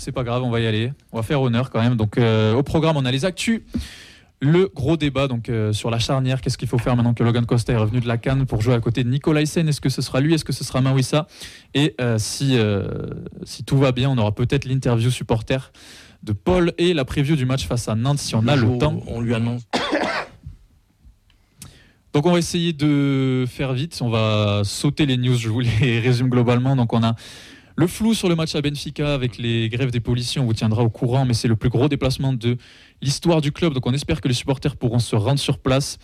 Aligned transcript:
c'est 0.00 0.12
pas 0.12 0.24
grave, 0.24 0.42
on 0.42 0.50
va 0.50 0.60
y 0.60 0.66
aller. 0.66 0.92
On 1.12 1.16
va 1.16 1.22
faire 1.22 1.40
honneur 1.40 1.70
quand 1.70 1.80
même. 1.80 1.96
Donc 1.96 2.18
au 2.18 2.62
programme, 2.62 2.96
on 2.96 3.04
a 3.04 3.10
les 3.10 3.24
actus. 3.24 3.62
Le 4.42 4.70
gros 4.74 4.96
débat 4.96 5.28
donc 5.28 5.50
sur 5.72 5.90
la 5.90 5.98
charnière, 5.98 6.40
qu'est-ce 6.40 6.56
qu'il 6.56 6.68
faut 6.68 6.78
faire 6.78 6.96
maintenant 6.96 7.12
que 7.12 7.22
Logan 7.22 7.44
Costa 7.44 7.74
est 7.74 7.76
revenu 7.76 8.00
de 8.00 8.08
la 8.08 8.16
Cannes 8.16 8.46
pour 8.46 8.62
jouer 8.62 8.74
à 8.74 8.80
côté 8.80 9.04
de 9.04 9.44
Sen 9.44 9.68
Est-ce 9.68 9.82
que 9.82 9.90
ce 9.90 10.00
sera 10.00 10.20
lui? 10.20 10.32
Est-ce 10.32 10.46
que 10.46 10.54
ce 10.54 10.64
sera 10.64 10.80
Mawissa 10.80 11.26
Et 11.74 11.94
si, 12.16 12.58
si 13.44 13.64
tout 13.64 13.76
va 13.76 13.92
bien, 13.92 14.08
on 14.08 14.16
aura 14.16 14.34
peut-être 14.34 14.64
l'interview 14.64 15.10
supporter 15.10 15.70
de 16.22 16.32
Paul 16.32 16.72
et 16.78 16.94
la 16.94 17.04
preview 17.04 17.36
du 17.36 17.46
match 17.46 17.66
face 17.66 17.88
à 17.88 17.94
Nantes 17.94 18.18
si 18.18 18.34
on 18.34 18.46
a 18.46 18.56
le 18.56 18.78
temps. 18.78 19.00
On 19.06 19.20
lui 19.20 19.34
annonce. 19.34 19.62
Donc 22.12 22.26
on 22.26 22.32
va 22.32 22.38
essayer 22.38 22.72
de 22.72 23.44
faire 23.48 23.72
vite, 23.72 24.00
on 24.02 24.10
va 24.10 24.62
sauter 24.64 25.06
les 25.06 25.16
news, 25.16 25.36
je 25.36 25.48
vous 25.48 25.60
les 25.60 26.00
résume 26.04 26.28
globalement. 26.28 26.76
Donc 26.76 26.92
on 26.92 27.02
a 27.02 27.14
le 27.80 27.86
flou 27.86 28.12
sur 28.12 28.28
le 28.28 28.36
match 28.36 28.54
à 28.54 28.60
Benfica 28.60 29.14
avec 29.14 29.38
les 29.38 29.70
grèves 29.70 29.90
des 29.90 30.00
policiers, 30.00 30.38
on 30.38 30.44
vous 30.44 30.52
tiendra 30.52 30.82
au 30.82 30.90
courant, 30.90 31.24
mais 31.24 31.32
c'est 31.32 31.48
le 31.48 31.56
plus 31.56 31.70
gros 31.70 31.88
déplacement 31.88 32.34
de 32.34 32.58
l'histoire 33.00 33.40
du 33.40 33.52
club. 33.52 33.72
Donc 33.72 33.86
on 33.86 33.94
espère 33.94 34.20
que 34.20 34.28
les 34.28 34.34
supporters 34.34 34.76
pourront 34.76 34.98
se 34.98 35.16
rendre 35.16 35.40
sur 35.40 35.58
place. 35.58 35.96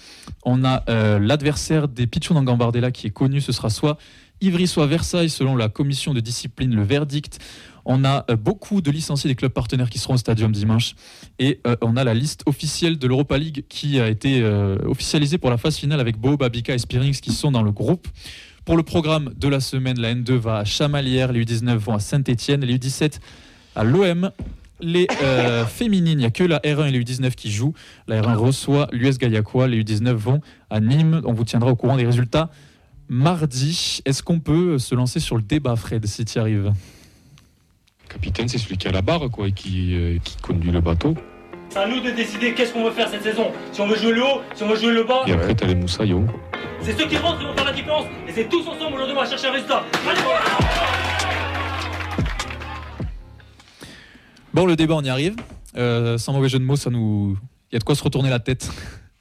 On 0.46 0.64
a 0.64 0.84
euh, 0.88 1.18
l'adversaire 1.18 1.86
des 1.86 2.06
Pichon 2.06 2.42
Gambardella 2.42 2.90
qui 2.90 3.08
est 3.08 3.10
connu, 3.10 3.42
ce 3.42 3.52
sera 3.52 3.68
soit 3.68 3.98
Ivry, 4.40 4.66
soit 4.66 4.86
Versailles, 4.86 5.28
selon 5.28 5.54
la 5.54 5.68
commission 5.68 6.14
de 6.14 6.20
discipline, 6.20 6.74
le 6.74 6.82
verdict. 6.82 7.40
On 7.84 8.06
a 8.06 8.24
euh, 8.30 8.36
beaucoup 8.36 8.80
de 8.80 8.90
licenciés 8.90 9.28
des 9.28 9.34
clubs 9.34 9.52
partenaires 9.52 9.90
qui 9.90 9.98
seront 9.98 10.14
au 10.14 10.18
stadium 10.18 10.52
dimanche. 10.52 10.94
Et 11.38 11.60
euh, 11.66 11.76
on 11.82 11.98
a 11.98 12.04
la 12.04 12.14
liste 12.14 12.42
officielle 12.46 12.96
de 12.96 13.06
l'Europa 13.06 13.36
League 13.36 13.66
qui 13.68 14.00
a 14.00 14.08
été 14.08 14.42
officialisée 14.86 15.36
pour 15.36 15.50
la 15.50 15.58
phase 15.58 15.76
finale 15.76 16.00
avec 16.00 16.16
Bo, 16.16 16.38
Babika 16.38 16.74
et 16.74 16.78
Spearings 16.78 17.20
qui 17.20 17.32
sont 17.32 17.50
dans 17.50 17.62
le 17.62 17.70
groupe. 17.70 18.08
Pour 18.66 18.76
le 18.76 18.82
programme 18.82 19.32
de 19.38 19.46
la 19.46 19.60
semaine, 19.60 20.00
la 20.00 20.12
N2 20.12 20.32
va 20.32 20.56
à 20.56 20.64
Chamalières, 20.64 21.30
les 21.30 21.44
U19 21.44 21.76
vont 21.76 21.94
à 21.94 22.00
Saint-Etienne, 22.00 22.64
les 22.64 22.76
U17 22.76 23.20
à 23.76 23.84
l'OM. 23.84 24.32
Les 24.80 25.06
féminines, 25.68 26.18
il 26.18 26.18
n'y 26.18 26.24
a 26.24 26.30
que 26.30 26.42
la 26.42 26.58
R1 26.58 26.88
et 26.88 26.90
les 26.90 27.00
U19 27.00 27.36
qui 27.36 27.52
jouent. 27.52 27.74
La 28.08 28.20
R1 28.20 28.34
reçoit 28.34 28.88
l'US 28.90 29.18
Gaillacois, 29.18 29.68
les 29.68 29.84
U19 29.84 30.14
vont 30.14 30.40
à 30.68 30.80
Nîmes. 30.80 31.22
On 31.26 31.32
vous 31.32 31.44
tiendra 31.44 31.70
au 31.70 31.76
courant 31.76 31.96
des 31.96 32.06
résultats 32.06 32.50
mardi. 33.08 34.00
Est-ce 34.04 34.24
qu'on 34.24 34.40
peut 34.40 34.80
se 34.80 34.96
lancer 34.96 35.20
sur 35.20 35.36
le 35.36 35.42
débat, 35.42 35.76
Fred, 35.76 36.04
si 36.04 36.24
tu 36.24 36.36
y 36.36 36.40
arrives? 36.40 36.72
Capitaine, 38.08 38.48
c'est 38.48 38.58
celui 38.58 38.78
qui 38.78 38.88
a 38.88 38.92
la 38.92 39.02
barre 39.02 39.30
quoi, 39.30 39.46
et 39.46 39.52
qui, 39.52 39.94
euh, 39.94 40.18
qui 40.24 40.38
conduit 40.38 40.72
le 40.72 40.80
bateau. 40.80 41.14
C'est 41.70 41.78
à 41.78 41.86
nous 41.86 42.00
de 42.00 42.10
décider 42.10 42.54
qu'est-ce 42.54 42.72
qu'on 42.72 42.84
veut 42.84 42.90
faire 42.90 43.08
cette 43.08 43.22
saison. 43.22 43.50
Si 43.72 43.80
on 43.80 43.86
veut 43.86 43.96
jouer 43.96 44.12
le 44.12 44.22
haut, 44.22 44.40
si 44.54 44.62
on 44.62 44.68
veut 44.68 44.76
jouer 44.76 44.92
le 44.92 45.04
bas. 45.04 45.22
Et 45.26 45.32
après, 45.32 45.54
t'as 45.54 45.66
les 45.66 45.74
moussaillons. 45.74 46.26
C'est 46.80 46.98
ceux 46.98 47.06
qui 47.06 47.16
rentrent 47.16 47.38
qui 47.40 47.44
vont 47.44 47.54
faire 47.54 47.64
la 47.64 47.72
différence. 47.72 48.06
Et 48.28 48.32
c'est 48.32 48.48
tous 48.48 48.66
ensemble 48.66 48.94
aujourd'hui, 48.94 49.14
on 49.16 49.20
va 49.20 49.28
chercher 49.28 49.48
un 49.48 49.52
résultat. 49.52 49.84
Allez, 50.08 50.20
bon, 54.54 54.66
le 54.66 54.76
débat, 54.76 54.94
on 54.94 55.02
y 55.02 55.08
arrive. 55.08 55.36
Euh, 55.76 56.16
sans 56.16 56.32
mauvais 56.32 56.48
jeu 56.48 56.58
de 56.58 56.64
mots, 56.64 56.76
ça 56.76 56.90
nous. 56.90 57.36
Il 57.70 57.74
y 57.74 57.76
a 57.76 57.78
de 57.78 57.84
quoi 57.84 57.94
se 57.94 58.02
retourner 58.02 58.30
la 58.30 58.38
tête 58.38 58.70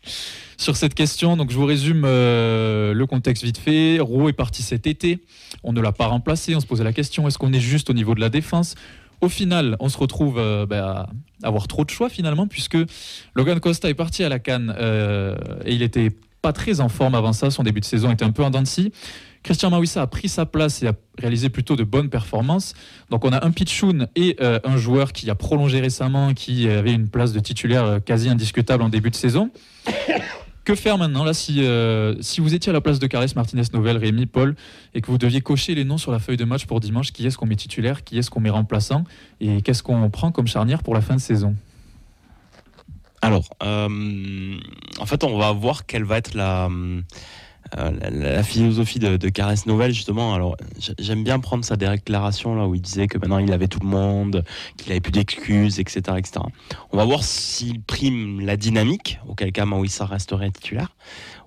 sur 0.58 0.78
cette 0.78 0.94
question. 0.94 1.36
Donc 1.36 1.52
je 1.52 1.56
vous 1.56 1.66
résume 1.66 2.04
euh, 2.06 2.94
le 2.94 3.06
contexte 3.06 3.44
vite 3.44 3.58
fait. 3.58 4.00
Roux 4.00 4.30
est 4.30 4.34
parti 4.34 4.62
cet 4.62 4.88
été. 4.88 5.24
On 5.64 5.74
ne 5.74 5.82
l'a 5.82 5.92
pas 5.92 6.06
remplacé. 6.08 6.56
On 6.56 6.60
se 6.60 6.66
posait 6.66 6.84
la 6.84 6.94
question 6.94 7.28
est-ce 7.28 7.38
qu'on 7.38 7.52
est 7.52 7.60
juste 7.60 7.90
au 7.90 7.94
niveau 7.94 8.16
de 8.16 8.22
la 8.22 8.30
défense? 8.30 8.76
Au 9.22 9.30
final, 9.30 9.76
on 9.80 9.90
se 9.90 9.98
retrouve 9.98 10.38
euh, 10.38 10.66
bah, 10.66 11.08
à 11.44 11.48
avoir 11.48 11.68
trop 11.68 11.86
de 11.86 11.90
choix 11.90 12.10
finalement, 12.10 12.48
puisque 12.48 12.78
Logan 13.36 13.60
Costa 13.60 13.90
est 13.90 13.94
parti 13.94 14.24
à 14.24 14.30
la 14.30 14.40
Cannes 14.40 14.74
euh, 14.78 15.36
et 15.66 15.74
il 15.74 15.82
était 15.82 16.12
pas 16.42 16.54
très 16.54 16.80
en 16.80 16.90
forme 16.90 17.16
avant 17.16 17.34
ça. 17.34 17.50
Son 17.52 17.64
début 17.64 17.80
de 17.80 17.86
saison 17.86 18.12
était 18.12 18.26
un 18.26 18.32
peu 18.32 18.44
en 18.44 18.52
dents 18.52 18.64
Christian 19.44 19.70
Mawissa 19.70 20.02
a 20.02 20.08
pris 20.08 20.28
sa 20.28 20.48
place 20.48 20.82
et 20.82 20.88
a 20.88 20.94
réalisé 21.20 21.50
plutôt 21.50 21.76
de 21.76 21.84
bonnes 21.84 22.10
performances. 22.10 22.74
Donc 23.12 23.26
on 23.26 23.32
a 23.32 23.46
un 23.46 23.52
pitchoun 23.52 24.08
et 24.16 24.38
un 24.40 24.78
joueur 24.78 25.14
qui 25.14 25.30
a 25.30 25.36
prolongé 25.36 25.80
récemment, 25.82 26.34
qui 26.34 26.68
avait 26.68 26.94
une 26.94 27.10
place 27.10 27.32
de 27.32 27.40
titulaire 27.40 28.00
quasi 28.04 28.28
indiscutable 28.28 28.82
en 28.82 28.90
début 28.90 29.12
de 29.12 29.16
saison. 29.16 29.52
Que 30.66 30.74
faire 30.74 30.98
maintenant 30.98 31.24
là 31.24 31.36
si, 31.36 31.64
euh, 31.64 32.16
si 32.22 32.42
vous 32.42 32.56
étiez 32.56 32.72
à 32.72 32.74
la 32.74 32.82
place 32.82 32.98
de 32.98 33.06
Carles 33.06 33.28
Martinez 33.36 33.62
Novel, 33.72 33.98
Rémi, 33.98 34.26
Paul, 34.26 34.56
et 34.96 35.02
que 35.02 35.08
vous 35.12 35.20
deviez 35.20 35.42
cocher 35.42 35.76
les 35.76 35.84
noms 35.84 36.00
sur 36.00 36.12
la 36.12 36.18
feuille 36.18 36.38
de 36.38 36.44
match 36.44 36.66
pour 36.66 36.80
dimanche, 36.80 37.12
qui 37.12 37.28
est-ce 37.28 37.38
qu'on 37.38 37.46
met 37.46 37.56
titulaire, 37.56 38.04
qui 38.04 38.18
est-ce 38.18 38.32
qu'on 38.32 38.40
met 38.40 38.50
remplaçant, 38.50 39.04
et 39.40 39.62
qu'est-ce 39.62 39.84
qu'on 39.84 40.10
prend 40.10 40.32
comme 40.32 40.48
charnière 40.48 40.82
pour 40.82 40.96
la 40.96 41.02
fin 41.02 41.16
de 41.16 41.22
saison? 41.22 41.56
Alors, 43.22 43.48
euh, 43.62 44.58
en 45.00 45.06
fait, 45.06 45.24
on 45.24 45.38
va 45.38 45.52
voir 45.52 45.86
quelle 45.86 46.04
va 46.04 46.18
être 46.18 46.34
la 46.34 46.68
euh, 47.78 47.92
la, 48.12 48.44
philosophie 48.44 49.00
de, 49.00 49.18
de 49.18 49.30
Caresse 49.30 49.66
Novel, 49.66 49.92
justement, 49.92 50.34
alors 50.34 50.56
j'aime 51.00 51.24
bien 51.24 51.40
prendre 51.40 51.66
sa 51.66 51.76
déclaration 51.76 52.56
là 52.56 52.68
où 52.68 52.76
il 52.76 52.82
disait 52.82 53.08
que 53.08 53.18
maintenant 53.18 53.40
il 53.40 53.52
avait 53.52 53.68
tout 53.68 53.80
le 53.80 53.88
monde, 53.88 54.44
qu'il 54.78 54.92
avait 54.92 55.02
plus 55.02 55.12
d'excuses, 55.12 55.80
etc., 55.80 56.18
etc. 56.18 56.42
On 56.92 56.98
va 56.98 57.06
voir 57.06 57.24
s'il 57.24 57.82
prime 57.82 58.42
la 58.42 58.56
dynamique, 58.56 59.20
auquel 59.28 59.52
cas 59.52 59.66
Mawissa 59.66 60.06
resterait 60.06 60.52
titulaire, 60.52 60.96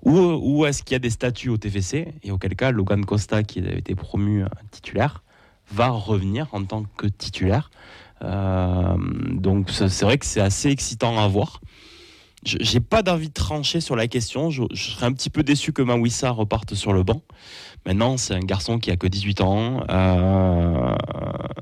ou, 0.03 0.17
ou 0.17 0.65
est-ce 0.65 0.83
qu'il 0.83 0.93
y 0.93 0.95
a 0.95 0.99
des 0.99 1.09
statuts 1.09 1.49
au 1.49 1.57
TFC, 1.57 2.13
et 2.23 2.31
auquel 2.31 2.55
cas 2.55 2.71
Logan 2.71 3.05
Costa, 3.05 3.43
qui 3.43 3.59
avait 3.59 3.77
été 3.77 3.95
promu 3.95 4.43
euh, 4.43 4.47
titulaire, 4.71 5.23
va 5.71 5.89
revenir 5.89 6.47
en 6.51 6.63
tant 6.65 6.83
que 6.97 7.07
titulaire. 7.07 7.71
Euh, 8.21 8.97
donc 9.31 9.69
c'est 9.69 10.01
vrai 10.03 10.17
que 10.17 10.25
c'est 10.25 10.41
assez 10.41 10.69
excitant 10.69 11.17
à 11.17 11.27
voir 11.27 11.61
j'ai 12.43 12.79
pas 12.79 13.01
d'envie 13.01 13.29
de 13.29 13.33
trancher 13.33 13.81
sur 13.81 13.95
la 13.95 14.07
question. 14.07 14.49
Je, 14.49 14.63
serais 14.73 15.05
un 15.05 15.13
petit 15.13 15.29
peu 15.29 15.43
déçu 15.43 15.73
que 15.73 15.81
Mawissa 15.81 16.31
reparte 16.31 16.73
sur 16.73 16.93
le 16.93 17.03
banc. 17.03 17.21
Maintenant, 17.85 18.17
c'est 18.17 18.33
un 18.33 18.39
garçon 18.39 18.79
qui 18.79 18.91
a 18.91 18.97
que 18.97 19.07
18 19.07 19.41
ans. 19.41 19.83
Euh, 19.89 20.95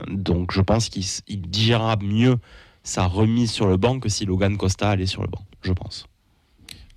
donc, 0.10 0.52
je 0.52 0.62
pense 0.62 0.90
qu'il 0.90 1.42
digérera 1.42 1.98
mieux 1.98 2.38
sa 2.84 3.06
remise 3.08 3.52
sur 3.52 3.68
le 3.68 3.78
banc 3.78 4.00
que 4.00 4.10
si 4.10 4.26
Logan 4.26 4.58
Costa 4.58 4.90
allait 4.90 5.06
sur 5.06 5.22
le 5.22 5.28
banc. 5.28 5.44
Je 5.62 5.74
pense. 5.74 6.06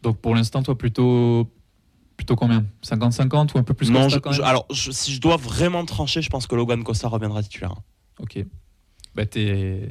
Donc, 0.02 0.18
pour 0.18 0.34
l'instant, 0.34 0.62
toi, 0.62 0.76
plutôt. 0.76 1.50
Plutôt 2.16 2.36
combien? 2.36 2.66
50-50 2.84 3.54
ou 3.54 3.58
un 3.58 3.62
peu 3.62 3.72
plus 3.72 3.90
Non, 3.90 4.06
alors 4.42 4.66
si 4.70 5.14
je 5.14 5.20
dois 5.22 5.38
vraiment 5.38 5.86
trancher, 5.86 6.20
je 6.20 6.28
pense 6.28 6.46
que 6.46 6.54
Logan 6.54 6.84
Costa 6.84 7.08
reviendra 7.08 7.42
titulaire. 7.42 7.74
Ok. 8.18 8.44
Bah, 9.14 9.24
t'es 9.24 9.88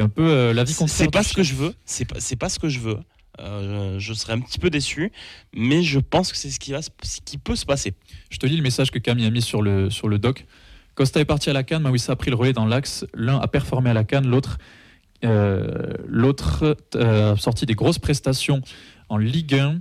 Un 0.00 0.08
peu 0.08 0.28
euh, 0.28 0.52
la 0.52 0.64
vie 0.64 0.72
C'est 0.72 1.10
pas 1.10 1.22
ce 1.22 1.34
que 1.34 1.42
je 1.42 1.54
veux. 1.54 1.74
C'est 1.84 2.04
pas, 2.04 2.18
pas 2.38 2.48
ce 2.48 2.58
que 2.58 2.68
je 2.68 2.80
veux. 2.80 2.98
Euh, 3.38 3.98
je 3.98 4.12
serais 4.12 4.32
un 4.32 4.40
petit 4.40 4.58
peu 4.58 4.70
déçu, 4.70 5.12
mais 5.54 5.82
je 5.82 5.98
pense 5.98 6.30
que 6.30 6.36
c'est 6.36 6.50
ce 6.50 6.58
qui, 6.58 6.72
va, 6.72 6.82
ce 6.82 7.20
qui 7.24 7.38
peut 7.38 7.56
se 7.56 7.64
passer. 7.64 7.94
Je 8.30 8.38
te 8.38 8.46
lis 8.46 8.56
le 8.56 8.62
message 8.62 8.90
que 8.90 8.98
Camille 8.98 9.26
a 9.26 9.30
mis 9.30 9.42
sur 9.42 9.62
le, 9.62 9.88
sur 9.88 10.08
le 10.08 10.18
doc. 10.18 10.46
Costa 10.94 11.20
est 11.20 11.24
parti 11.24 11.48
à 11.48 11.52
la 11.52 11.62
canne, 11.62 11.82
Mawissa 11.82 12.12
a 12.12 12.16
pris 12.16 12.30
le 12.30 12.36
relais 12.36 12.52
dans 12.52 12.66
l'axe. 12.66 13.06
L'un 13.14 13.38
a 13.38 13.48
performé 13.48 13.90
à 13.90 13.94
la 13.94 14.04
canne, 14.04 14.26
l'autre 14.26 14.58
euh, 15.24 15.92
l'autre 16.06 16.76
a 16.94 17.36
sorti 17.36 17.66
des 17.66 17.74
grosses 17.74 17.98
prestations 17.98 18.62
en 19.08 19.18
Ligue 19.18 19.54
1. 19.54 19.80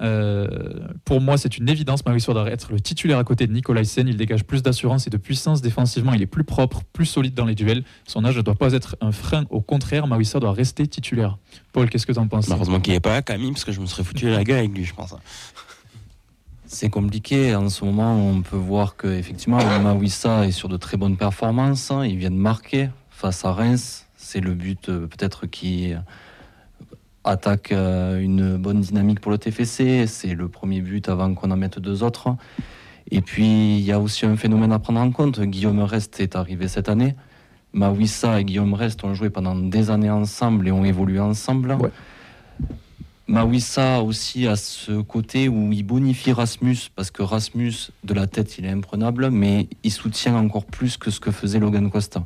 Euh, 0.00 0.46
pour 1.04 1.20
moi, 1.20 1.38
c'est 1.38 1.58
une 1.58 1.68
évidence. 1.68 2.04
Maurice 2.04 2.26
doit 2.26 2.50
être 2.50 2.72
le 2.72 2.80
titulaire 2.80 3.18
à 3.18 3.24
côté 3.24 3.46
de 3.46 3.52
Nicolas 3.52 3.84
Sen. 3.84 4.08
Il 4.08 4.16
dégage 4.16 4.44
plus 4.44 4.62
d'assurance 4.62 5.06
et 5.06 5.10
de 5.10 5.16
puissance 5.16 5.62
défensivement. 5.62 6.12
Il 6.12 6.22
est 6.22 6.26
plus 6.26 6.44
propre, 6.44 6.82
plus 6.92 7.06
solide 7.06 7.34
dans 7.34 7.44
les 7.44 7.54
duels. 7.54 7.84
Son 8.06 8.24
âge 8.24 8.36
ne 8.36 8.42
doit 8.42 8.54
pas 8.54 8.72
être 8.72 8.96
un 9.00 9.12
frein. 9.12 9.44
Au 9.50 9.60
contraire, 9.60 10.06
Maurice 10.06 10.34
doit 10.36 10.52
rester 10.52 10.86
titulaire. 10.86 11.38
Paul, 11.72 11.88
qu'est-ce 11.88 12.06
que 12.06 12.12
tu 12.12 12.18
en 12.18 12.28
penses? 12.28 12.48
Heureusement 12.50 12.80
qu'il 12.80 12.92
n'est 12.92 13.00
pas 13.00 13.12
là, 13.12 13.22
Camille, 13.22 13.52
parce 13.52 13.64
que 13.64 13.72
je 13.72 13.80
me 13.80 13.86
serais 13.86 14.04
foutu 14.04 14.28
la 14.28 14.44
gueule 14.44 14.58
avec 14.58 14.74
lui, 14.74 14.84
je 14.84 14.94
pense. 14.94 15.14
C'est 16.66 16.90
compliqué. 16.90 17.54
En 17.54 17.68
ce 17.68 17.84
moment, 17.84 18.28
on 18.28 18.42
peut 18.42 18.56
voir 18.56 18.96
qu'effectivement, 18.96 19.58
Mawissa 19.80 20.46
est 20.46 20.50
sur 20.50 20.68
de 20.68 20.76
très 20.76 20.96
bonnes 20.96 21.16
performances. 21.16 21.92
Il 22.04 22.16
vient 22.16 22.30
de 22.30 22.36
marquer 22.36 22.90
face 23.10 23.44
à 23.44 23.52
Reims. 23.52 24.06
C'est 24.16 24.40
le 24.40 24.54
but 24.54 24.88
euh, 24.88 25.06
peut-être 25.06 25.46
qui 25.46 25.94
attaque 27.26 27.72
euh, 27.72 28.20
une 28.20 28.56
bonne 28.56 28.80
dynamique 28.80 29.20
pour 29.20 29.30
le 29.30 29.38
TFC. 29.38 30.06
C'est 30.06 30.34
le 30.34 30.48
premier 30.48 30.80
but 30.80 31.08
avant 31.08 31.34
qu'on 31.34 31.50
en 31.50 31.56
mette 31.56 31.78
deux 31.78 32.02
autres. 32.02 32.34
Et 33.10 33.20
puis, 33.20 33.78
il 33.78 33.84
y 33.84 33.92
a 33.92 34.00
aussi 34.00 34.26
un 34.26 34.36
phénomène 34.36 34.72
à 34.72 34.78
prendre 34.78 35.00
en 35.00 35.10
compte. 35.10 35.40
Guillaume 35.40 35.80
Rest 35.80 36.20
est 36.20 36.36
arrivé 36.36 36.68
cette 36.68 36.88
année. 36.88 37.14
Mawissa 37.72 38.40
et 38.40 38.44
Guillaume 38.44 38.74
Rest 38.74 39.04
ont 39.04 39.14
joué 39.14 39.30
pendant 39.30 39.54
des 39.54 39.90
années 39.90 40.10
ensemble 40.10 40.66
et 40.66 40.72
ont 40.72 40.84
évolué 40.84 41.20
ensemble. 41.20 41.72
Ouais. 41.72 41.90
Mawissa 43.28 44.02
aussi 44.02 44.46
a 44.46 44.54
ce 44.54 45.00
côté 45.00 45.48
où 45.48 45.72
il 45.72 45.82
bonifie 45.82 46.32
Rasmus, 46.32 46.76
parce 46.94 47.10
que 47.10 47.22
Rasmus, 47.22 47.90
de 48.04 48.14
la 48.14 48.28
tête, 48.28 48.56
il 48.58 48.64
est 48.64 48.70
imprenable, 48.70 49.30
mais 49.30 49.68
il 49.82 49.90
soutient 49.90 50.36
encore 50.36 50.64
plus 50.64 50.96
que 50.96 51.10
ce 51.10 51.18
que 51.18 51.32
faisait 51.32 51.58
Logan 51.58 51.90
Costa. 51.90 52.24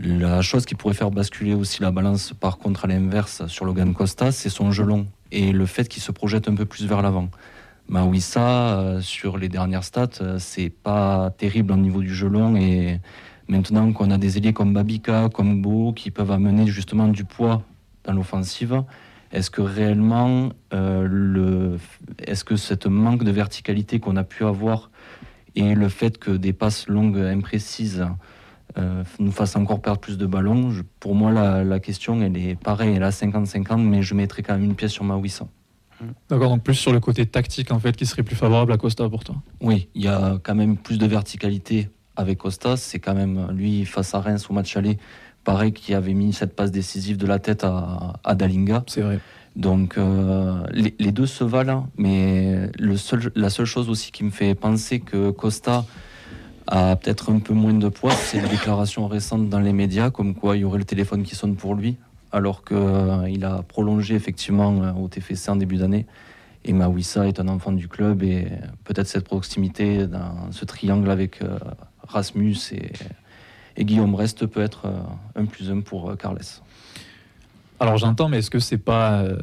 La 0.00 0.42
chose 0.42 0.64
qui 0.64 0.76
pourrait 0.76 0.94
faire 0.94 1.10
basculer 1.10 1.54
aussi 1.54 1.82
la 1.82 1.90
balance, 1.90 2.32
par 2.32 2.58
contre, 2.58 2.84
à 2.84 2.88
l'inverse, 2.88 3.44
sur 3.48 3.64
Logan 3.64 3.94
Costa, 3.94 4.30
c'est 4.30 4.48
son 4.48 4.70
gelon 4.70 5.06
et 5.32 5.50
le 5.50 5.66
fait 5.66 5.88
qu'il 5.88 6.00
se 6.00 6.12
projette 6.12 6.48
un 6.48 6.54
peu 6.54 6.64
plus 6.66 6.86
vers 6.86 7.02
l'avant. 7.02 7.28
Mawissa, 7.88 8.78
euh, 8.78 9.00
sur 9.00 9.38
les 9.38 9.48
dernières 9.48 9.82
stats, 9.82 10.08
euh, 10.20 10.36
c'est 10.38 10.70
pas 10.70 11.30
terrible 11.36 11.72
au 11.72 11.76
niveau 11.76 12.00
du 12.00 12.14
gelon 12.14 12.54
et 12.54 13.00
maintenant 13.48 13.92
qu'on 13.92 14.12
a 14.12 14.18
des 14.18 14.38
ailiers 14.38 14.52
comme 14.52 14.72
Babika, 14.72 15.30
comme 15.34 15.62
Beau, 15.62 15.92
qui 15.92 16.12
peuvent 16.12 16.30
amener 16.30 16.68
justement 16.68 17.08
du 17.08 17.24
poids 17.24 17.62
dans 18.04 18.12
l'offensive, 18.12 18.84
est-ce 19.32 19.50
que 19.50 19.62
réellement, 19.62 20.50
euh, 20.74 21.76
est-ce 22.20 22.44
que 22.44 22.54
cette 22.54 22.86
manque 22.86 23.24
de 23.24 23.32
verticalité 23.32 23.98
qu'on 23.98 24.14
a 24.16 24.24
pu 24.24 24.44
avoir 24.44 24.90
et 25.56 25.74
le 25.74 25.88
fait 25.88 26.18
que 26.18 26.30
des 26.30 26.52
passes 26.52 26.86
longues 26.86 27.18
imprécises 27.18 28.06
euh, 28.76 29.02
nous 29.18 29.32
fasse 29.32 29.56
encore 29.56 29.80
perdre 29.80 30.00
plus 30.00 30.18
de 30.18 30.26
ballons. 30.26 30.70
Je- 30.70 30.82
pour 31.00 31.14
moi, 31.14 31.32
la, 31.32 31.64
la 31.64 31.80
question, 31.80 32.20
elle 32.20 32.36
est 32.36 32.54
pareille, 32.60 32.94
elle 32.96 33.02
est 33.02 33.06
à 33.06 33.10
50-50, 33.10 33.78
mais 33.82 34.02
je 34.02 34.14
mettrai 34.14 34.42
quand 34.42 34.54
même 34.54 34.64
une 34.64 34.74
pièce 34.74 34.92
sur 34.92 35.04
Mawissa. 35.04 35.46
D'accord, 36.28 36.50
donc 36.50 36.62
plus 36.62 36.74
sur 36.74 36.92
le 36.92 37.00
côté 37.00 37.26
tactique 37.26 37.72
en 37.72 37.80
fait 37.80 37.96
qui 37.96 38.06
serait 38.06 38.22
plus 38.22 38.36
favorable 38.36 38.72
à 38.72 38.76
Costa 38.76 39.08
pour 39.08 39.24
toi? 39.24 39.34
Oui, 39.60 39.88
il 39.96 40.02
y 40.04 40.08
a 40.08 40.38
quand 40.44 40.54
même 40.54 40.76
plus 40.76 40.96
de 40.98 41.06
verticalité 41.06 41.88
avec 42.14 42.38
Costa. 42.38 42.76
C'est 42.76 43.00
quand 43.00 43.14
même 43.14 43.50
lui 43.50 43.84
face 43.84 44.14
à 44.14 44.20
Reims 44.20 44.46
au 44.48 44.52
match 44.52 44.76
aller, 44.76 44.98
pareil, 45.42 45.72
qui 45.72 45.94
avait 45.94 46.14
mis 46.14 46.32
cette 46.32 46.54
passe 46.54 46.70
décisive 46.70 47.16
de 47.16 47.26
la 47.26 47.40
tête 47.40 47.64
à, 47.64 48.12
à 48.22 48.34
Dalinga. 48.36 48.84
C'est 48.86 49.00
vrai. 49.00 49.18
Donc 49.56 49.98
euh, 49.98 50.62
les, 50.70 50.94
les 51.00 51.10
deux 51.10 51.26
se 51.26 51.42
valent, 51.42 51.88
mais 51.96 52.70
le 52.78 52.96
seul, 52.96 53.32
la 53.34 53.50
seule 53.50 53.66
chose 53.66 53.88
aussi 53.88 54.12
qui 54.12 54.22
me 54.22 54.30
fait 54.30 54.54
penser 54.54 55.00
que 55.00 55.30
Costa 55.32 55.84
a 56.68 56.96
peut-être 56.96 57.32
un 57.32 57.40
peu 57.40 57.54
moins 57.54 57.74
de 57.74 57.88
poids, 57.88 58.12
c'est 58.12 58.40
les 58.40 58.48
déclarations 58.48 59.08
récentes 59.08 59.48
dans 59.48 59.60
les 59.60 59.72
médias, 59.72 60.10
comme 60.10 60.34
quoi 60.34 60.56
il 60.56 60.60
y 60.60 60.64
aurait 60.64 60.78
le 60.78 60.84
téléphone 60.84 61.22
qui 61.22 61.34
sonne 61.34 61.56
pour 61.56 61.74
lui, 61.74 61.96
alors 62.30 62.64
qu'il 62.64 63.44
a 63.44 63.62
prolongé 63.62 64.14
effectivement 64.14 64.82
euh, 64.82 64.92
au 64.92 65.08
TFC 65.08 65.50
en 65.50 65.56
début 65.56 65.76
d'année. 65.76 66.06
Et 66.64 66.72
Mawissa 66.72 67.26
est 67.26 67.40
un 67.40 67.48
enfant 67.48 67.72
du 67.72 67.88
club 67.88 68.22
et 68.22 68.48
peut-être 68.84 69.06
cette 69.06 69.24
proximité 69.24 70.06
dans 70.06 70.52
ce 70.52 70.64
triangle 70.64 71.10
avec 71.10 71.40
euh, 71.42 71.58
Rasmus 72.06 72.56
et, 72.72 72.92
Guillaume 73.84 74.16
Rest 74.16 74.44
peut 74.46 74.60
être 74.60 74.86
euh, 74.86 75.00
un 75.36 75.44
plus 75.44 75.70
un 75.70 75.80
pour 75.80 76.10
euh, 76.10 76.16
Carles. 76.16 76.40
Alors 77.80 77.96
j'entends, 77.96 78.28
mais 78.28 78.38
est-ce 78.38 78.50
que 78.50 78.58
c'est 78.58 78.78
pas. 78.78 79.20
euh, 79.20 79.36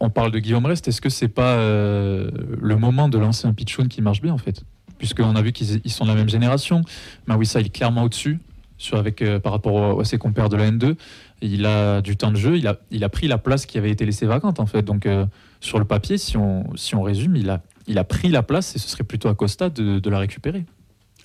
on, 0.00 0.10
parle 0.10 0.30
de 0.32 0.38
Guillaume 0.38 0.66
Rest, 0.66 0.86
est-ce 0.88 1.00
que 1.00 1.08
c'est 1.08 1.28
pas 1.28 1.54
euh, 1.54 2.30
le 2.60 2.76
moment 2.76 3.08
de 3.08 3.16
lancer 3.16 3.48
un 3.48 3.54
pitchoun 3.54 3.88
qui 3.88 4.02
marche 4.02 4.20
bien 4.20 4.34
en 4.34 4.38
fait? 4.38 4.64
Puisqu'on 5.00 5.34
a 5.34 5.42
vu 5.42 5.50
qu'ils 5.50 5.80
ils 5.84 5.90
sont 5.90 6.04
de 6.04 6.10
la 6.10 6.14
même 6.14 6.28
génération. 6.28 6.82
Mawissa, 7.26 7.60
il 7.60 7.66
est 7.66 7.70
clairement 7.70 8.04
au-dessus 8.04 8.38
sur, 8.80 8.98
avec, 8.98 9.22
euh, 9.22 9.38
par 9.38 9.52
rapport 9.52 10.00
à 10.00 10.04
ses 10.04 10.18
compères 10.18 10.48
de 10.48 10.56
la 10.56 10.70
N2. 10.70 10.96
Il 11.42 11.66
a 11.66 12.00
du 12.02 12.16
temps 12.16 12.30
de 12.30 12.36
jeu, 12.36 12.56
il 12.56 12.66
a, 12.66 12.78
il 12.90 13.02
a 13.02 13.08
pris 13.08 13.28
la 13.28 13.38
place 13.38 13.66
qui 13.66 13.78
avait 13.78 13.90
été 13.90 14.04
laissée 14.04 14.26
vacante 14.26 14.60
en 14.60 14.66
fait. 14.66 14.82
Donc 14.82 15.06
euh, 15.06 15.26
sur 15.60 15.78
le 15.78 15.84
papier, 15.84 16.18
si 16.18 16.36
on, 16.36 16.64
si 16.76 16.94
on 16.94 17.02
résume, 17.02 17.36
il 17.36 17.50
a, 17.50 17.62
il 17.86 17.98
a 17.98 18.04
pris 18.04 18.28
la 18.28 18.42
place 18.42 18.76
et 18.76 18.78
ce 18.78 18.88
serait 18.88 19.04
plutôt 19.04 19.28
à 19.28 19.34
Costa 19.34 19.70
de, 19.70 19.98
de 19.98 20.10
la 20.10 20.18
récupérer. 20.18 20.64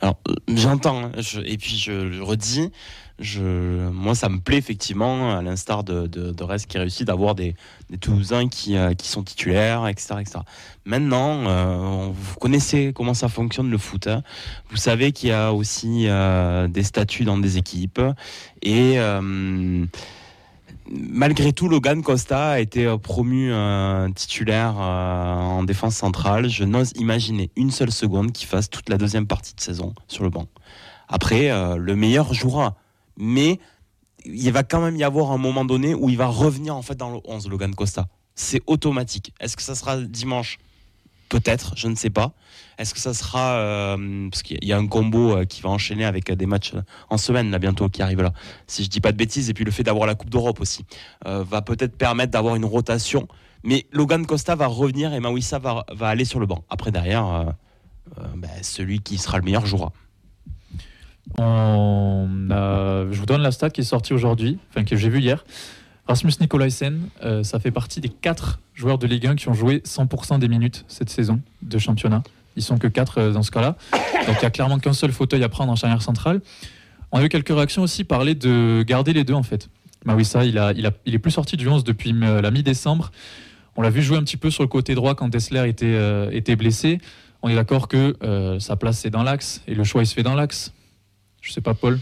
Alors, 0.02 0.18
euh, 0.28 0.36
j'entends, 0.54 1.06
hein, 1.06 1.12
et 1.46 1.58
puis 1.58 1.78
je 1.78 1.92
le 1.92 2.22
redis, 2.22 2.72
moi 3.20 4.14
ça 4.14 4.28
me 4.30 4.40
plaît 4.40 4.58
effectivement, 4.58 5.36
à 5.38 5.42
l'instar 5.42 5.84
de, 5.84 6.08
de, 6.08 6.32
de 6.32 6.44
Rest 6.44 6.68
qui 6.68 6.78
réussit 6.78 7.08
d'avoir 7.08 7.34
des, 7.34 7.56
des 7.90 7.98
Toulousains 7.98 8.50
qui, 8.50 8.76
euh, 8.76 8.94
qui 8.94 9.08
sont 9.08 9.24
titulaires, 9.24 9.88
etc. 9.88 10.16
etc. 10.20 10.40
Maintenant, 10.86 11.48
euh, 11.48 12.10
vous 12.12 12.36
connaissez 12.40 12.92
comment 12.94 13.14
ça 13.14 13.30
fonctionne 13.30 13.72
le 13.72 13.78
foot. 13.78 14.08
hein. 14.08 14.22
Vous 14.70 14.78
savez 14.78 15.14
qu'il 15.14 15.30
y 15.30 15.32
a 15.32 15.54
aussi 15.54 16.08
euh, 16.08 16.68
des 16.68 16.84
statuts 16.84 17.24
dans 17.24 17.38
des 17.38 17.58
équipes, 17.58 18.02
et 18.62 18.98
malgré 20.88 21.54
tout, 21.54 21.68
Logan 21.70 22.04
Costa 22.04 22.52
a 22.52 22.60
été 22.60 22.94
promu 23.02 23.52
titulaire 24.14 24.76
en 24.78 25.64
défense 25.64 25.96
centrale. 25.96 26.50
Je 26.50 26.64
n'ose 26.64 26.92
imaginer 26.96 27.50
une 27.56 27.72
seule 27.72 27.92
seconde 27.92 28.32
qu'il 28.32 28.48
fasse 28.48 28.70
toute 28.70 28.90
la 28.90 28.98
deuxième 28.98 29.26
partie 29.26 29.56
de 29.56 29.62
saison 29.62 29.94
sur 30.08 30.24
le 30.24 30.30
banc. 30.30 30.48
Après, 31.08 31.50
le 31.78 31.96
meilleur 31.96 32.34
jouera. 32.34 32.76
Mais 33.18 33.60
il 34.26 34.52
va 34.52 34.64
quand 34.64 34.82
même 34.82 34.96
y 34.96 35.04
avoir 35.04 35.32
un 35.32 35.38
moment 35.38 35.66
donné 35.66 35.94
où 35.94 36.10
il 36.10 36.18
va 36.18 36.28
revenir 36.28 36.76
en 36.76 36.82
fait 36.82 36.96
dans 36.96 37.12
le 37.12 37.20
11, 37.26 37.50
Logan 37.50 37.74
Costa. 37.76 38.08
C'est 38.36 38.62
automatique. 38.68 39.34
Est-ce 39.40 39.56
que 39.56 39.64
ça 39.64 39.76
sera 39.76 39.98
dimanche? 40.02 40.60
Peut-être, 41.30 41.74
je 41.76 41.88
ne 41.88 41.96
sais 41.96 42.10
pas. 42.10 42.34
Est-ce 42.78 42.94
que 42.94 43.00
ça 43.00 43.14
sera 43.14 43.58
euh, 43.58 44.30
parce 44.30 44.44
qu'il 44.44 44.64
y 44.64 44.74
a 44.74 44.78
un 44.78 44.88
combo 44.88 45.38
euh, 45.38 45.46
qui 45.46 45.62
va 45.62 45.70
enchaîner 45.70 46.06
avec 46.06 46.30
euh, 46.30 46.36
des 46.36 46.46
matchs 46.46 46.74
en 47.10 47.18
semaine 47.18 47.50
là 47.50 47.58
bientôt 47.58 47.90
qui 47.90 48.02
arrive 48.02 48.22
là. 48.22 48.34
Si 48.68 48.84
je 48.84 48.90
dis 48.90 49.02
pas 49.02 49.12
de 49.12 49.18
bêtises 49.18 49.50
et 49.50 49.54
puis 49.54 49.64
le 49.64 49.72
fait 49.72 49.84
d'avoir 49.84 50.06
la 50.06 50.16
Coupe 50.16 50.30
d'Europe 50.30 50.60
aussi 50.60 50.86
va 51.26 51.62
peut-être 51.62 51.98
permettre 51.98 52.32
d'avoir 52.32 52.56
une 52.56 52.66
rotation. 52.66 53.28
Mais 53.64 53.88
Logan 53.92 54.26
Costa 54.26 54.56
va 54.56 54.68
revenir 54.68 55.14
et 55.14 55.20
Mawissa 55.20 55.58
va, 55.58 55.86
aller 56.02 56.26
sur 56.26 56.40
le 56.40 56.46
banc. 56.46 56.64
Après 56.70 56.92
derrière, 56.92 57.56
ben, 58.36 58.50
celui 58.62 59.00
qui 59.00 59.18
sera 59.18 59.40
le 59.40 59.44
meilleur 59.44 59.66
jouera. 59.66 59.92
Je 61.38 63.20
vous 63.20 63.26
donne 63.26 63.42
la 63.42 63.52
stat 63.52 63.70
qui 63.70 63.82
est 63.82 63.86
sortie 63.86 64.14
aujourd'hui, 64.14 64.58
enfin 64.70 64.84
que 64.84 64.96
j'ai 64.96 65.10
vue 65.10 65.20
hier. 65.20 65.44
Rasmus 66.08 66.34
Nikolaisen, 66.40 67.10
euh, 67.24 67.42
ça 67.44 67.60
fait 67.60 67.72
partie 67.72 68.00
des 68.00 68.10
quatre 68.10 68.60
joueurs 68.76 69.00
de 69.00 69.08
Ligue 69.08 69.26
1 69.26 69.36
qui 69.36 69.50
ont 69.50 69.54
joué 69.54 69.80
100% 69.80 70.38
des 70.38 70.48
minutes 70.48 70.86
cette 70.88 71.10
saison 71.10 71.42
de 71.64 71.78
championnat. 71.80 72.22
Ils 72.56 72.62
sont 72.62 72.78
que 72.78 72.88
quatre 72.88 73.20
euh, 73.20 73.32
dans 73.32 73.42
ce 73.42 73.50
cas-là. 73.50 73.76
Donc 73.92 74.36
il 74.36 74.40
n'y 74.40 74.46
a 74.46 74.52
clairement 74.52 74.78
qu'un 74.78 74.94
seul 74.94 75.12
fauteuil 75.12 75.44
à 75.44 75.50
prendre 75.50 75.72
en 75.72 75.76
charnière 75.76 76.04
centrale. 76.04 76.42
On 77.12 77.18
a 77.18 77.24
eu 77.24 77.30
quelques 77.30 77.50
réactions 77.50 77.82
aussi 77.82 78.04
parler 78.04 78.36
de 78.36 78.84
garder 78.86 79.14
les 79.14 79.24
deux 79.24 79.34
en 79.34 79.42
fait. 79.42 79.70
Mawissa, 80.06 80.46
il, 80.46 80.60
a, 80.60 80.74
il, 80.74 80.86
a, 80.86 80.92
est 81.08 81.18
plus 81.18 81.32
sorti 81.32 81.58
du 81.58 81.68
11 81.68 81.84
depuis 81.84 82.14
euh, 82.22 82.40
la 82.40 82.52
mi-décembre. 82.52 83.12
On 83.76 83.82
l'a 83.82 83.90
vu 83.90 84.04
jouer 84.04 84.18
un 84.18 84.24
petit 84.24 84.38
peu 84.38 84.52
sur 84.52 84.62
le 84.62 84.70
côté 84.70 84.94
droit 84.94 85.16
quand 85.16 85.28
Dessler 85.28 85.68
était, 85.68 86.00
était 86.32 86.56
blessé. 86.56 87.00
On 87.42 87.50
est 87.50 87.56
d'accord 87.56 87.90
que 87.90 88.16
sa 88.58 88.78
place 88.78 89.00
c'est 89.00 89.10
dans 89.10 89.22
l'axe 89.22 89.62
et 89.68 89.76
le 89.76 89.84
choix 89.84 90.02
il 90.02 90.06
se 90.06 90.14
fait 90.14 90.24
dans 90.24 90.34
l'axe. 90.34 90.72
Je 91.46 91.54
sais 91.54 91.62
pas, 91.62 91.76
Paul. 91.76 92.00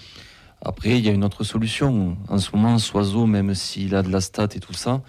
Après, 0.62 0.98
il 0.98 1.06
y 1.06 1.10
a 1.10 1.12
une 1.12 1.26
autre 1.26 1.44
solution. 1.44 2.16
En 2.30 2.38
ce 2.38 2.56
moment, 2.56 2.80
Soiseau, 2.80 3.26
même 3.26 3.54
s'il 3.54 3.94
a 3.94 4.02
de 4.02 4.10
la 4.10 4.22
stat 4.22 4.48
et 4.56 4.62
tout 4.62 4.74
ça, 4.74 5.02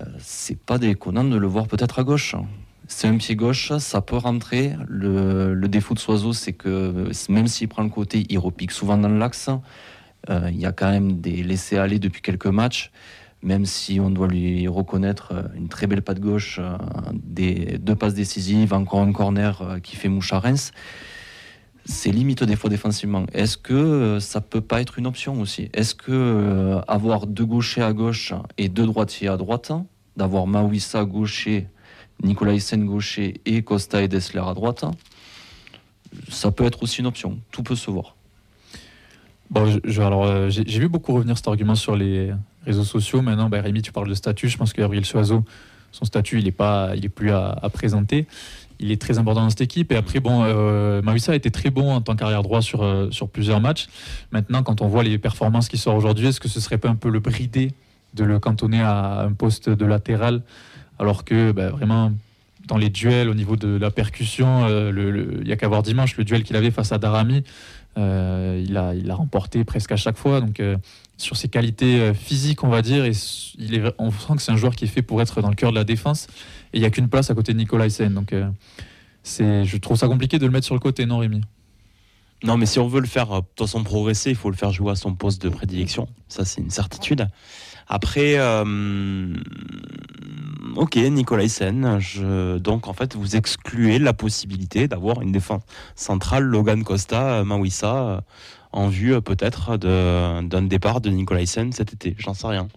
euh, 0.00 0.04
c'est 0.20 0.58
pas 0.58 0.78
déconnant 0.78 1.24
de 1.24 1.36
le 1.36 1.48
voir 1.48 1.66
peut-être 1.66 1.98
à 1.98 2.04
gauche. 2.04 2.36
C'est 2.86 3.08
un 3.08 3.16
pied 3.16 3.34
gauche, 3.34 3.76
ça 3.78 4.00
peut 4.00 4.16
rentrer. 4.16 4.74
Le, 4.86 5.56
défaut 5.66 5.94
de 5.94 5.98
Soiseau, 5.98 6.32
c'est 6.32 6.52
que 6.52 7.10
même 7.28 7.48
s'il 7.48 7.66
prend 7.66 7.82
le 7.82 7.88
côté, 7.88 8.24
il 8.28 8.38
repique 8.38 8.70
souvent 8.70 8.96
dans 8.96 9.08
l'axe. 9.08 9.50
Euh, 10.30 10.48
il 10.48 10.60
y 10.60 10.66
a 10.66 10.70
quand 10.70 10.90
même 10.90 11.20
des 11.20 11.42
laissés-aller 11.42 11.98
depuis 11.98 12.22
quelques 12.22 12.46
matchs, 12.46 12.92
même 13.42 13.66
si 13.66 13.98
on 13.98 14.10
doit 14.10 14.28
lui 14.28 14.68
reconnaître 14.68 15.32
euh, 15.32 15.42
une 15.56 15.68
très 15.68 15.88
belle 15.88 16.02
patte 16.02 16.20
gauche, 16.20 16.60
deux 17.12 17.96
passes 17.96 18.14
décisives, 18.14 18.72
encore 18.72 19.00
un 19.00 19.12
corner 19.12 19.80
qui 19.82 19.96
fait 19.96 20.08
mouche 20.08 20.32
à 20.32 20.38
Reims 20.38 20.70
c'est 21.84 22.12
limite 22.12 22.44
des 22.44 22.56
fois 22.56 22.70
défensivement. 22.70 23.26
Est-ce 23.32 23.56
que 23.56 23.74
euh, 23.74 24.20
ça 24.20 24.40
peut 24.40 24.60
pas 24.60 24.80
être 24.80 24.98
une 24.98 25.06
option 25.06 25.40
aussi? 25.40 25.68
Est-ce 25.72 25.94
que 25.94 26.12
euh, 26.12 26.80
avoir 26.86 27.26
deux 27.26 27.44
gauchers 27.44 27.82
à 27.82 27.92
gauche 27.92 28.32
et 28.58 28.68
deux 28.68 28.86
droitiers 28.86 29.28
à 29.28 29.36
droite, 29.36 29.72
d'avoir 30.16 30.46
Mawissa 30.46 31.04
gaucher, 31.04 31.66
Nicolas 32.22 32.54
Hyssen 32.54 32.84
gaucher 32.86 33.40
et 33.46 33.62
Costa 33.62 34.02
et 34.02 34.08
Dessler 34.08 34.42
à 34.46 34.54
droite, 34.54 34.84
ça 36.28 36.50
peut 36.50 36.64
être 36.64 36.82
aussi 36.82 37.00
une 37.00 37.06
option. 37.06 37.38
Tout 37.50 37.62
peut 37.62 37.76
se 37.76 37.90
voir. 37.90 38.16
Bon, 39.50 39.78
alors, 39.98 40.24
euh, 40.24 40.48
j'ai 40.50 40.78
vu 40.78 40.88
beaucoup 40.88 41.12
revenir 41.12 41.36
cet 41.36 41.48
argument 41.48 41.74
sur 41.74 41.96
les 41.96 42.32
réseaux 42.64 42.84
sociaux. 42.84 43.22
Maintenant, 43.22 43.48
bah, 43.48 43.60
Rémi, 43.60 43.82
tu 43.82 43.92
parles 43.92 44.08
de 44.08 44.14
statut. 44.14 44.48
Je 44.48 44.56
pense 44.56 44.72
que 44.72 44.80
Gabriel 44.80 45.04
Soiseau, 45.04 45.44
son 45.90 46.04
statut, 46.04 46.38
il 46.38 46.44
n'est 46.44 47.08
plus 47.08 47.32
à 47.32 47.68
présenter. 47.72 48.26
Il 48.82 48.90
est 48.90 49.00
très 49.00 49.18
important 49.18 49.42
dans 49.42 49.50
cette 49.50 49.60
équipe. 49.60 49.92
Et 49.92 49.96
après, 49.96 50.20
bon, 50.20 50.42
euh, 50.44 51.00
a 51.04 51.34
été 51.34 51.50
très 51.50 51.70
bon 51.70 51.94
en 51.94 52.00
tant 52.00 52.16
qu'arrière 52.16 52.42
droit 52.42 52.60
sur, 52.60 52.82
euh, 52.82 53.10
sur 53.10 53.28
plusieurs 53.28 53.60
matchs. 53.60 53.88
Maintenant, 54.32 54.62
quand 54.62 54.82
on 54.82 54.88
voit 54.88 55.02
les 55.04 55.18
performances 55.18 55.68
qui 55.68 55.78
sortent 55.78 55.98
aujourd'hui, 55.98 56.26
est-ce 56.26 56.40
que 56.40 56.48
ce 56.48 56.60
serait 56.60 56.78
pas 56.78 56.88
un 56.88 56.96
peu 56.96 57.08
le 57.08 57.20
brider 57.20 57.72
de 58.14 58.24
le 58.24 58.38
cantonner 58.38 58.80
à 58.80 59.20
un 59.20 59.32
poste 59.32 59.70
de 59.70 59.86
latéral, 59.86 60.42
alors 60.98 61.24
que 61.24 61.52
bah, 61.52 61.70
vraiment 61.70 62.12
dans 62.68 62.76
les 62.76 62.90
duels 62.90 63.28
au 63.28 63.34
niveau 63.34 63.56
de 63.56 63.76
la 63.76 63.90
percussion, 63.90 64.66
euh, 64.68 65.40
il 65.42 65.48
y 65.48 65.52
a 65.52 65.56
qu'à 65.56 65.68
voir 65.68 65.82
dimanche 65.82 66.16
le 66.16 66.24
duel 66.24 66.42
qu'il 66.42 66.56
avait 66.56 66.70
face 66.70 66.92
à 66.92 66.98
Darami. 66.98 67.42
Euh, 67.98 68.62
il, 68.66 68.76
a, 68.76 68.94
il 68.94 69.10
a 69.10 69.14
remporté 69.14 69.64
presque 69.64 69.92
à 69.92 69.96
chaque 69.96 70.16
fois. 70.16 70.40
Donc, 70.40 70.60
euh, 70.60 70.76
sur 71.18 71.36
ses 71.36 71.48
qualités 71.48 72.00
euh, 72.00 72.14
physiques, 72.14 72.64
on 72.64 72.68
va 72.68 72.82
dire, 72.82 73.04
et 73.04 73.12
on 73.98 74.10
sent 74.10 74.36
que 74.36 74.42
c'est 74.42 74.52
un 74.52 74.56
joueur 74.56 74.74
qui 74.74 74.84
est 74.84 74.88
fait 74.88 75.02
pour 75.02 75.20
être 75.20 75.40
dans 75.40 75.50
le 75.50 75.54
cœur 75.54 75.70
de 75.70 75.76
la 75.76 75.84
défense. 75.84 76.26
Et 76.72 76.78
il 76.78 76.80
n'y 76.80 76.86
a 76.86 76.90
qu'une 76.90 77.08
place 77.08 77.30
à 77.30 77.34
côté 77.34 77.52
de 77.52 77.58
Nicolas 77.58 77.86
Hyssen. 77.86 78.14
Donc, 78.14 78.32
euh, 78.32 78.48
c'est, 79.22 79.64
je 79.64 79.76
trouve 79.76 79.96
ça 79.96 80.08
compliqué 80.08 80.38
de 80.38 80.46
le 80.46 80.52
mettre 80.52 80.66
sur 80.66 80.74
le 80.74 80.80
côté, 80.80 81.06
non, 81.06 81.18
Rémi? 81.18 81.42
Non, 82.44 82.56
mais 82.56 82.66
si 82.66 82.78
on 82.78 82.88
veut 82.88 83.00
le 83.00 83.06
faire, 83.06 83.32
euh, 83.32 83.40
de 83.40 83.64
façon, 83.64 83.84
progresser, 83.84 84.30
il 84.30 84.36
faut 84.36 84.50
le 84.50 84.56
faire 84.56 84.72
jouer 84.72 84.92
à 84.92 84.96
son 84.96 85.14
poste 85.14 85.42
de 85.42 85.48
prédilection. 85.48 86.08
Ça, 86.28 86.44
c'est 86.44 86.60
une 86.60 86.70
certitude. 86.70 87.28
Après, 87.88 88.34
euh, 88.36 89.34
ok, 90.76 90.96
Nicolas 90.96 91.44
Hyssen, 91.44 92.00
donc 92.58 92.88
en 92.88 92.92
fait, 92.94 93.16
vous 93.16 93.36
excluez 93.36 93.98
la 93.98 94.14
possibilité 94.14 94.88
d'avoir 94.88 95.20
une 95.20 95.32
défense 95.32 95.62
centrale, 95.94 96.44
Logan 96.44 96.84
Costa, 96.84 97.44
Mawissa, 97.44 98.24
en 98.70 98.88
vue 98.88 99.20
peut-être 99.20 99.76
d'un 99.76 100.62
départ 100.62 101.00
de 101.00 101.10
Nicolas 101.10 101.42
Hyssen 101.42 101.72
cet 101.72 101.92
été. 101.92 102.14
J'en 102.18 102.34
sais 102.34 102.46
rien. 102.46 102.68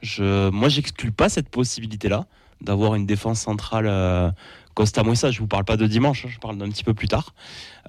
Je, 0.00 0.48
moi, 0.50 0.68
j'exclus 0.68 1.12
pas 1.12 1.28
cette 1.28 1.50
possibilité-là 1.50 2.26
d'avoir 2.64 2.94
une 2.94 3.06
défense 3.06 3.40
centrale 3.40 3.86
euh, 3.86 4.30
Costa 4.74 5.02
Mawissa. 5.02 5.30
Je 5.30 5.38
vous 5.40 5.46
parle 5.46 5.64
pas 5.64 5.76
de 5.76 5.86
dimanche, 5.86 6.24
hein, 6.24 6.28
je 6.30 6.38
parle 6.38 6.58
d'un 6.58 6.68
petit 6.68 6.84
peu 6.84 6.94
plus 6.94 7.08
tard. 7.08 7.34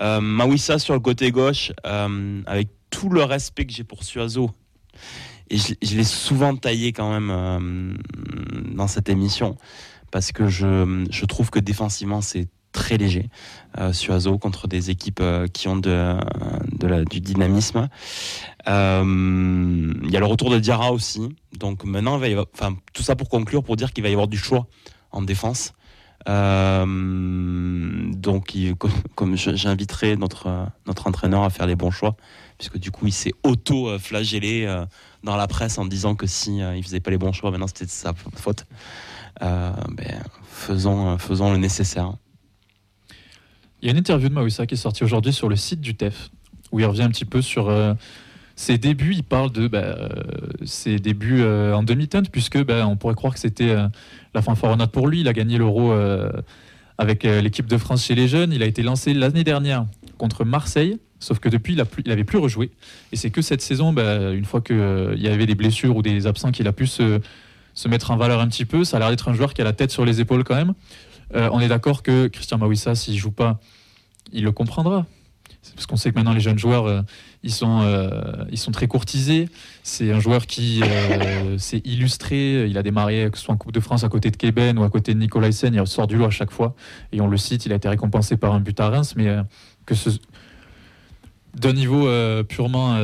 Euh, 0.02 0.22
sur 0.78 0.94
le 0.94 1.00
côté 1.00 1.32
gauche, 1.32 1.72
euh, 1.86 2.42
avec 2.46 2.70
tout 2.90 3.10
le 3.10 3.24
respect 3.24 3.66
que 3.66 3.74
j'ai 3.74 3.84
pour 3.84 4.04
Suazo, 4.04 4.52
et 5.50 5.58
je, 5.58 5.74
je 5.82 5.96
l'ai 5.96 6.04
souvent 6.04 6.56
taillé 6.56 6.94
quand 6.94 7.12
même 7.12 7.30
euh, 7.32 7.94
dans 8.76 8.88
cette 8.88 9.10
émission, 9.10 9.58
parce 10.12 10.32
que 10.32 10.48
je, 10.48 11.06
je 11.10 11.26
trouve 11.26 11.50
que 11.50 11.60
défensivement 11.60 12.22
c'est 12.22 12.48
très 12.76 12.98
léger. 12.98 13.30
Euh, 13.80 13.94
Suazo 13.94 14.38
contre 14.38 14.68
des 14.68 14.92
équipes 14.92 15.22
euh, 15.22 15.48
qui 15.48 15.68
ont 15.68 15.78
du 15.78 17.22
dynamisme. 17.22 17.90
Euh, 18.68 19.94
Il 20.04 20.12
y 20.12 20.18
a 20.18 20.20
le 20.20 20.26
retour 20.26 20.52
de 20.52 20.60
Diarra 20.60 20.92
aussi. 20.92 21.36
Donc 21.58 21.86
maintenant, 21.86 22.18
va 22.18 22.28
enfin, 22.54 22.76
tout 22.94 23.02
ça 23.02 23.16
pour 23.16 23.30
conclure, 23.30 23.64
pour 23.64 23.78
dire 23.78 23.94
qu'il 23.94 24.04
va 24.04 24.10
y 24.10 24.14
avoir 24.14 24.28
du 24.28 24.38
choix 24.38 24.68
en 25.12 25.22
défense. 25.22 25.74
Donc, 26.28 26.34
comme, 29.16 29.38
j'inviterai 29.38 30.18
notre, 30.18 30.68
entraîneur 31.06 31.44
à 31.44 31.50
faire 31.50 31.68
les 31.68 31.76
bons 31.76 31.92
choix, 31.92 32.16
puisque 32.58 32.80
du 32.80 32.92
coup, 32.92 33.08
il 33.08 33.14
s'est 33.14 33.34
auto-flagellé 33.44 34.84
dans 35.24 35.38
la 35.38 35.48
presse 35.48 35.78
en 35.78 35.86
disant 35.86 36.16
que 36.16 36.26
si 36.26 36.58
il 36.58 36.84
faisait 36.84 37.00
pas 37.00 37.12
les 37.12 37.20
bons 37.20 37.32
choix, 37.32 37.52
maintenant 37.52 37.68
c'était 37.68 37.86
de 37.86 37.92
sa 37.92 38.14
faute. 38.36 38.66
Ben, 39.40 40.24
faisons 40.50 41.52
le 41.52 41.58
nécessaire. 41.58 42.16
Il 43.86 43.90
y 43.90 43.92
a 43.92 43.92
une 43.92 44.00
interview 44.00 44.30
de 44.30 44.34
Mawissa 44.34 44.66
qui 44.66 44.74
est 44.74 44.78
sortie 44.78 45.04
aujourd'hui 45.04 45.32
sur 45.32 45.48
le 45.48 45.56
site 45.56 45.80
du 45.80 45.94
TEF, 45.94 46.32
où 46.72 46.80
il 46.80 46.88
revient 46.88 47.04
un 47.04 47.10
petit 47.10 47.24
peu 47.24 47.44
sur 47.44 47.70
euh, 47.70 47.94
ses 48.56 48.80
débuts. 48.80 49.14
Il 49.14 49.22
parle 49.22 49.52
de 49.52 49.68
bah, 49.68 49.78
euh, 49.78 50.10
ses 50.66 50.98
débuts 50.98 51.44
euh, 51.44 51.76
en 51.76 51.84
demi-teinte, 51.84 52.32
puisque 52.32 52.58
bah, 52.66 52.88
on 52.88 52.96
pourrait 52.96 53.14
croire 53.14 53.36
que 53.36 53.40
c'était 53.40 53.70
euh, 53.70 53.88
la 54.34 54.42
fanfaronnade 54.42 54.90
pour 54.90 55.08
lui. 55.08 55.22
Il 55.22 55.28
a 55.28 55.34
gagné 55.34 55.60
l'Euro 55.60 55.94
avec 56.98 57.26
l'équipe 57.26 57.68
de 57.68 57.78
France 57.78 58.04
chez 58.04 58.16
les 58.16 58.28
jeunes. 58.28 58.54
Il 58.54 58.64
a 58.64 58.66
été 58.66 58.82
lancé 58.82 59.14
l'année 59.14 59.44
dernière 59.44 59.86
contre 60.18 60.46
Marseille, 60.46 60.98
sauf 61.20 61.38
que 61.38 61.48
depuis, 61.48 61.74
il 61.74 61.80
a 61.80 61.86
plus- 61.86 62.40
rejoué. 62.40 62.72
Et 63.12 63.18
c'est 63.18 63.30
que 63.30 63.44
cette 63.44 63.62
saison, 63.62 63.94
bah, 63.94 64.32
une 64.32 64.46
fois 64.46 64.62
qu'il 64.62 65.16
y 65.18 65.28
avait 65.28 65.46
des 65.46 65.54
blessures 65.54 65.96
ou 65.96 66.02
des 66.02 66.26
absents, 66.26 66.52
qu'il 66.52 66.68
a 66.68 66.74
pu 66.74 66.88
se 66.88 67.20
mettre 67.88 68.10
en 68.10 68.18
valeur 68.18 68.40
un 68.40 68.48
petit 68.48 68.66
peu. 68.66 68.84
Ça 68.84 68.98
a 68.98 69.00
l'air 69.00 69.12
d'être 69.12 69.30
un 69.30 69.34
joueur 69.36 69.54
qui 69.54 69.62
a 69.62 69.64
la 69.64 69.74
tête 69.74 69.92
sur 69.92 70.06
les 70.06 70.22
épaules 70.22 70.44
quand 70.44 70.56
même. 70.56 70.74
Euh, 71.34 71.50
on 71.52 71.60
est 71.60 71.68
d'accord 71.68 72.04
que 72.04 72.28
Christian 72.28 72.58
Mawissa, 72.58 72.96
s'il 72.96 73.18
joue 73.18 73.32
pas, 73.32 73.60
il 74.32 74.44
le 74.44 74.52
comprendra. 74.52 75.06
Parce 75.74 75.88
qu'on 75.88 75.96
sait 75.96 76.12
que 76.12 76.16
maintenant 76.16 76.34
les 76.34 76.40
jeunes 76.42 76.60
joueurs, 76.60 76.86
euh, 76.86 77.02
ils, 77.42 77.52
sont, 77.52 77.82
euh, 77.82 78.46
ils 78.52 78.58
sont 78.58 78.72
très 78.72 78.88
courtisés. 78.88 79.50
C'est 79.82 80.12
un 80.12 80.20
joueur 80.20 80.46
qui 80.46 80.82
s'est 81.58 81.82
illustré. 81.86 82.68
Il 82.70 82.78
a 82.78 82.84
démarré, 82.84 83.30
que 83.32 83.38
ce 83.38 83.46
soit 83.46 83.54
en 83.54 83.58
Coupe 83.58 83.72
de 83.72 83.80
France 83.80 84.04
à 84.04 84.10
côté 84.10 84.30
de 84.30 84.38
Keben 84.38 84.78
ou 84.78 84.84
à 84.84 84.90
côté 84.90 85.14
de 85.14 85.20
Nicolas 85.20 85.52
Sen, 85.52 85.74
il 85.74 85.88
sort 85.88 86.06
du 86.08 86.18
lot 86.18 86.26
à 86.26 86.30
chaque 86.30 86.52
fois. 86.52 86.76
Et 87.12 87.20
on 87.22 87.28
le 87.28 87.38
cite, 87.38 87.66
il 87.66 87.74
a 87.74 87.76
été 87.76 87.90
récompensé 87.90 88.38
par 88.38 88.54
un 88.54 88.60
but 88.60 88.80
à 88.80 88.90
Reims, 88.90 89.16
mais 89.16 89.36
que 89.86 89.96
d'un 91.56 91.74
niveau 91.74 92.08
purement, 92.44 93.00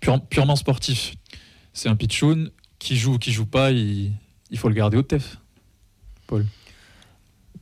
pure- 0.00 0.24
purement 0.26 0.56
sportif. 0.56 1.14
C'est 1.72 1.88
un 1.88 1.96
pitchoun 1.96 2.50
qui 2.78 2.96
joue 2.96 3.14
ou 3.14 3.18
qui 3.18 3.32
joue 3.32 3.46
pas, 3.46 3.70
il, 3.70 4.12
il 4.50 4.58
faut 4.58 4.68
le 4.68 4.74
garder 4.74 4.96
au 4.96 5.02
TEF. 5.02 5.38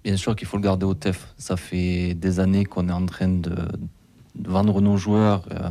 Bien 0.05 0.17
sûr 0.17 0.37
qu'il 0.37 0.47
faut 0.47 0.57
le 0.57 0.63
garder 0.63 0.87
au 0.87 0.95
TEF. 0.95 1.35
Ça 1.39 1.57
fait 1.57 2.15
des 2.15 2.41
années 2.41 2.65
qu'on 2.65 2.89
est 2.89 2.93
en 2.93 3.07
train 3.07 3.29
de, 3.29 3.55
vendre 4.45 4.81
nos 4.81 4.97
joueurs 4.97 5.45
euh, 5.51 5.69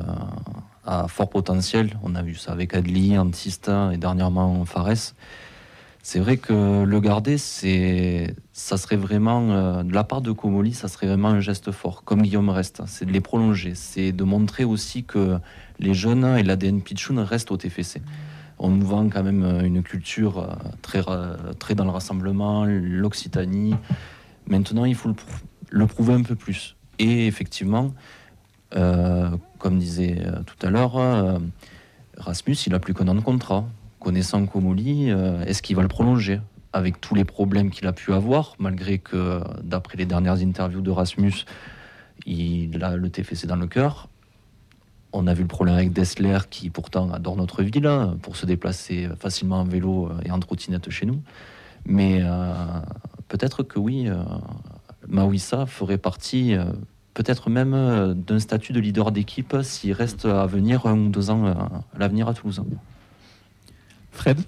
à 0.85 1.07
fort 1.07 1.29
potentiel. 1.29 1.97
On 2.03 2.15
a 2.15 2.21
vu 2.21 2.35
ça 2.35 2.51
avec 2.51 2.73
Adli, 2.73 3.17
Antista 3.17 3.91
et 3.93 3.97
dernièrement 3.97 4.65
Fares. 4.65 5.13
C'est 6.03 6.19
vrai 6.19 6.37
que 6.37 6.83
le 6.83 6.99
garder, 7.01 7.37
c'est, 7.37 8.33
ça 8.53 8.77
serait 8.77 8.95
vraiment, 8.95 9.51
euh, 9.51 9.83
de 9.83 9.93
la 9.93 10.05
part 10.05 10.21
de 10.21 10.31
Comoli, 10.31 10.73
ça 10.73 10.87
serait 10.87 11.07
vraiment 11.07 11.27
un 11.27 11.41
geste 11.41 11.71
fort, 11.73 12.05
comme 12.05 12.21
Guillaume 12.21 12.49
reste. 12.49 12.81
C'est 12.85 13.03
de 13.03 13.11
les 13.11 13.19
prolonger. 13.19 13.75
C'est 13.75 14.13
de 14.13 14.23
montrer 14.23 14.63
aussi 14.63 15.03
que 15.03 15.37
les 15.79 15.93
jeunes 15.93 16.23
et 16.37 16.43
l'ADN 16.43 16.81
Pichoun 16.81 17.19
restent 17.19 17.51
au 17.51 17.57
TFC. 17.57 18.01
On 18.59 18.69
nous 18.69 18.85
vend 18.85 19.07
quand 19.09 19.23
même 19.23 19.43
une 19.63 19.83
culture 19.83 20.39
euh, 20.39 20.55
très, 21.59 21.75
dans 21.75 21.83
le 21.83 21.91
rassemblement, 21.91 22.65
l'Occitanie. 22.65 23.75
Maintenant, 24.47 24.85
il 24.85 24.95
faut 24.95 25.09
le, 25.09 25.13
prou- 25.13 25.45
le 25.69 25.85
prouver 25.87 26.13
un 26.15 26.23
peu 26.23 26.35
plus. 26.35 26.75
Et 26.99 27.27
effectivement, 27.27 27.93
euh, 28.75 29.29
comme 29.59 29.77
disait 29.77 30.17
euh, 30.25 30.41
tout 30.43 30.65
à 30.65 30.71
l'heure, 30.71 30.97
euh, 30.97 31.37
Rasmus, 32.17 32.55
il 32.65 32.73
a 32.73 32.79
plus 32.79 32.93
qu'un 32.95 33.07
an 33.07 33.15
de 33.15 33.19
contrat. 33.21 33.65
Connaissant 33.99 34.45
Comoli, 34.47 35.11
euh, 35.11 35.43
est-ce 35.45 35.61
qu'il 35.61 35.75
va 35.75 35.81
le 35.83 35.87
prolonger 35.87 36.39
avec 36.73 36.99
tous 36.99 37.13
les 37.15 37.25
problèmes 37.25 37.69
qu'il 37.69 37.85
a 37.87 37.93
pu 37.93 38.11
avoir, 38.13 38.55
malgré 38.59 38.97
que, 38.99 39.41
d'après 39.63 39.97
les 39.97 40.05
dernières 40.05 40.41
interviews 40.41 40.81
de 40.81 40.91
Rasmus, 40.91 41.45
il 42.25 42.83
a 42.83 42.95
le 42.95 43.09
TFC 43.09 43.45
dans 43.47 43.55
le 43.55 43.67
cœur? 43.67 44.09
On 45.13 45.25
a 45.25 45.33
vu 45.33 45.41
le 45.41 45.47
problème 45.47 45.75
avec 45.75 45.93
Dessler, 45.93 46.39
qui 46.49 46.69
pourtant 46.69 47.11
adore 47.11 47.37
notre 47.37 47.63
ville, 47.63 47.87
hein, 47.87 48.17
pour 48.21 48.35
se 48.35 48.45
déplacer 48.45 49.07
facilement 49.19 49.61
en 49.61 49.63
vélo 49.63 50.11
et 50.25 50.31
en 50.31 50.39
trottinette 50.39 50.89
chez 50.89 51.05
nous. 51.05 51.21
Mais 51.85 52.19
euh, 52.21 52.53
peut-être 53.29 53.63
que 53.63 53.79
oui, 53.79 54.09
euh, 54.09 54.17
Mawissa 55.07 55.65
ferait 55.65 55.97
partie, 55.97 56.53
euh, 56.53 56.65
peut-être 57.13 57.49
même 57.49 57.73
euh, 57.73 58.13
d'un 58.13 58.39
statut 58.39 58.73
de 58.73 58.81
leader 58.81 59.11
d'équipe 59.11 59.55
s'il 59.63 59.93
reste 59.93 60.25
à 60.25 60.45
venir 60.45 60.85
un 60.85 60.97
ou 60.97 61.09
deux 61.09 61.29
ans 61.29 61.45
euh, 61.45 61.53
à 61.53 61.99
l'avenir 61.99 62.27
à 62.27 62.33
Toulouse. 62.33 62.61
Fred? 64.11 64.39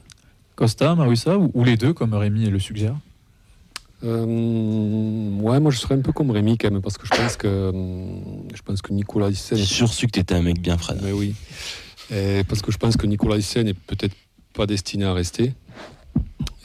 Costa, 0.56 0.94
Mawissa 0.96 1.38
ou, 1.38 1.51
ou 1.54 1.63
les 1.63 1.78
deux, 1.78 1.94
comme 1.94 2.13
Rémi 2.13 2.50
le 2.50 2.60
suggère? 2.60 2.96
Euh, 4.03 4.25
ouais, 5.41 5.60
moi 5.60 5.72
je 5.72 5.77
serais 5.77 5.96
un 5.96 6.01
peu 6.01 6.13
comme 6.13 6.32
Rémi 6.32 6.58
quand 6.58 6.72
même, 6.72 6.82
parce 6.82 6.98
que 6.98 7.06
je 7.06 7.12
pense 7.12 7.36
que, 7.36 7.70
hum, 7.70 8.48
je 8.56 8.62
pense 8.62 8.82
que 8.82 8.94
Nicolas 8.94 9.29
Hyssen 9.29 9.58
J'ai 9.58 9.65
sûr 9.65 9.91
su 9.91 10.08
que 10.08 10.12
tu 10.12 10.20
étais 10.20 10.36
un 10.36 10.41
mec 10.41 10.62
bien, 10.62 10.77
Fred. 10.77 11.00
Mais 11.03 11.12
oui. 11.12 11.36
Et 12.12 12.44
parce 12.46 12.62
que 12.62 12.72
je 12.72 12.77
pense 12.77 12.98
que 12.98 13.06
Nicolas 13.06 13.38
Hyssen 13.38 13.65
n'est 13.65 13.74
peut-être 13.74 14.15
pas 14.53 14.65
destiné 14.65 15.06
à 15.06 15.13
rester. 15.13 15.53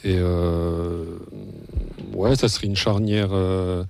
Et 0.03 0.17
euh, 0.19 1.17
ouais, 2.13 2.35
ça 2.35 2.47
serait 2.47 2.67
une 2.67 2.75
charnière, 2.75 3.29
euh, 3.31 3.83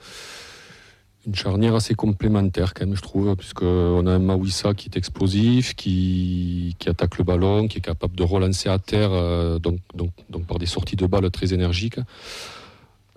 une 1.28 1.36
charnière 1.36 1.75
assez 1.75 1.94
complémentaire 1.94 2.74
quand 2.74 2.86
même, 2.86 2.96
je 2.96 3.02
trouve, 3.02 3.36
puisqu'on 3.36 4.08
a 4.08 4.12
un 4.12 4.20
Mawissa 4.20 4.74
qui 4.74 4.88
est 4.88 4.98
explosif, 4.98 5.75
qui, 5.75 6.75
qui 6.80 6.90
attaque 6.90 7.18
le 7.18 7.25
ballon, 7.25 7.68
qui 7.68 7.80
est 7.80 7.82
capable 7.82 8.16
de 8.16 8.24
relancer 8.24 8.70
à 8.70 8.80
terre, 8.80 9.10
euh, 9.12 9.60
donc, 9.60 9.80
donc, 9.94 10.12
donc 10.30 10.46
par 10.46 10.58
des 10.58 10.66
sorties 10.66 10.96
de 10.96 11.06
balles 11.06 11.30
très 11.32 11.54
énergiques. 11.54 12.00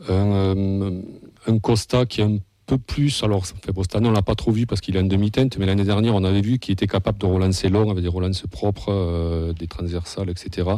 Un, 0.07 0.13
euh, 0.13 1.03
un 1.47 1.59
Costa 1.59 2.07
qui 2.07 2.21
est 2.21 2.25
un 2.25 2.39
peu 2.67 2.79
plus. 2.79 3.23
Alors, 3.25 3.45
fait 3.47 3.73
cette 3.83 3.97
année, 3.97 4.09
on 4.09 4.13
l'a 4.13 4.23
pas 4.23 4.37
trop 4.37 4.53
vu 4.53 4.67
parce 4.67 4.81
qu'il 4.81 4.97
est 4.97 5.01
en 5.01 5.05
demi-teinte, 5.05 5.59
mais 5.59 5.67
l'année 5.67 5.85
dernière, 5.85 6.15
on 6.15 6.23
avait 6.23 6.41
vu 6.41 6.59
qu'il 6.59 6.73
était 6.73 6.87
capable 6.87 7.19
de 7.19 7.27
relancer 7.27 7.69
long 7.69 7.91
avec 7.91 8.03
des 8.03 8.09
relances 8.09 8.45
propres, 8.51 8.93
euh, 8.93 9.53
des 9.53 9.67
transversales, 9.67 10.31
etc. 10.31 10.69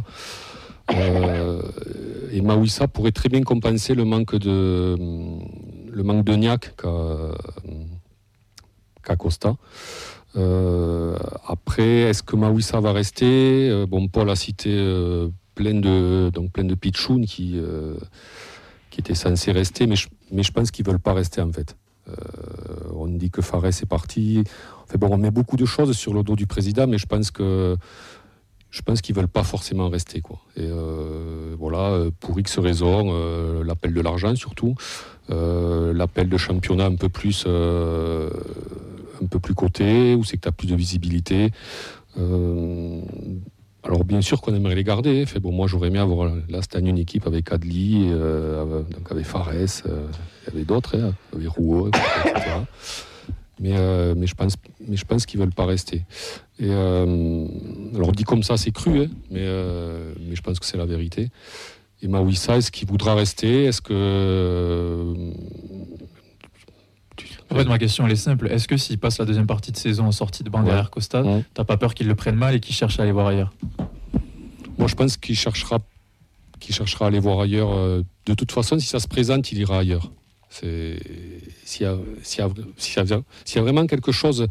Euh, 0.92 1.62
et 2.32 2.40
Mawissa 2.40 2.88
pourrait 2.88 3.12
très 3.12 3.28
bien 3.28 3.42
compenser 3.42 3.94
le 3.94 4.04
manque 4.04 4.34
de 4.34 4.96
le 5.92 6.02
manque 6.02 6.24
de 6.24 6.34
niaque 6.34 6.74
qu'a 6.76 7.36
Costa. 9.16 9.56
Après, 10.34 12.08
est-ce 12.08 12.22
que 12.22 12.36
Mawissa 12.36 12.80
va 12.80 12.92
rester? 12.92 13.84
Bon, 13.86 14.08
Paul 14.08 14.30
a 14.30 14.36
cité 14.36 14.70
plein 15.54 15.74
de 15.74 16.30
donc 16.32 16.58
de 16.58 16.74
qui 17.26 17.60
qui 18.90 19.00
étaient 19.00 19.14
censés 19.14 19.52
rester, 19.52 19.86
mais 19.86 19.96
je, 19.96 20.52
pense 20.52 20.70
qu'ils 20.70 20.84
veulent 20.84 20.98
pas 20.98 21.14
rester 21.14 21.40
en 21.40 21.52
fait. 21.52 21.76
Euh, 22.08 22.14
on 22.94 23.06
dit 23.06 23.30
que 23.30 23.40
Fares 23.40 23.66
est 23.66 23.86
parti. 23.86 24.44
Bon, 24.98 25.08
on 25.12 25.16
met 25.16 25.30
beaucoup 25.30 25.56
de 25.56 25.64
choses 25.64 25.96
sur 25.96 26.12
le 26.12 26.22
dos 26.22 26.36
du 26.36 26.46
président, 26.46 26.86
mais 26.86 26.98
je 26.98 27.06
pense 27.06 27.30
que 27.30 27.76
je 28.70 28.82
pense 28.82 29.00
qu'ils 29.00 29.16
veulent 29.16 29.28
pas 29.28 29.44
forcément 29.44 29.88
rester 29.88 30.20
quoi. 30.20 30.40
Et 30.56 30.66
euh, 30.66 31.54
voilà, 31.58 32.04
pour 32.20 32.38
X 32.38 32.58
raisons, 32.58 33.10
euh, 33.12 33.64
l'appel 33.64 33.94
de 33.94 34.00
l'argent 34.00 34.34
surtout, 34.34 34.74
l'appel 35.28 36.28
de 36.28 36.36
championnat 36.36 36.86
un 36.86 36.96
peu 36.96 37.08
plus 37.08 37.46
un 37.46 39.26
peu 39.26 39.38
plus 39.38 39.54
coté, 39.54 40.14
où 40.14 40.24
c'est 40.24 40.36
que 40.36 40.42
tu 40.42 40.48
as 40.48 40.52
plus 40.52 40.66
de 40.66 40.74
visibilité. 40.74 41.52
Euh, 43.84 43.88
alors 43.88 44.04
bien 44.04 44.20
sûr 44.20 44.40
qu'on 44.40 44.54
aimerait 44.54 44.74
les 44.74 44.84
garder. 44.84 45.24
Fait, 45.26 45.40
bon, 45.40 45.52
moi 45.52 45.66
j'aurais 45.66 45.88
aimé 45.88 45.98
avoir 45.98 46.30
là 46.48 46.62
cette 46.62 46.76
année 46.76 46.90
une 46.90 46.98
équipe 46.98 47.26
avec 47.26 47.52
Adli, 47.52 48.08
euh, 48.10 48.82
donc 48.82 49.10
avec 49.10 49.24
Fares, 49.24 49.48
euh, 49.50 50.06
il 50.42 50.52
y 50.52 50.56
avait 50.56 50.64
d'autres, 50.64 50.96
hein, 50.98 51.14
avec 51.34 51.48
Rouault, 51.48 51.88
etc. 51.88 52.40
Mais, 53.62 53.74
euh, 53.76 54.14
mais 54.16 54.26
je 54.26 54.34
pense, 54.34 54.54
mais 54.88 54.96
je 54.96 55.04
pense 55.04 55.26
qu'ils 55.26 55.38
veulent 55.38 55.52
pas 55.52 55.66
rester. 55.66 56.04
Et 56.58 56.68
euh, 56.70 57.46
alors 57.94 58.12
dit 58.12 58.24
comme 58.24 58.42
ça, 58.42 58.56
c'est 58.56 58.70
cru, 58.70 59.02
hein, 59.02 59.08
mais, 59.30 59.40
euh, 59.42 60.14
je 60.32 60.40
pense 60.40 60.58
que 60.58 60.66
c'est 60.66 60.78
la 60.78 60.86
vérité. 60.86 61.28
Et 62.02 62.08
Mawissa, 62.08 62.56
est-ce 62.56 62.70
qu'il 62.70 62.88
voudra 62.88 63.14
rester? 63.14 63.64
Est-ce 63.64 63.82
que 63.82 63.92
euh, 63.92 65.32
En 67.50 67.54
fait, 67.56 67.64
ma 67.64 67.78
question 67.78 68.06
elle 68.06 68.12
est 68.12 68.16
simple. 68.16 68.48
Est-ce 68.50 68.68
que 68.68 68.76
s'il 68.76 68.98
passe 68.98 69.18
la 69.18 69.24
deuxième 69.24 69.46
partie 69.46 69.72
de 69.72 69.76
saison 69.76 70.06
en 70.06 70.12
sortie 70.12 70.42
de 70.44 70.50
banc 70.50 70.60
Ouais. 70.60 70.66
derrière 70.66 70.90
Costa, 70.90 71.22
Ouais. 71.22 71.44
t'as 71.54 71.64
pas 71.64 71.76
peur 71.76 71.94
qu'il 71.94 72.06
le 72.06 72.14
prenne 72.14 72.36
mal 72.36 72.54
et 72.54 72.60
qu'il 72.60 72.74
cherche 72.74 72.98
à 73.00 73.02
aller 73.02 73.12
voir 73.12 73.26
ailleurs? 73.26 73.52
Moi, 74.78 74.88
je 74.88 74.94
pense 74.94 75.16
qu'il 75.16 75.36
cherchera, 75.36 75.80
qu'il 76.60 76.74
cherchera 76.74 77.06
à 77.06 77.08
aller 77.08 77.18
voir 77.20 77.40
ailleurs. 77.40 77.72
euh, 77.72 78.02
De 78.26 78.34
toute 78.34 78.52
façon, 78.52 78.78
si 78.78 78.86
ça 78.86 79.00
se 79.00 79.08
présente, 79.08 79.50
il 79.52 79.58
ira 79.58 79.78
ailleurs. 79.80 80.10
S'il 80.50 80.98
y, 81.80 81.84
y 81.84 81.84
y 81.84 83.58
a 83.58 83.62
vraiment 83.62 83.86
quelque 83.86 84.12
chose 84.12 84.46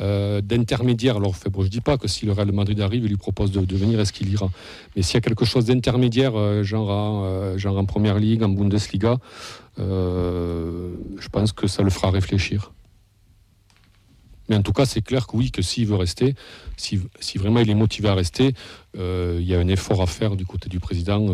euh, 0.00 0.40
d'intermédiaire. 0.40 1.16
Alors, 1.16 1.34
fait, 1.34 1.50
je 1.60 1.66
dis 1.66 1.80
pas 1.80 1.98
que 1.98 2.06
si 2.06 2.24
le 2.24 2.30
Real 2.30 2.52
Madrid 2.52 2.80
arrive 2.80 3.04
et 3.04 3.08
lui 3.08 3.16
propose 3.16 3.50
de, 3.50 3.76
venir, 3.76 3.98
est-ce 3.98 4.12
qu'il 4.12 4.30
ira? 4.30 4.48
Mais 4.94 5.02
s'il 5.02 5.14
y 5.14 5.16
a 5.16 5.20
quelque 5.20 5.44
chose 5.44 5.64
d'intermédiaire, 5.64 6.36
euh, 6.36 6.62
euh, 6.72 7.58
genre 7.58 7.78
en 7.78 7.84
Première 7.84 8.18
Ligue, 8.18 8.44
en 8.44 8.48
Bundesliga, 8.48 9.18
je 9.76 11.28
pense 11.32 11.52
que 11.52 11.66
ça 11.66 11.82
le 11.82 11.90
fera 11.90 12.10
réfléchir. 12.10 12.72
Mais 14.48 14.56
en 14.56 14.62
tout 14.62 14.72
cas, 14.72 14.86
c'est 14.86 15.02
clair 15.02 15.26
que 15.26 15.36
oui, 15.36 15.50
que 15.50 15.62
s'il 15.62 15.86
veut 15.86 15.96
rester, 15.96 16.34
si, 16.76 17.00
vraiment 17.36 17.60
il 17.60 17.68
est 17.68 17.74
motivé 17.74 18.08
à 18.08 18.14
rester, 18.14 18.54
il 18.94 19.42
y 19.42 19.54
a 19.54 19.58
un 19.58 19.68
effort 19.68 20.00
à 20.00 20.06
faire 20.06 20.36
du 20.36 20.46
côté 20.46 20.68
du 20.68 20.78
président 20.78 21.26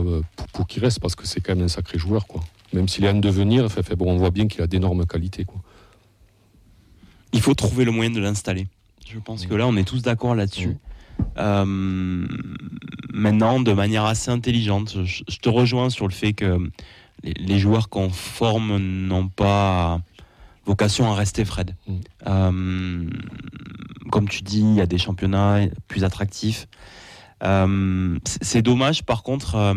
pour, 0.53 0.67
qu'il 0.67 0.83
reste, 0.83 1.01
parce 1.01 1.15
que 1.15 1.27
c'est 1.27 1.41
quand 1.41 1.55
même 1.55 1.67
un 1.67 1.69
sacré 1.69 1.99
joueur, 1.99 2.27
quoi. 2.27 2.43
Même 2.73 2.89
s'il 2.89 3.05
est 3.05 3.11
en 3.11 3.21
devenir, 3.21 3.71
fait, 3.71 3.87
on 4.01 4.17
voit 4.17 4.31
bien 4.31 4.49
qu'il 4.49 4.63
a 4.63 4.67
d'énormes 4.67 5.07
qualités, 5.07 5.45
quoi. 5.45 5.61
Il 7.35 7.43
faut 7.43 7.55
trouver 7.55 7.85
le 7.85 7.91
moyen 7.91 8.11
de 8.11 8.21
l'installer. 8.21 8.69
Je 9.07 9.19
pense 9.19 9.45
que 9.47 9.55
là, 9.55 9.67
on 9.67 9.77
est 9.77 9.85
tous 9.85 10.03
d'accord 10.03 10.37
là-dessus. 10.37 10.77
Euh, 11.37 11.65
maintenant, 13.13 13.61
de 13.61 13.73
manière 13.73 14.05
assez 14.05 14.31
intelligente, 14.31 14.97
je, 15.05 15.25
je 15.29 15.39
te 15.39 15.49
rejoins 15.49 15.91
sur 15.91 16.07
le 16.07 16.13
fait 16.13 16.33
que 16.33 16.71
les, 17.25 17.33
les 17.35 17.59
joueurs 17.59 17.89
qu'on 17.89 18.09
forme 18.09 18.79
n'ont 18.79 19.29
pas 19.29 20.01
vocation 20.65 21.11
à 21.11 21.15
rester 21.15 21.45
Fred. 21.45 21.75
Mm. 21.87 21.95
Euh, 22.29 23.11
comme 24.11 24.29
tu 24.29 24.43
dis, 24.43 24.61
il 24.61 24.75
y 24.75 24.81
a 24.81 24.87
des 24.87 24.99
championnats 24.99 25.61
plus 25.89 26.05
attractifs. 26.05 26.69
Euh, 27.43 28.17
c'est 28.43 28.63
dommage, 28.63 29.03
par 29.03 29.25
contre, 29.25 29.57
euh, 29.57 29.75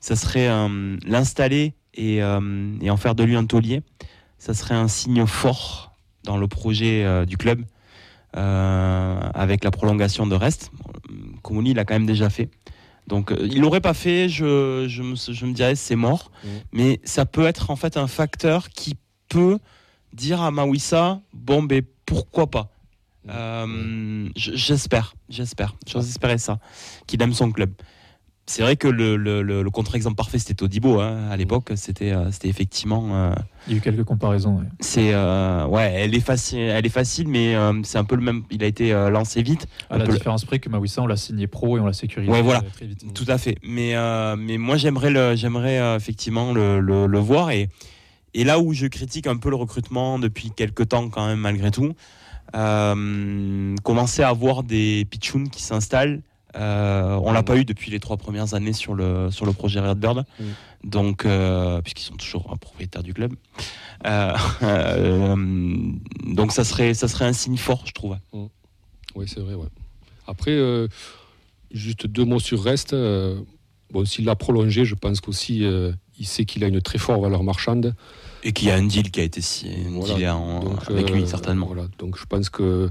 ça 0.00 0.16
serait 0.16 0.48
l'installer 1.06 1.74
et, 1.94 2.16
et 2.16 2.90
en 2.90 2.96
faire 2.96 3.14
de 3.14 3.22
lui 3.22 3.36
un 3.36 3.44
taulier. 3.44 3.82
Ça 4.38 4.54
serait 4.54 4.74
un 4.74 4.88
signe 4.88 5.26
fort 5.26 5.89
dans 6.24 6.36
le 6.36 6.46
projet 6.48 7.04
euh, 7.04 7.24
du 7.24 7.36
club 7.36 7.62
euh, 8.36 9.20
avec 9.34 9.64
la 9.64 9.70
prolongation 9.70 10.26
de 10.26 10.34
Rest. 10.34 10.70
Koumouni 11.42 11.74
l'a 11.74 11.84
quand 11.84 11.94
même 11.94 12.06
déjà 12.06 12.30
fait. 12.30 12.48
Donc 13.06 13.32
euh, 13.32 13.48
il 13.50 13.60
l'aurait 13.60 13.80
pas 13.80 13.94
fait, 13.94 14.28
je, 14.28 14.86
je, 14.88 15.02
me, 15.02 15.14
je 15.16 15.46
me 15.46 15.52
dirais 15.52 15.74
c'est 15.74 15.96
mort. 15.96 16.30
Mm. 16.44 16.48
Mais 16.72 17.00
ça 17.04 17.26
peut 17.26 17.46
être 17.46 17.70
en 17.70 17.76
fait 17.76 17.96
un 17.96 18.06
facteur 18.06 18.68
qui 18.68 18.96
peut 19.28 19.58
dire 20.12 20.40
à 20.42 20.50
Mawissa, 20.50 21.20
bon 21.32 21.62
ben 21.62 21.82
pourquoi 22.06 22.48
pas. 22.48 22.70
Euh, 23.28 24.28
j- 24.36 24.52
j'espère, 24.54 25.14
j'espère, 25.28 25.74
j'ose 25.86 26.08
espérer 26.08 26.38
ça, 26.38 26.58
qu'il 27.06 27.20
aime 27.22 27.34
son 27.34 27.50
club. 27.52 27.70
C'est 28.52 28.62
vrai 28.62 28.74
que 28.74 28.88
le, 28.88 29.16
le, 29.16 29.42
le, 29.42 29.62
le 29.62 29.70
contre-exemple 29.70 30.16
parfait 30.16 30.40
c'était 30.40 30.54
Todibo 30.54 30.98
hein, 30.98 31.28
à 31.30 31.36
l'époque, 31.36 31.70
c'était 31.76 32.10
euh, 32.10 32.32
c'était 32.32 32.48
effectivement 32.48 33.10
euh, 33.14 33.32
Il 33.68 33.74
y 33.74 33.76
a 33.76 33.78
eu 33.78 33.80
quelques 33.80 34.02
comparaisons. 34.02 34.56
ouais. 34.58 34.64
c'est 34.80 35.14
euh, 35.14 35.64
ouais, 35.66 35.92
elle 35.94 36.16
est 36.16 36.20
facile, 36.20 36.58
elle 36.58 36.84
est 36.84 36.88
facile, 36.88 37.28
mais 37.28 37.54
euh, 37.54 37.80
c'est 37.84 37.98
un 37.98 38.02
peu 38.04 38.16
le 38.16 38.22
même. 38.22 38.42
Il 38.50 38.64
a 38.64 38.66
été 38.66 38.92
euh, 38.92 39.08
lancé 39.08 39.42
vite, 39.42 39.68
À 39.88 39.98
la 39.98 40.04
le- 40.06 40.12
différence 40.14 40.44
près 40.44 40.58
que 40.58 40.68
Mawissa, 40.68 41.00
on 41.00 41.06
l'a 41.06 41.14
signé 41.16 41.46
pro 41.46 41.76
et 41.78 41.80
on 41.80 41.86
l'a 41.86 41.92
sécurisé 41.92 42.32
Ouais, 42.32 42.42
voilà. 42.42 42.62
très 42.74 42.86
vite. 42.86 43.04
tout 43.14 43.24
à 43.28 43.38
fait. 43.38 43.56
Mais 43.62 43.94
mais 44.36 44.58
moi 44.58 44.76
j'aimerais 44.76 45.10
le 45.10 45.36
j'aimerais 45.36 45.78
effectivement 45.96 46.52
le, 46.52 46.80
le, 46.80 47.06
le 47.06 47.18
voir 47.20 47.50
et 47.52 47.68
et 48.34 48.42
là 48.42 48.58
où 48.58 48.72
je 48.72 48.86
critique 48.88 49.28
un 49.28 49.36
peu 49.36 49.50
le 49.50 49.56
recrutement 49.56 50.18
depuis 50.18 50.50
quelques 50.50 50.88
temps 50.88 51.08
quand 51.08 51.26
même 51.28 51.38
malgré 51.40 51.70
tout, 51.70 51.94
commencer 53.82 54.22
à 54.22 54.32
voir 54.32 54.62
des 54.62 55.06
pitchouns 55.08 55.46
qui 55.46 55.62
s'installent. 55.62 56.20
Euh, 56.56 57.18
on 57.22 57.32
l'a 57.32 57.42
pas 57.42 57.56
eu 57.56 57.64
depuis 57.64 57.90
les 57.90 58.00
trois 58.00 58.16
premières 58.16 58.54
années 58.54 58.72
sur 58.72 58.94
le 58.94 59.30
sur 59.30 59.46
le 59.46 59.52
projet 59.52 59.78
Redbird, 59.80 60.24
Mm. 60.40 60.44
donc 60.84 61.24
euh, 61.24 61.80
puisqu'ils 61.80 62.04
sont 62.04 62.16
toujours 62.16 62.44
propriétaires 62.58 63.02
du 63.04 63.14
club. 63.14 63.34
Euh, 64.06 64.32
euh, 64.62 65.36
donc 66.26 66.52
ça 66.52 66.64
serait 66.64 66.94
ça 66.94 67.06
serait 67.08 67.26
un 67.26 67.32
signe 67.32 67.56
fort, 67.56 67.84
je 67.86 67.92
trouve. 67.92 68.16
Oui, 69.14 69.26
c'est 69.28 69.40
vrai. 69.40 69.54
Ouais. 69.54 69.68
Après, 70.26 70.58
juste 71.70 72.06
deux 72.06 72.24
mots 72.24 72.40
sur 72.40 72.62
Reste. 72.62 72.92
euh, 72.94 73.40
bon, 73.92 74.04
s'il 74.04 74.24
l'a 74.24 74.36
prolongé, 74.36 74.84
je 74.84 74.94
pense 74.94 75.20
qu'aussi 75.20 75.64
il 76.18 76.26
sait 76.26 76.44
qu'il 76.44 76.64
a 76.64 76.66
une 76.68 76.80
très 76.82 76.98
forte 76.98 77.20
valeur 77.22 77.42
marchande. 77.44 77.94
Et 78.42 78.52
qu'il 78.52 78.68
y 78.68 78.70
a 78.70 78.74
un 78.76 78.86
deal 78.86 79.10
qui 79.10 79.20
a 79.20 79.22
été 79.24 79.40
signé 79.40 79.86
Voilà. 79.90 80.36
avec 80.88 81.10
lui 81.10 81.26
certainement. 81.26 81.66
Voilà. 81.66 81.86
Donc 81.98 82.18
je 82.18 82.24
pense 82.26 82.50
que 82.50 82.90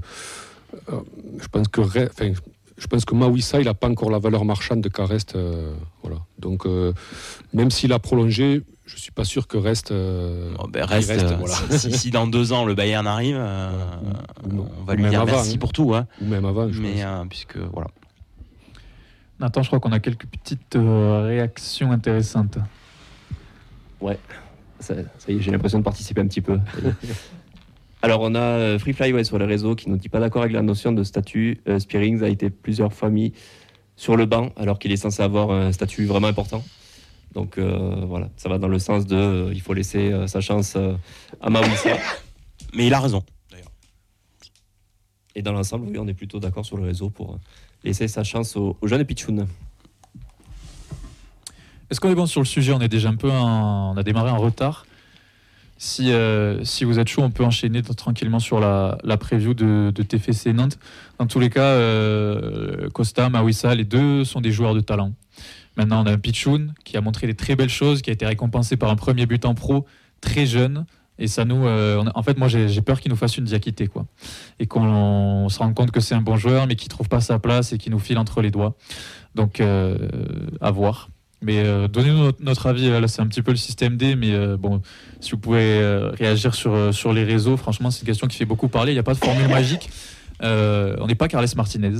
je 0.86 1.48
pense 1.48 1.68
que 1.68 1.80
enfin, 1.80 2.32
je 2.80 2.86
pense 2.88 3.04
que 3.04 3.14
Mawissa, 3.14 3.60
il 3.60 3.66
n'a 3.66 3.74
pas 3.74 3.88
encore 3.88 4.10
la 4.10 4.18
valeur 4.18 4.44
marchande 4.44 4.88
qu'a 4.88 5.06
Reste. 5.06 5.36
euh, 5.36 5.72
voilà. 6.02 6.16
Donc 6.40 6.66
euh, 6.66 6.92
même 7.52 7.70
s'il 7.70 7.92
a 7.92 7.98
prolongé, 8.00 8.62
je 8.86 8.96
suis 8.96 9.12
pas 9.12 9.24
sûr 9.24 9.46
que 9.46 9.56
Reste. 9.56 9.92
euh, 9.92 10.52
Bon, 10.58 10.66
ben, 10.68 10.84
reste, 10.84 11.10
reste, 11.10 11.24
euh, 11.26 11.36
voilà. 11.36 11.54
si, 11.78 11.92
si 11.92 12.10
dans 12.10 12.26
deux 12.26 12.52
ans 12.52 12.64
le 12.64 12.74
Bayern 12.74 13.06
arrive, 13.06 13.36
euh, 13.38 13.70
Ou- 14.50 14.56
ou- 14.56 14.68
on 14.80 14.84
va 14.84 14.94
lui 14.96 15.08
dire 15.08 15.20
avant, 15.20 15.32
merci 15.32 15.54
hein. 15.54 15.58
pour 15.60 15.72
tout. 15.72 15.94
Hein. 15.94 16.06
ou 16.20 16.24
même 16.26 16.44
avant. 16.44 16.72
Je 16.72 16.80
Mais 16.82 16.94
pense. 16.94 17.02
euh, 17.04 17.24
puisque 17.28 17.56
voilà. 17.58 17.88
Nathan, 19.38 19.62
je 19.62 19.68
crois 19.68 19.78
qu'on 19.80 19.92
a 19.92 20.00
quelques 20.00 20.26
petites 20.26 20.74
euh, 20.76 21.22
réactions 21.26 21.92
intéressantes. 21.92 22.58
Ça, 24.80 24.94
ça 25.18 25.30
y 25.30 25.36
est, 25.36 25.40
j'ai 25.42 25.50
l'impression 25.50 25.78
de 25.78 25.84
participer 25.84 26.22
un 26.22 26.26
petit 26.26 26.40
peu. 26.40 26.58
Alors, 28.02 28.20
on 28.22 28.34
a 28.34 28.38
euh, 28.40 28.78
Free 28.78 28.92
Fly 28.94 29.12
ouais, 29.12 29.24
sur 29.24 29.38
les 29.38 29.44
réseaux 29.44 29.74
qui 29.74 29.90
nous 29.90 29.96
dit 29.96 30.08
pas 30.08 30.20
d'accord 30.20 30.42
avec 30.42 30.54
la 30.54 30.62
notion 30.62 30.92
de 30.92 31.04
statut. 31.04 31.60
Euh, 31.68 31.78
Spearings 31.78 32.22
a 32.22 32.28
été 32.28 32.48
plusieurs 32.50 32.92
fois 32.92 33.10
mis 33.10 33.32
sur 33.96 34.16
le 34.16 34.24
banc 34.24 34.50
alors 34.56 34.78
qu'il 34.78 34.90
est 34.92 34.96
censé 34.96 35.22
avoir 35.22 35.50
un 35.50 35.72
statut 35.72 36.06
vraiment 36.06 36.28
important. 36.28 36.64
Donc 37.34 37.58
euh, 37.58 38.04
voilà, 38.06 38.30
ça 38.36 38.48
va 38.48 38.58
dans 38.58 38.68
le 38.68 38.78
sens 38.78 39.06
de 39.06 39.16
euh, 39.16 39.50
il 39.52 39.60
faut 39.60 39.74
laisser 39.74 40.10
euh, 40.12 40.26
sa 40.26 40.40
chance 40.40 40.74
euh, 40.76 40.94
à 41.42 41.50
Mawissa. 41.50 41.96
Mais 42.74 42.86
il 42.86 42.94
a 42.94 43.00
raison. 43.00 43.22
Et 45.36 45.42
dans 45.42 45.52
l'ensemble, 45.52 45.86
oui, 45.88 45.96
on 45.98 46.08
est 46.08 46.14
plutôt 46.14 46.40
d'accord 46.40 46.66
sur 46.66 46.76
le 46.76 46.82
réseau 46.84 47.08
pour 47.08 47.38
laisser 47.84 48.08
sa 48.08 48.24
chance 48.24 48.56
aux, 48.56 48.76
aux 48.80 48.88
jeunes 48.88 49.04
Pichoun. 49.04 49.46
Est-ce 51.88 52.00
qu'on 52.00 52.10
est 52.10 52.14
bon 52.16 52.26
sur 52.26 52.40
le 52.40 52.46
sujet? 52.46 52.72
On 52.72 52.80
est 52.80 52.88
déjà 52.88 53.10
un 53.10 53.16
peu 53.16 53.30
en- 53.30 53.92
on 53.92 53.96
a 53.96 54.02
démarré 54.02 54.30
en 54.30 54.38
retard. 54.38 54.86
Si, 55.82 56.12
euh, 56.12 56.62
si 56.62 56.84
vous 56.84 56.98
êtes 56.98 57.08
chaud, 57.08 57.22
on 57.22 57.30
peut 57.30 57.42
enchaîner 57.42 57.80
tranquillement 57.80 58.38
sur 58.38 58.60
la, 58.60 58.98
la 59.02 59.16
preview 59.16 59.54
de, 59.54 59.90
de 59.94 60.02
TFC 60.02 60.52
Nantes. 60.52 60.78
Dans 61.18 61.26
tous 61.26 61.40
les 61.40 61.48
cas, 61.48 61.62
euh, 61.62 62.90
Costa, 62.90 63.30
Mawissa, 63.30 63.74
les 63.74 63.84
deux 63.84 64.24
sont 64.24 64.42
des 64.42 64.52
joueurs 64.52 64.74
de 64.74 64.80
talent. 64.80 65.14
Maintenant, 65.78 66.02
on 66.02 66.06
a 66.06 66.12
un 66.12 66.18
Pichoun 66.18 66.74
qui 66.84 66.98
a 66.98 67.00
montré 67.00 67.26
des 67.26 67.34
très 67.34 67.56
belles 67.56 67.70
choses, 67.70 68.02
qui 68.02 68.10
a 68.10 68.12
été 68.12 68.26
récompensé 68.26 68.76
par 68.76 68.90
un 68.90 68.94
premier 68.94 69.24
but 69.24 69.46
en 69.46 69.54
pro 69.54 69.86
très 70.20 70.44
jeune. 70.44 70.84
Et 71.18 71.28
ça 71.28 71.46
nous, 71.46 71.66
euh, 71.66 72.04
en 72.14 72.22
fait, 72.22 72.36
moi, 72.36 72.48
j'ai 72.48 72.82
peur 72.82 73.00
qu'il 73.00 73.10
nous 73.10 73.16
fasse 73.16 73.38
une 73.38 73.44
diaquité, 73.44 73.86
quoi. 73.86 74.04
Et 74.58 74.66
qu'on 74.66 74.84
on 74.84 75.48
se 75.48 75.60
rende 75.60 75.74
compte 75.74 75.92
que 75.92 76.00
c'est 76.00 76.14
un 76.14 76.20
bon 76.20 76.36
joueur, 76.36 76.66
mais 76.66 76.76
qu'il 76.76 76.88
trouve 76.88 77.08
pas 77.08 77.22
sa 77.22 77.38
place 77.38 77.72
et 77.72 77.78
qu'il 77.78 77.92
nous 77.92 77.98
file 77.98 78.18
entre 78.18 78.42
les 78.42 78.50
doigts. 78.50 78.76
Donc, 79.34 79.62
à 79.62 80.70
voir. 80.70 81.08
Mais 81.42 81.58
euh, 81.64 81.88
donnez-nous 81.88 82.32
notre, 82.40 82.66
avis. 82.66 82.88
Là, 82.90 83.08
c'est 83.08 83.22
un 83.22 83.26
petit 83.26 83.42
peu 83.42 83.50
le 83.50 83.56
système 83.56 83.96
D, 83.96 84.14
mais 84.14 84.32
euh, 84.32 84.56
bon, 84.56 84.82
si 85.20 85.32
vous 85.32 85.38
pouvez 85.38 85.78
euh, 85.80 86.10
réagir 86.10 86.54
sur, 86.54 86.92
sur 86.94 87.12
les 87.12 87.24
réseaux, 87.24 87.56
franchement, 87.56 87.90
c'est 87.90 88.00
une 88.00 88.06
question 88.06 88.26
qui 88.26 88.36
fait 88.36 88.44
beaucoup 88.44 88.68
parler. 88.68 88.92
Il 88.92 88.96
n'y 88.96 89.00
a 89.00 89.04
pas 89.04 89.14
de 89.14 89.18
formule 89.18 89.48
magique. 89.48 89.90
On 90.42 91.06
n'est 91.06 91.14
pas 91.14 91.28
Carles 91.28 91.46
Martinez. 91.56 91.98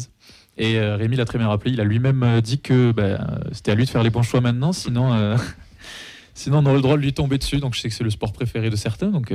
Et 0.58 0.78
Rémi 0.78 1.16
l'a 1.16 1.24
très 1.24 1.38
bien 1.38 1.48
rappelé. 1.48 1.72
Il 1.72 1.80
a 1.80 1.84
lui-même 1.84 2.40
dit 2.42 2.60
que 2.60 2.92
ben, 2.92 3.18
c'était 3.52 3.70
à 3.70 3.74
lui 3.74 3.84
de 3.84 3.90
faire 3.90 4.02
les 4.02 4.10
bons 4.10 4.22
choix 4.22 4.40
maintenant. 4.40 4.72
Sinon, 4.72 5.36
sinon, 6.34 6.58
on 6.58 6.66
aurait 6.66 6.74
le 6.76 6.82
droit 6.82 6.96
de 6.96 7.02
lui 7.02 7.12
tomber 7.12 7.38
dessus. 7.38 7.58
Donc, 7.58 7.74
je 7.74 7.80
sais 7.80 7.88
que 7.88 7.94
c'est 7.94 8.04
le 8.04 8.10
sport 8.10 8.32
préféré 8.32 8.68
de 8.68 8.76
certains. 8.76 9.08
Donc, 9.08 9.32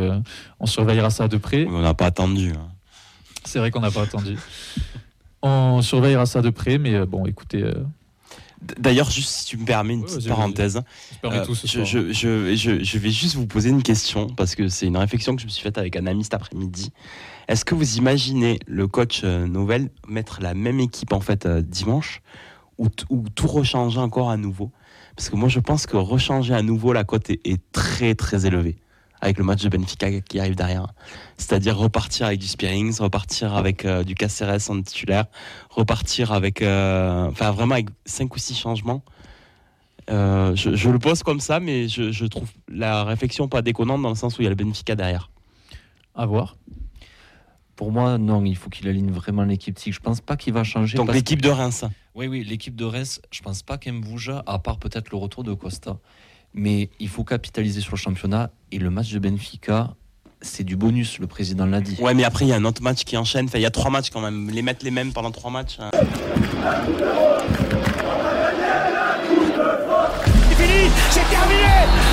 on 0.60 0.66
surveillera 0.66 1.10
ça 1.10 1.28
de 1.28 1.38
près. 1.38 1.66
On 1.68 1.82
n'a 1.82 1.94
pas 1.94 2.08
attendu. 2.08 2.52
hein. 2.52 2.68
C'est 3.44 3.60
vrai 3.60 3.72
qu'on 3.72 3.82
n'a 3.82 3.92
pas 3.92 4.02
attendu. 4.04 4.38
On 5.42 5.82
surveillera 5.82 6.26
ça 6.26 6.42
de 6.42 6.50
près. 6.50 6.78
Mais 6.78 7.06
bon, 7.06 7.26
écoutez, 7.26 7.64
D'ailleurs, 8.78 9.10
juste 9.10 9.30
si 9.30 9.46
tu 9.46 9.58
me 9.58 9.66
permets 9.66 9.94
une 9.94 10.04
petite 10.04 10.28
parenthèse, 10.28 10.82
euh, 11.24 11.46
je, 11.46 12.98
vais 12.98 13.10
juste 13.12 13.36
vous 13.36 13.48
poser 13.48 13.70
une 13.70 13.84
question 13.84 14.28
parce 14.28 14.56
que 14.56 14.68
c'est 14.70 14.88
une 14.88 14.98
réflexion 14.98 15.36
que 15.36 15.42
je 15.42 15.48
me 15.48 15.52
suis 15.52 15.64
faite 15.64 15.78
avec 15.78 15.96
un 15.96 16.06
ami 16.08 16.24
cet 16.24 16.34
après-midi. 16.34 16.92
Est-ce 17.48 17.64
que 17.66 17.76
vous 17.76 17.98
imaginez 17.98 18.60
le 18.66 18.88
coach 18.88 19.22
euh, 19.24 19.48
Novel 19.48 19.90
mettre 20.08 20.40
la 20.42 20.54
même 20.54 20.80
équipe 20.80 21.14
en 21.14 21.22
fait 21.22 21.46
euh, 21.46 21.62
dimanche 21.62 22.22
ou 22.78 22.90
tout 22.90 23.48
rechanger 23.48 24.00
encore 24.00 24.30
à 24.30 24.38
nouveau? 24.38 24.72
Parce 25.16 25.30
que 25.30 25.36
moi, 25.36 25.48
je 25.48 25.60
pense 25.60 25.86
que 25.86 25.96
rechanger 25.96 26.54
à 26.54 26.62
nouveau 26.62 26.92
la 26.92 27.04
cote 27.04 27.30
est, 27.30 27.40
est 27.46 27.62
très 27.72 28.16
très 28.16 28.46
élevée 28.46 28.78
avec 29.22 29.38
le 29.38 29.44
match 29.44 29.64
de 29.64 29.70
Benfica 29.70 30.22
qui 30.22 30.40
arrive 30.40 30.56
derrière. 30.56 30.88
C'est-à-dire 31.38 31.78
repartir 31.78 32.28
avec 32.28 32.40
du 32.40 32.48
Spearings, 32.48 33.00
repartir 33.00 33.56
avec 33.56 33.86
euh, 33.86 34.04
du 34.04 34.16
Caceres 34.16 34.70
en 34.70 34.82
titulaire, 34.82 35.26
repartir 35.70 36.32
avec, 36.32 36.62
euh, 36.62 37.28
enfin 37.30 37.52
vraiment 37.52 37.76
avec 37.76 37.90
cinq 38.06 38.36
ou 38.36 38.40
six 38.40 38.56
changements. 38.56 39.04
Euh, 40.10 40.56
je, 40.56 40.76
je 40.76 40.90
le 40.90 41.00
pose 41.00 41.24
comme 41.24 41.40
ça, 41.40 41.60
mais 41.60 41.88
je, 41.88 42.12
je 42.12 42.26
trouve 42.26 42.50
la 42.68 43.04
réflexion 43.04 43.48
pas 43.48 43.62
déconnante 43.62 44.02
dans 44.02 44.10
le 44.10 44.16
sens 44.16 44.38
où 44.38 44.42
il 44.42 44.46
y 44.46 44.48
a 44.48 44.52
le 44.52 44.56
Benfica 44.56 44.96
derrière. 44.96 45.32
À 46.14 46.26
voir. 46.26 46.58
Pour 47.76 47.92
moi, 47.92 48.18
non, 48.18 48.46
il 48.46 48.56
faut 48.56 48.70
qu'il 48.70 48.88
aligne 48.88 49.12
vraiment 49.12 49.44
l'équipe 49.44 49.76
type. 49.76 49.94
Je 49.94 50.00
pense 50.00 50.22
pas 50.22 50.38
qu'il 50.38 50.54
va 50.54 50.64
changer. 50.64 50.98
Donc 50.98 51.14
l'équipe 51.14 51.42
de 51.42 51.50
Reims. 51.50 51.84
Oui, 52.14 52.28
oui, 52.28 52.44
l'équipe 52.44 52.76
de 52.76 52.86
Reims, 52.86 53.22
je 53.32 53.42
pense 53.42 53.64
pas 53.64 53.78
qu'elle 53.78 54.00
bouge, 54.00 54.32
à 54.46 54.60
part 54.60 54.78
peut-être 54.78 55.12
le 55.12 55.18
retour 55.18 55.44
de 55.44 55.54
Costa. 55.54 55.98
Mais 56.56 56.90
il 57.00 57.10
faut 57.10 57.24
capitaliser 57.24 57.82
sur 57.82 57.92
le 57.94 57.98
championnat. 58.00 58.50
Et 58.72 58.80
le 58.80 58.90
match 58.90 59.12
de 59.12 59.20
Benfica, 59.20 59.94
c'est 60.42 60.64
du 60.64 60.76
bonus, 60.76 61.20
le 61.20 61.28
président 61.28 61.66
l'a 61.66 61.82
dit. 61.82 61.98
Ouais, 62.00 62.14
mais 62.14 62.24
après, 62.24 62.46
il 62.46 62.50
y 62.50 62.54
a 62.54 62.56
un 62.56 62.66
autre 62.66 62.82
match 62.82 63.04
qui 63.04 63.18
enchaîne. 63.18 63.46
Enfin, 63.46 63.58
il 63.60 63.62
y 63.62 63.66
a 63.66 63.72
trois 63.72 63.92
matchs 63.92 64.10
quand 64.10 64.22
même. 64.22 64.50
Les 64.50 64.62
mettre 64.62 64.84
les 64.86 64.92
mêmes 64.92 65.12
pendant 65.12 65.32
trois 65.32 65.52
matchs. 65.52 65.78
hein. 65.80 65.92
C'est 70.50 70.56
fini, 70.56 70.90
c'est 71.10 71.30
terminé 71.30 71.64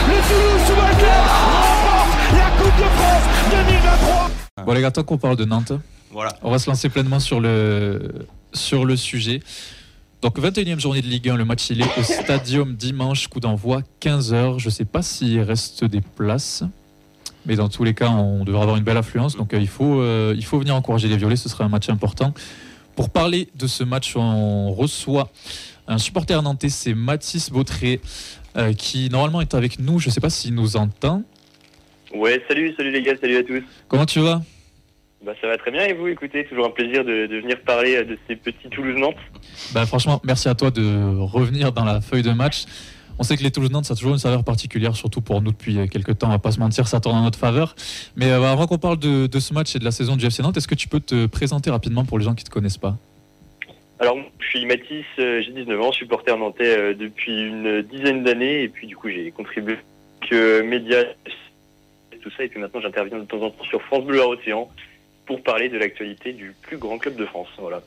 Le 0.09 0.15
Toulouse 0.29 0.61
Football 0.67 0.97
Club 0.99 1.25
remporte 1.29 2.33
la 2.33 2.51
Coupe 2.57 2.77
de 2.79 2.89
France 2.97 3.25
2023 3.67 4.65
Bon 4.67 4.73
les 4.73 4.81
gars, 4.83 4.91
tant 4.91 5.03
qu'on 5.05 5.19
parle 5.19 5.37
de 5.37 5.45
Nantes, 5.45 5.73
Voilà. 6.11 6.37
on 6.43 6.51
va 6.51 6.59
se 6.59 6.69
lancer 6.71 6.89
pleinement 6.89 7.21
sur 7.21 7.41
le, 7.41 8.27
sur 8.53 8.85
le 8.85 8.97
sujet. 8.97 9.41
Donc 10.23 10.39
21e 10.39 10.79
journée 10.79 11.03
de 11.03 11.09
Ligue 11.09 11.31
1, 11.31 11.37
le 11.37 11.45
match 11.45 11.69
il 11.71 11.81
est 11.81 11.99
au 11.99 12.03
Stadium 12.05 12.77
dimanche, 12.77 13.27
coup 13.27 13.41
d'envoi 13.41 13.83
15h. 14.01 14.61
Je 14.61 14.67
ne 14.67 14.71
sais 14.71 14.85
pas 14.85 15.03
s'il 15.03 15.41
reste 15.41 15.85
des 15.85 16.01
places, 16.01 16.63
mais 17.45 17.57
dans 17.57 17.69
tous 17.69 17.83
les 17.83 17.93
cas, 17.93 18.09
on 18.09 18.45
devrait 18.45 18.63
avoir 18.63 18.77
une 18.77 18.85
belle 18.85 18.97
affluence. 18.97 19.37
Donc 19.37 19.53
euh, 19.53 19.59
il, 19.59 19.67
faut, 19.67 20.01
euh, 20.01 20.33
il 20.37 20.45
faut 20.45 20.61
venir 20.61 20.77
encourager 20.77 21.09
les 21.09 21.17
Violets, 21.17 21.35
ce 21.35 21.49
serait 21.49 21.65
un 21.65 21.69
match 21.69 21.89
important. 21.89 22.35
Pour 22.95 23.11
parler 23.11 23.49
de 23.57 23.67
ce 23.67 23.83
match, 23.83 24.15
on 24.15 24.73
reçoit 24.73 25.29
un 25.89 25.99
supporter 25.99 26.41
nantais, 26.41 26.69
c'est 26.69 26.95
Mathis 26.95 27.51
Bautré, 27.51 28.01
euh, 28.57 28.75
qui 28.75 29.11
normalement 29.11 29.41
est 29.41 29.55
avec 29.55 29.81
nous. 29.81 29.99
Je 29.99 30.07
ne 30.07 30.13
sais 30.13 30.21
pas 30.21 30.31
s'il 30.31 30.55
nous 30.55 30.77
entend. 30.77 31.25
Ouais, 32.15 32.41
salut, 32.47 32.73
salut 32.77 32.93
les 32.93 33.03
gars, 33.03 33.15
salut 33.21 33.39
à 33.39 33.43
tous. 33.43 33.63
Comment 33.89 34.07
tu 34.07 34.21
vas? 34.21 34.41
Bah 35.25 35.33
ça 35.41 35.47
va 35.47 35.57
très 35.57 35.71
bien 35.71 35.85
et 35.85 35.93
vous, 35.93 36.09
écoutez, 36.09 36.45
toujours 36.47 36.67
un 36.67 36.71
plaisir 36.71 37.05
de, 37.05 37.27
de 37.27 37.37
venir 37.41 37.61
parler 37.61 37.97
euh, 37.97 38.05
de 38.05 38.19
ces 38.27 38.35
petits 38.35 38.69
Toulouse-Nantes. 38.69 39.17
Bah, 39.73 39.87
franchement, 39.87 40.21
merci 40.25 40.49
à 40.49 40.55
toi 40.55 40.73
de 40.73 41.17
revenir 41.21 41.71
dans 41.73 41.85
la 41.85 42.01
feuille 42.01 42.23
de 42.23 42.33
match. 42.33 42.65
On 43.19 43.23
sait 43.23 43.37
que 43.37 43.43
les 43.45 43.53
Toulouse-Nantes, 43.53 43.85
ça 43.85 43.93
a 43.93 43.97
toujours 43.97 44.15
une 44.15 44.19
saveur 44.19 44.43
particulière, 44.43 44.97
surtout 44.97 45.21
pour 45.21 45.41
nous 45.43 45.53
depuis 45.53 45.89
quelques 45.89 46.19
temps. 46.19 46.27
On 46.27 46.31
va 46.31 46.41
pas 46.41 46.51
se 46.51 46.59
mentir, 46.59 46.89
ça 46.89 46.99
tourne 46.99 47.17
en 47.17 47.23
notre 47.23 47.39
faveur. 47.39 47.77
Mais 48.17 48.31
euh, 48.33 48.43
avant 48.43 48.67
qu'on 48.67 48.79
parle 48.79 48.99
de, 48.99 49.29
de 49.29 49.39
ce 49.39 49.55
match 49.55 49.77
et 49.77 49.79
de 49.79 49.85
la 49.85 49.93
saison 49.93 50.17
du 50.17 50.27
FC 50.27 50.43
Nantes, 50.43 50.57
est-ce 50.57 50.67
que 50.67 50.75
tu 50.75 50.89
peux 50.89 50.99
te 50.99 51.27
présenter 51.27 51.71
rapidement 51.71 52.05
pour 52.05 52.19
les 52.19 52.25
gens 52.25 52.35
qui 52.35 52.43
ne 52.43 52.49
te 52.49 52.53
connaissent 52.53 52.79
pas? 52.79 52.97
Alors, 54.01 54.19
je 54.41 54.47
suis 54.49 54.67
Mathis, 54.67 55.05
euh, 55.21 55.41
j'ai 55.41 55.53
19 55.53 55.81
ans, 55.81 55.93
supporter 55.93 56.37
nantais 56.37 56.77
euh, 56.77 56.95
depuis 56.95 57.47
une 57.47 57.83
dizaine 57.83 58.25
d'années 58.25 58.65
et 58.65 58.69
puis 58.69 58.89
du 58.89 58.97
coup 58.97 59.09
j'ai 59.09 59.31
contribué 59.31 59.77
que 60.29 60.63
médias, 60.63 61.05
tout 62.21 62.31
ça 62.37 62.43
et 62.43 62.49
puis 62.49 62.59
maintenant 62.59 62.81
j'interviens 62.81 63.19
de 63.19 63.25
temps 63.25 63.41
en 63.41 63.51
temps 63.51 63.65
sur 63.65 63.81
France 63.83 64.05
Bleu 64.05 64.17
Loire 64.17 64.31
Océan 64.31 64.69
pour 65.27 65.43
parler 65.43 65.69
de 65.69 65.79
l'actualité 65.79 66.33
du 66.33 66.55
plus 66.63 66.79
grand 66.79 66.99
club 66.99 67.17
de 67.17 67.27
France. 67.27 67.49
Voilà. 67.59 67.83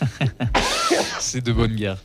C'est 1.20 1.44
de 1.44 1.52
bonne 1.52 1.74
guerre. 1.74 1.98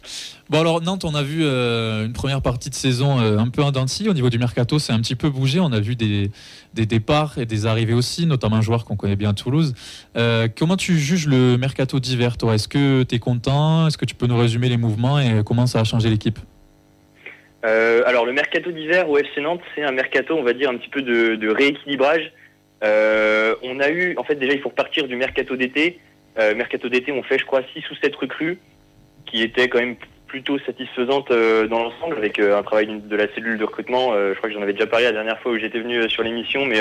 Bon 0.50 0.60
alors 0.60 0.82
Nantes, 0.82 1.06
on 1.06 1.16
a 1.16 1.24
vu 1.24 1.44
euh, 1.44 2.06
une 2.06 2.14
première 2.14 2.42
partie 2.42 2.70
de 2.70 2.76
saison 2.76 3.22
euh, 3.22 3.38
un 3.38 3.48
peu 3.48 3.62
scie. 3.88 4.10
Au 4.10 4.14
niveau 4.14 4.30
du 4.30 4.38
mercato, 4.38 4.80
c'est 4.80 4.92
un 4.92 5.00
petit 5.00 5.16
peu 5.16 5.30
bougé. 5.30 5.60
On 5.62 5.72
a 5.72 5.80
vu 5.80 5.96
des, 5.96 6.30
des 6.74 6.86
départs 6.86 7.38
et 7.38 7.46
des 7.46 7.66
arrivées 7.66 7.94
aussi, 7.94 8.26
notamment 8.26 8.58
un 8.58 8.62
joueur 8.62 8.84
qu'on 8.84 8.98
connaît 8.98 9.16
bien 9.16 9.30
à 9.30 9.34
Toulouse. 9.34 9.74
Euh, 10.18 10.50
comment 10.54 10.76
tu 10.76 10.98
juges 10.98 11.28
le 11.28 11.58
mercato 11.58 12.00
d'hiver, 12.00 12.38
toi? 12.38 12.56
Est-ce 12.56 12.68
que 12.68 13.04
tu 13.04 13.16
es 13.16 13.20
content? 13.20 13.88
Est-ce 13.88 13.98
que 13.98 14.06
tu 14.06 14.16
peux 14.16 14.28
nous 14.28 14.38
résumer 14.38 14.68
les 14.68 14.78
mouvements 14.78 15.20
et 15.20 15.42
comment 15.46 15.68
ça 15.68 15.80
a 15.80 15.84
changé 15.84 16.10
l'équipe? 16.10 16.40
Alors 17.64 18.26
le 18.26 18.34
mercato 18.34 18.72
d'hiver 18.72 19.08
au 19.10 19.18
FC 19.18 19.40
Nantes, 19.40 19.62
c'est 19.76 19.84
un 19.84 19.92
mercato, 19.92 20.36
on 20.36 20.44
va 20.44 20.54
dire, 20.54 20.70
un 20.70 20.76
petit 20.76 20.90
peu 20.90 21.02
de, 21.02 21.36
de 21.36 21.50
rééquilibrage. 21.50 22.34
Euh, 22.84 23.56
on 23.64 23.80
a 23.80 23.90
eu, 23.90 24.16
en 24.18 24.24
fait 24.24 24.36
déjà 24.36 24.54
il 24.54 24.62
faut 24.62 24.70
repartir 24.70 25.08
du 25.08 25.16
mercato 25.16 25.56
d'été. 25.56 26.00
Euh, 26.40 26.56
mercato 26.56 26.90
d'été, 26.90 27.12
on 27.12 27.24
fait 27.24 27.38
je 27.38 27.46
crois 27.46 27.62
6 27.74 27.90
ou 27.92 27.96
7 27.96 28.16
recrues 28.16 28.58
qui 29.26 29.44
étaient 29.44 29.68
quand 29.68 29.80
même 29.80 29.96
plutôt 30.32 30.58
satisfaisantes 30.60 31.30
euh, 31.30 31.68
dans 31.68 31.84
l'ensemble 31.84 32.16
avec 32.16 32.40
euh, 32.40 32.58
un 32.58 32.64
travail 32.64 32.88
de 32.88 33.16
la 33.18 33.28
cellule 33.34 33.58
de 33.58 33.66
recrutement. 33.66 34.14
Euh, 34.14 34.32
je 34.32 34.38
crois 34.38 34.50
que 34.50 34.56
j'en 34.56 34.62
avais 34.62 34.72
déjà 34.72 34.88
parlé 34.88 35.06
la 35.06 35.12
dernière 35.12 35.38
fois 35.42 35.52
où 35.52 35.58
j'étais 35.58 35.80
venu 35.80 35.98
euh, 35.98 36.08
sur 36.08 36.24
l'émission, 36.24 36.66
mais 36.66 36.80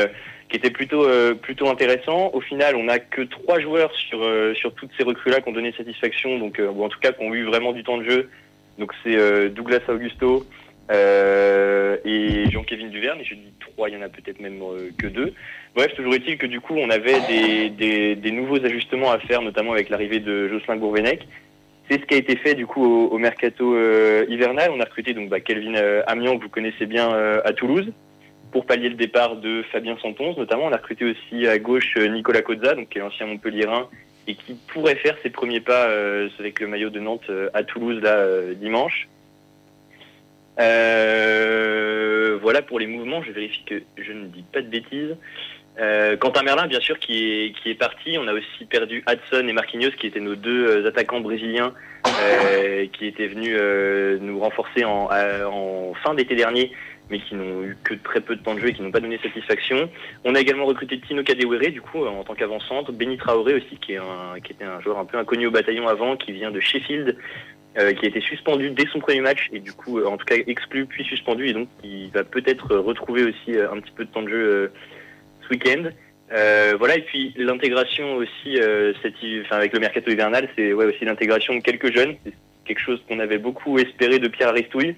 qui 0.49 0.57
était 0.57 0.71
plutôt 0.71 1.07
plutôt 1.43 1.69
intéressant. 1.69 2.31
Au 2.33 2.41
final, 2.41 2.77
on 2.77 2.85
n'a 2.85 2.99
que 2.99 3.23
trois 3.23 3.61
joueurs 3.61 3.93
sur 3.95 4.21
sur 4.55 4.75
toutes 4.75 4.91
ces 4.97 5.05
recrues-là 5.05 5.41
qui 5.41 5.49
ont 5.49 5.53
donné 5.53 5.73
satisfaction, 5.77 6.39
donc 6.39 6.61
ou 6.61 6.85
en 6.85 6.89
tout 6.89 6.99
cas 6.99 7.13
qui 7.13 7.23
ont 7.25 7.35
eu 7.35 7.45
vraiment 7.45 7.73
du 7.73 7.85
temps 7.85 7.99
de 7.99 8.09
jeu. 8.09 8.31
Donc 8.79 8.93
c'est 9.05 9.49
Douglas 9.51 9.81
Augusto 9.89 10.45
euh, 10.91 11.97
et 12.05 12.51
Jean-Kévin 12.51 12.89
Duverne. 12.89 13.21
Et 13.21 13.25
je 13.25 13.35
dis 13.35 13.53
trois, 13.61 13.89
il 13.89 13.95
y 13.95 13.99
en 13.99 14.03
a 14.03 14.09
peut-être 14.09 14.41
même 14.41 14.61
euh, 14.63 14.91
que 14.99 15.07
deux. 15.07 15.33
Bref, 15.75 15.95
toujours 15.95 16.15
est-il 16.15 16.37
que 16.37 16.47
du 16.47 16.61
coup, 16.61 16.75
on 16.77 16.91
avait 16.91 17.21
des, 17.71 18.31
nouveaux 18.33 18.65
ajustements 18.65 19.13
à 19.13 19.19
faire, 19.21 19.43
notamment 19.43 19.73
avec 19.73 19.89
l'arrivée 19.89 20.21
de 20.21 20.49
Jocelyn 20.49 20.77
Gourvenec. 20.77 21.27
C'est 21.89 22.01
ce 22.01 22.07
qui 22.07 22.15
a 22.15 22.19
été 22.19 22.37
fait 22.37 22.55
du 22.55 22.67
coup 22.67 22.85
au, 22.85 23.19
mercato 23.19 23.75
euh, 23.75 24.25
hivernal. 24.29 24.71
On 24.73 24.81
a 24.81 24.85
recruté 24.85 25.13
donc 25.13 25.29
bah, 25.29 25.41
Kelvin 25.41 25.75
Amian 26.07 26.39
que 26.39 26.45
vous 26.45 26.49
connaissez 26.49 26.87
bien 26.87 27.11
à 27.45 27.53
Toulouse 27.53 27.93
pour 28.53 28.65
pallier 28.65 28.89
le 28.89 28.95
départ 28.95 29.37
de 29.37 29.63
Fabien 29.73 29.97
Santonze 30.01 30.37
notamment. 30.37 30.67
On 30.67 30.73
a 30.73 30.77
recruté 30.77 31.05
aussi 31.05 31.49
à 31.49 31.59
gauche 31.59 31.97
Nicolas 31.97 32.43
Cozza, 32.43 32.75
donc 32.75 32.91
qui 32.91 32.99
est 32.99 33.01
l'ancien 33.01 33.27
Montpellierin 33.27 33.89
et 34.29 34.37
qui 34.37 34.57
pourrait 34.69 34.97
faire 34.97 35.17
ses 35.25 35.31
premiers 35.31 35.61
pas 35.61 35.89
avec 36.39 36.61
le 36.61 36.69
maillot 36.69 36.91
de 36.91 37.01
Nantes 37.01 37.31
à 37.55 37.65
Toulouse 37.65 38.01
là 38.01 38.25
dimanche. 38.55 39.09
Euh, 40.61 42.39
voilà 42.43 42.63
pour 42.63 42.79
les 42.79 42.87
mouvements. 42.87 43.23
Je 43.23 43.33
vérifie 43.33 43.63
que 43.65 43.83
je 43.97 44.13
ne 44.13 44.27
dis 44.27 44.45
pas 44.53 44.61
de 44.63 44.69
bêtises. 44.69 45.17
Euh, 45.79 46.17
Quentin 46.17 46.43
Merlin, 46.43 46.67
bien 46.67 46.81
sûr, 46.81 46.99
qui 46.99 47.55
est, 47.65 47.75
parti. 47.75 48.19
On 48.19 48.29
a 48.29 48.35
aussi 48.35 48.65
perdu 48.69 49.03
Hudson 49.09 49.47
et 49.49 49.53
Marquinhos, 49.53 49.93
qui 49.99 50.07
étaient 50.07 50.21
nos 50.21 50.35
deux 50.35 50.67
euh, 50.67 50.89
attaquants 50.89 51.21
brésiliens, 51.21 51.73
qui 52.93 53.07
étaient 53.07 53.29
venus 53.29 53.57
nous 54.21 54.41
renforcer 54.41 54.85
en, 54.85 55.09
fin 56.03 56.15
d'été 56.15 56.35
dernier, 56.35 56.73
mais 57.09 57.21
qui 57.21 57.35
n'ont 57.35 57.63
eu 57.63 57.77
que 57.83 57.95
très 57.95 58.21
peu 58.21 58.37
de 58.37 58.43
temps 58.43 58.55
de 58.55 58.61
jeu 58.61 58.69
et 58.69 58.73
qui 58.73 58.83
n'ont 58.83 58.91
pas 58.91 59.01
donné 59.01 59.19
satisfaction. 59.19 59.89
On 60.25 60.35
a 60.35 60.41
également 60.41 60.67
recruté 60.67 61.01
Tino 61.01 61.23
Kadewere, 61.23 61.71
du 61.71 61.81
coup, 61.81 62.05
en 62.05 62.25
tant 62.25 62.35
qu'avant-centre. 62.35 62.93
Benny 62.93 63.17
Traoré 63.17 63.55
aussi, 63.55 63.79
qui, 63.81 63.95
est 63.95 64.01
qui 64.45 64.53
était 64.53 64.65
un 64.65 64.81
joueur 64.81 64.99
un 64.99 65.05
peu 65.05 65.17
inconnu 65.17 65.47
au 65.47 65.51
bataillon 65.51 65.89
avant, 65.89 66.17
qui 66.17 66.33
vient 66.33 66.51
de 66.51 66.61
Sheffield, 66.61 67.17
euh, 67.79 67.93
qui 67.93 68.07
a 68.07 68.09
été 68.09 68.21
suspendu 68.21 68.71
dès 68.71 68.87
son 68.87 68.99
premier 69.01 69.21
match, 69.21 69.49
et 69.53 69.61
du 69.61 69.73
coup, 69.73 69.99
euh, 69.99 70.07
en 70.07 70.17
tout 70.17 70.25
cas 70.25 70.37
exclu 70.47 70.87
puis 70.87 71.05
suspendu, 71.05 71.49
et 71.49 71.53
donc 71.53 71.69
il 71.85 72.11
va 72.11 72.25
peut-être 72.25 72.77
retrouver 72.77 73.25
aussi 73.25 73.57
euh, 73.57 73.71
un 73.73 73.81
petit 73.81 73.93
peu 73.93 74.05
de 74.05 74.11
temps 74.11 74.23
de 74.23 74.29
jeu 74.29 74.45
euh, 74.45 74.69
ce 75.43 75.49
week-end. 75.51 75.91
Euh, 76.33 76.75
voilà, 76.79 76.97
et 76.97 77.03
puis 77.03 77.35
l'intégration 77.37 78.15
aussi, 78.15 78.61
euh, 78.61 78.93
cette, 79.03 79.15
enfin, 79.45 79.57
avec 79.57 79.73
le 79.73 79.81
mercato 79.81 80.11
hivernal, 80.11 80.49
c'est 80.57 80.73
ouais, 80.73 80.87
aussi 80.87 81.05
l'intégration 81.05 81.55
de 81.57 81.61
quelques 81.61 81.93
jeunes. 81.93 82.15
C'est 82.25 82.33
quelque 82.65 82.81
chose 82.81 83.03
qu'on 83.09 83.19
avait 83.19 83.39
beaucoup 83.39 83.79
espéré 83.79 84.21
de 84.21 84.29
Pierre 84.29 84.51
Aristouille 84.51 84.95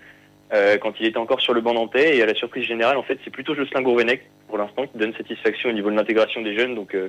euh, 0.53 0.77
quand 0.77 0.93
il 1.01 1.07
était 1.07 1.17
encore 1.17 1.41
sur 1.41 1.55
le 1.55 1.63
banc 1.63 1.73
nantais. 1.73 2.19
Et 2.19 2.23
à 2.23 2.27
la 2.27 2.35
surprise 2.35 2.67
générale, 2.67 2.99
en 2.99 3.03
fait, 3.03 3.19
c'est 3.25 3.31
plutôt 3.31 3.55
Jocelyn 3.55 3.81
Gourvenec 3.81 4.25
pour 4.49 4.59
l'instant 4.59 4.87
qui 4.87 4.99
donne 4.99 5.15
satisfaction 5.15 5.71
au 5.71 5.73
niveau 5.73 5.91
de 5.91 5.97
l'intégration 5.97 6.43
des 6.43 6.55
jeunes. 6.55 6.75
Donc 6.75 6.95
euh, 6.95 7.09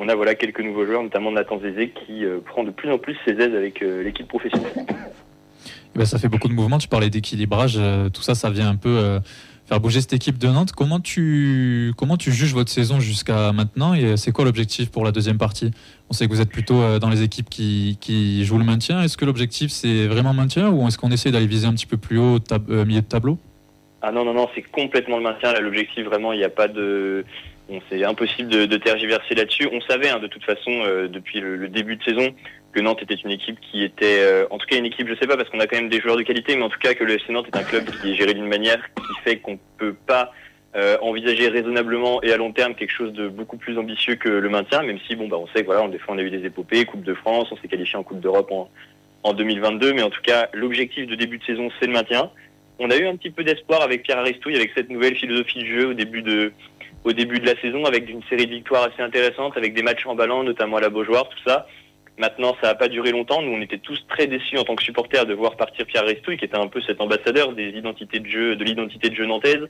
on 0.00 0.08
a 0.08 0.14
voilà 0.14 0.34
quelques 0.34 0.60
nouveaux 0.60 0.86
joueurs, 0.86 1.02
notamment 1.02 1.30
Nathan 1.30 1.60
Zézé, 1.60 1.90
qui 1.90 2.24
euh, 2.24 2.40
prend 2.44 2.64
de 2.64 2.70
plus 2.70 2.90
en 2.90 2.98
plus 2.98 3.16
ses 3.26 3.32
aises 3.32 3.54
avec 3.54 3.82
euh, 3.82 4.02
l'équipe 4.02 4.26
professionnelle. 4.26 4.72
Eh 5.94 5.98
ben, 5.98 6.06
ça 6.06 6.18
fait 6.18 6.28
beaucoup 6.28 6.48
de 6.48 6.54
mouvements. 6.54 6.78
Tu 6.78 6.88
parlais 6.88 7.10
d'équilibrage. 7.10 7.76
euh, 7.78 8.08
tout 8.08 8.22
ça, 8.22 8.34
ça 8.34 8.48
vient 8.48 8.68
un 8.68 8.76
peu 8.76 9.20
faire 9.66 9.78
bouger 9.78 10.00
cette 10.00 10.14
équipe 10.14 10.38
de 10.38 10.48
Nantes. 10.48 10.72
Comment 10.72 11.00
tu, 11.00 11.92
comment 11.98 12.16
tu 12.16 12.32
juges 12.32 12.54
votre 12.54 12.70
saison 12.70 12.98
jusqu'à 12.98 13.52
maintenant 13.52 13.92
et 13.94 14.16
c'est 14.16 14.32
quoi 14.32 14.44
l'objectif 14.44 14.90
pour 14.90 15.04
la 15.04 15.12
deuxième 15.12 15.38
partie? 15.38 15.70
On 16.08 16.14
sait 16.14 16.26
que 16.26 16.32
vous 16.32 16.40
êtes 16.40 16.50
plutôt 16.50 16.98
dans 16.98 17.10
les 17.10 17.22
équipes 17.22 17.50
qui, 17.50 17.98
qui 18.00 18.44
jouent 18.44 18.58
le 18.58 18.64
maintien. 18.64 19.02
Est-ce 19.02 19.16
que 19.16 19.24
l'objectif 19.24 19.70
c'est 19.70 20.06
vraiment 20.06 20.32
maintien 20.32 20.70
ou 20.70 20.88
est-ce 20.88 20.96
qu'on 20.98 21.10
essaie 21.10 21.30
d'aller 21.30 21.46
viser 21.46 21.66
un 21.66 21.74
petit 21.74 21.86
peu 21.86 21.98
plus 21.98 22.18
haut, 22.18 22.38
euh, 22.70 22.84
milieu 22.84 23.02
de 23.02 23.06
tableau? 23.06 23.38
Ah 24.02 24.12
non, 24.12 24.24
non, 24.24 24.32
non, 24.32 24.48
c'est 24.54 24.62
complètement 24.62 25.18
le 25.18 25.22
maintien. 25.22 25.52
Là, 25.52 25.60
l'objectif, 25.60 26.06
vraiment, 26.06 26.32
il 26.32 26.38
n'y 26.38 26.44
a 26.44 26.48
pas 26.50 26.68
de. 26.68 27.24
C'est 27.88 28.04
impossible 28.04 28.48
de, 28.48 28.76
tergiverser 28.76 29.34
là-dessus. 29.34 29.68
On 29.72 29.80
savait, 29.82 30.08
hein, 30.08 30.18
de 30.18 30.26
toute 30.26 30.44
façon, 30.44 30.70
euh, 30.84 31.08
depuis 31.08 31.40
le, 31.40 31.56
le 31.56 31.68
début 31.68 31.96
de 31.96 32.02
saison, 32.02 32.34
que 32.72 32.80
Nantes 32.80 33.02
était 33.02 33.14
une 33.14 33.30
équipe 33.30 33.58
qui 33.60 33.82
était. 33.84 34.20
euh, 34.20 34.46
en 34.50 34.58
tout 34.58 34.66
cas, 34.66 34.76
une 34.76 34.86
équipe, 34.86 35.08
je 35.08 35.14
sais 35.14 35.26
pas, 35.26 35.36
parce 35.36 35.48
qu'on 35.50 35.60
a 35.60 35.66
quand 35.66 35.76
même 35.76 35.88
des 35.88 36.00
joueurs 36.00 36.16
de 36.16 36.22
qualité, 36.22 36.56
mais 36.56 36.62
en 36.62 36.68
tout 36.70 36.78
cas, 36.78 36.94
que 36.94 37.04
le 37.04 37.14
FC 37.14 37.32
Nantes 37.32 37.46
est 37.52 37.56
un 37.56 37.62
club 37.64 37.84
qui 38.00 38.12
est 38.12 38.14
géré 38.14 38.34
d'une 38.34 38.48
manière 38.48 38.78
qui 38.96 39.22
fait 39.24 39.36
qu'on 39.38 39.58
peut 39.78 39.94
pas. 40.06 40.32
euh, 40.76 40.96
envisager 41.00 41.48
raisonnablement 41.48 42.22
et 42.22 42.32
à 42.32 42.36
long 42.36 42.52
terme 42.52 42.74
quelque 42.74 42.92
chose 42.92 43.12
de 43.12 43.28
beaucoup 43.28 43.56
plus 43.56 43.76
ambitieux 43.76 44.14
que 44.14 44.28
le 44.28 44.48
maintien, 44.48 44.82
même 44.82 44.98
si 45.06 45.16
bon 45.16 45.26
bah 45.26 45.36
on 45.36 45.48
sait 45.48 45.62
que 45.62 45.66
voilà, 45.66 45.82
on, 45.82 45.88
des 45.88 45.98
fois 45.98 46.14
on 46.14 46.18
a 46.18 46.22
eu 46.22 46.30
des 46.30 46.46
épopées, 46.46 46.84
Coupe 46.84 47.02
de 47.02 47.14
France, 47.14 47.48
on 47.50 47.56
s'est 47.56 47.66
qualifié 47.66 47.98
en 47.98 48.04
Coupe 48.04 48.20
d'Europe 48.20 48.52
en, 48.52 48.70
en 49.24 49.34
2022, 49.34 49.92
mais 49.94 50.02
en 50.02 50.10
tout 50.10 50.22
cas 50.22 50.48
l'objectif 50.52 51.08
de 51.08 51.16
début 51.16 51.38
de 51.38 51.44
saison 51.44 51.70
c'est 51.80 51.86
le 51.86 51.92
maintien. 51.92 52.30
On 52.78 52.88
a 52.90 52.96
eu 52.96 53.06
un 53.06 53.16
petit 53.16 53.30
peu 53.30 53.42
d'espoir 53.42 53.82
avec 53.82 54.04
Pierre 54.04 54.18
Aristouille, 54.18 54.54
avec 54.54 54.70
cette 54.76 54.90
nouvelle 54.90 55.16
philosophie 55.16 55.58
de 55.58 55.66
jeu 55.66 55.86
au 55.88 55.94
début 55.94 56.22
de, 56.22 56.52
au 57.04 57.12
début 57.12 57.38
de 57.40 57.46
la 57.46 57.58
saison, 57.60 57.84
avec 57.84 58.08
une 58.08 58.22
série 58.24 58.46
de 58.46 58.54
victoires 58.54 58.84
assez 58.84 59.02
intéressantes, 59.02 59.56
avec 59.56 59.74
des 59.74 59.82
matchs 59.82 60.06
en 60.06 60.14
ballon, 60.14 60.42
notamment 60.42 60.76
à 60.76 60.80
la 60.80 60.90
Beaujoire, 60.90 61.28
tout 61.28 61.38
ça. 61.46 61.66
Maintenant, 62.18 62.54
ça 62.60 62.68
n'a 62.68 62.74
pas 62.74 62.88
duré 62.88 63.12
longtemps. 63.12 63.40
Nous, 63.40 63.52
on 63.52 63.62
était 63.62 63.78
tous 63.78 63.98
très 64.08 64.26
déçus 64.26 64.58
en 64.58 64.64
tant 64.64 64.76
que 64.76 64.82
supporters 64.82 65.24
de 65.24 65.32
voir 65.32 65.56
partir 65.56 65.86
Pierre 65.86 66.02
Aristouille, 66.02 66.36
qui 66.36 66.44
était 66.44 66.58
un 66.58 66.68
peu 66.68 66.82
cet 66.82 67.00
ambassadeur 67.00 67.54
des 67.54 67.70
identités 67.70 68.20
de 68.20 68.26
jeu, 68.26 68.56
de 68.56 68.64
l'identité 68.64 69.08
de 69.08 69.14
jeu 69.14 69.24
nantaise. 69.24 69.66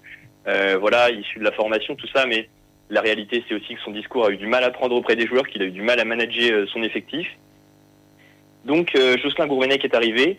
Euh, 0.49 0.77
voilà, 0.81 1.11
issu 1.11 1.39
de 1.39 1.45
la 1.45 1.53
formation, 1.53 1.95
tout 1.95 2.09
ça. 2.13 2.27
Mais 2.27 2.49
la 2.89 3.01
réalité, 3.01 3.45
c'est 3.49 3.55
aussi 3.55 3.77
que 3.77 3.81
son 3.83 3.93
discours 3.93 4.27
a 4.27 4.31
eu 4.31 4.37
du 4.37 4.49
mal 4.49 4.65
à 4.65 4.71
prendre 4.71 4.97
auprès 4.97 5.15
des 5.15 5.29
joueurs, 5.29 5.47
qu'il 5.47 5.63
a 5.63 5.67
eu 5.67 5.71
du 5.71 5.83
mal 5.83 6.01
à 6.01 6.05
manager 6.05 6.53
euh, 6.53 6.67
son 6.73 6.83
effectif. 6.83 7.29
Donc, 8.65 8.97
euh, 8.97 9.17
Jocelyn 9.19 9.47
Gourvenec 9.47 9.85
est 9.85 9.95
arrivé 9.95 10.39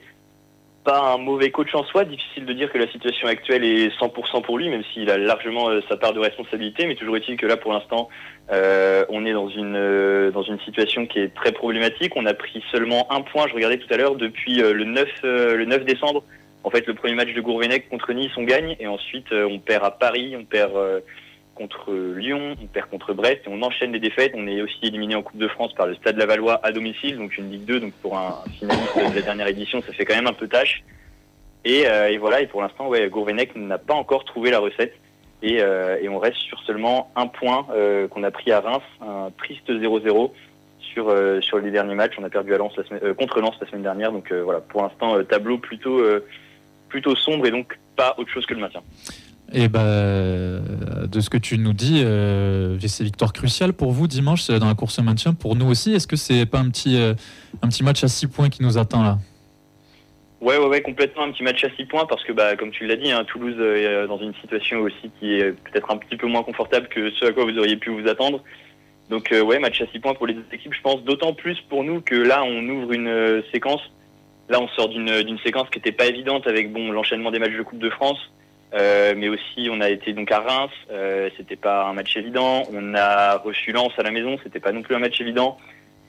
pas 0.84 1.14
un 1.14 1.18
mauvais 1.18 1.52
coach 1.52 1.74
en 1.74 1.84
soi. 1.84 2.06
Difficile 2.06 2.46
de 2.46 2.54
dire 2.54 2.72
que 2.72 2.78
la 2.78 2.90
situation 2.92 3.28
actuelle 3.28 3.64
est 3.64 3.90
100% 4.00 4.42
pour 4.42 4.58
lui, 4.58 4.70
même 4.70 4.84
s'il 4.94 5.10
a 5.10 5.18
largement 5.18 5.70
euh, 5.70 5.82
sa 5.90 5.98
part 5.98 6.14
de 6.14 6.20
responsabilité. 6.20 6.86
Mais 6.86 6.96
toujours 6.96 7.18
est-il 7.18 7.38
que 7.38 7.46
là, 7.46 7.58
pour 7.58 7.74
l'instant, 7.74 8.10
euh, 8.52 9.06
on 9.10 9.26
est 9.26 9.34
dans 9.34 9.50
une 9.50 9.76
euh, 9.76 10.32
dans 10.32 10.44
une 10.44 10.60
situation 10.62 11.06
qui 11.06 11.20
est 11.20 11.34
très 11.34 11.52
problématique. 11.52 12.14
On 12.16 12.26
a 12.26 12.34
pris 12.34 12.64
seulement 12.72 13.12
un 13.12 13.22
point. 13.22 13.48
Je 13.48 13.54
regardais 13.54 13.78
tout 13.78 13.94
à 13.94 13.98
l'heure 13.98 14.16
depuis 14.16 14.62
euh, 14.62 14.74
le 14.74 14.86
9 14.86 15.10
euh, 15.24 15.56
le 15.56 15.66
9 15.66 15.86
décembre. 15.86 16.24
En 16.64 16.70
fait, 16.70 16.86
le 16.86 16.94
premier 16.94 17.16
match 17.16 17.34
de 17.34 17.42
Gourvenec 17.42 17.90
contre 17.90 18.14
Nice, 18.14 18.32
on 18.38 18.44
gagne, 18.44 18.76
et 18.80 18.86
ensuite 18.86 19.32
on 19.32 19.58
perd 19.58 19.84
à 19.84 19.90
Paris, 19.90 20.36
on 20.38 20.46
perd 20.46 20.74
contre 21.62 21.94
Lyon, 21.94 22.56
on 22.62 22.66
perd 22.66 22.90
contre 22.90 23.14
Brest, 23.14 23.42
et 23.46 23.50
on 23.50 23.62
enchaîne 23.62 23.92
les 23.94 24.00
défaites. 24.00 24.34
On 24.36 24.48
est 24.48 24.62
aussi 24.62 24.80
éliminé 24.82 25.16
en 25.16 25.22
Coupe 25.22 25.38
de 25.38 25.48
France 25.48 25.74
par 25.74 25.86
le 25.86 25.94
Stade 25.96 26.18
Lavallois 26.18 26.60
à 26.64 26.72
domicile, 26.72 27.18
donc 27.18 27.38
une 27.38 27.52
Ligue 27.52 27.66
2. 27.66 27.80
Donc 27.80 27.94
pour 28.02 28.18
un 28.18 28.44
finaliste 28.58 28.98
de 28.98 29.16
la 29.16 29.22
dernière 29.22 29.48
édition, 29.48 29.82
ça 29.82 29.94
fait 29.94 30.06
quand 30.06 30.16
même 30.16 30.28
un 30.28 30.34
peu 30.34 30.48
tâche. 30.48 30.84
Et, 31.64 31.84
euh, 31.86 32.18
voilà, 32.20 32.42
et 32.42 32.48
pour 32.48 32.64
l'instant, 32.64 32.88
ouais, 32.88 33.08
Gourvenec 33.10 33.56
n'a 33.56 33.78
pas 33.78 33.94
encore 33.94 34.26
trouvé 34.26 34.50
la 34.50 34.60
recette. 34.60 34.96
Et, 35.44 35.62
euh, 35.62 35.98
on 36.10 36.18
reste 36.18 36.38
sur 36.38 36.60
seulement 36.64 37.12
un 37.16 37.28
point 37.28 37.68
euh, 37.72 38.08
qu'on 38.08 38.24
a 38.24 38.32
pris 38.32 38.52
à 38.52 38.60
Reims, 38.60 38.84
un 39.00 39.30
triste 39.38 39.70
0-0 39.70 40.32
sur, 40.80 41.16
sur 41.42 41.60
les 41.60 41.72
derniers 41.72 41.96
matchs. 41.96 42.16
On 42.18 42.24
a 42.24 42.30
perdu 42.30 42.54
à 42.56 42.58
Lens 42.58 42.74
contre 43.18 43.40
Lens 43.40 43.56
la 43.62 43.68
semaine 43.68 43.84
dernière. 43.84 44.12
Donc 44.12 44.34
voilà, 44.34 44.60
pour 44.62 44.82
l'instant, 44.82 45.24
tableau 45.24 45.58
plutôt, 45.60 46.04
plutôt 46.90 47.16
sombre 47.16 47.46
et 47.46 47.52
donc 47.52 47.78
pas 47.96 48.16
autre 48.18 48.30
chose 48.30 48.46
que 48.46 48.56
le 48.56 48.62
maintien. 48.62 48.82
Et 49.54 49.68
bah, 49.68 49.82
de 49.82 51.20
ce 51.20 51.30
que 51.30 51.38
tu 51.38 51.58
nous 51.58 51.74
dis, 51.74 52.02
euh, 52.06 52.80
c'est 52.80 53.04
victoire 53.04 53.34
cruciale 53.34 53.74
pour 53.74 53.92
vous 53.92 54.08
dimanche 54.08 54.50
euh, 54.50 54.60
dans 54.60 54.68
la 54.68 54.76
course 54.76 55.00
au 55.00 55.04
maintien. 55.04 55.34
Pour 55.34 55.56
nous 55.56 55.70
aussi, 55.70 55.94
est-ce 55.94 56.08
que 56.08 56.16
c'est 56.16 56.46
pas 56.46 56.60
un 56.60 56.70
petit, 56.70 56.96
euh, 56.96 57.14
un 57.62 57.68
petit 57.68 57.84
match 57.84 58.04
à 58.04 58.08
6 58.08 58.28
points 58.28 58.50
qui 58.50 58.64
nous 58.64 58.78
attend 58.78 59.04
là? 59.04 59.18
Ouais, 60.42 60.58
ouais, 60.58 60.66
ouais, 60.66 60.82
complètement 60.82 61.24
un 61.24 61.32
petit 61.32 61.44
match 61.44 61.64
à 61.64 61.70
6 61.78 61.86
points 61.86 62.08
parce 62.08 62.24
que, 62.24 62.34
bah, 62.34 62.56
comme 62.56 62.72
tu 62.72 62.88
l'as 62.88 62.96
dit, 62.96 63.12
hein, 63.12 63.24
Toulouse 63.26 63.54
euh, 63.60 63.76
est 63.76 63.86
euh, 63.86 64.08
dans 64.08 64.18
une 64.18 64.34
situation 64.42 64.80
aussi 64.80 65.12
qui 65.20 65.36
est 65.36 65.52
peut-être 65.52 65.92
un 65.92 65.98
petit 65.98 66.18
peu 66.18 66.26
moins 66.26 66.42
confortable 66.42 66.88
que 66.88 67.12
ce 67.12 67.26
à 67.26 67.32
quoi 67.32 67.46
vous 67.46 67.60
auriez 67.60 67.78
pu 67.78 67.92
vous 67.92 68.08
attendre. 68.08 68.42
Donc, 69.12 69.32
euh, 69.32 69.44
ouais, 69.44 69.60
match 69.60 69.80
à 69.82 69.86
6 69.92 70.00
points 70.00 70.16
pour 70.16 70.26
les 70.26 70.34
deux 70.34 70.46
équipes, 70.52 70.74
je 70.74 70.82
pense, 70.82 71.04
d'autant 71.04 71.34
plus 71.34 71.62
pour 71.70 71.84
nous 71.84 72.02
que 72.02 72.16
là, 72.16 72.44
on 72.44 72.68
ouvre 72.70 72.92
une 72.92 73.08
euh, 73.08 73.42
séquence. 73.54 73.82
Là, 74.50 74.60
on 74.60 74.68
sort 74.70 74.90
d'une 74.90 75.22
d'une 75.22 75.38
séquence 75.40 75.70
qui 75.70 75.78
n'était 75.78 75.92
pas 75.92 76.08
évidente 76.08 76.48
avec 76.48 76.74
bon 76.74 76.92
l'enchaînement 76.92 77.30
des 77.30 77.38
matchs 77.38 77.56
de 77.56 77.62
Coupe 77.62 77.80
de 77.80 77.92
France, 77.92 78.18
euh, 78.74 79.14
mais 79.18 79.28
aussi 79.28 79.70
on 79.70 79.82
a 79.82 79.90
été 79.90 80.14
donc 80.14 80.32
à 80.32 80.40
Reims, 80.40 80.72
euh, 80.92 81.30
c'était 81.38 81.56
pas 81.56 81.86
un 81.86 81.94
match 81.94 82.16
évident. 82.16 82.64
On 82.74 82.96
a 82.96 83.38
reçu 83.38 83.72
Lens 83.72 83.92
à 83.98 84.04
la 84.04 84.12
maison, 84.12 84.38
c'était 84.44 84.60
pas 84.60 84.72
non 84.72 84.82
plus 84.82 84.96
un 84.96 85.00
match 85.00 85.20
évident. 85.20 85.58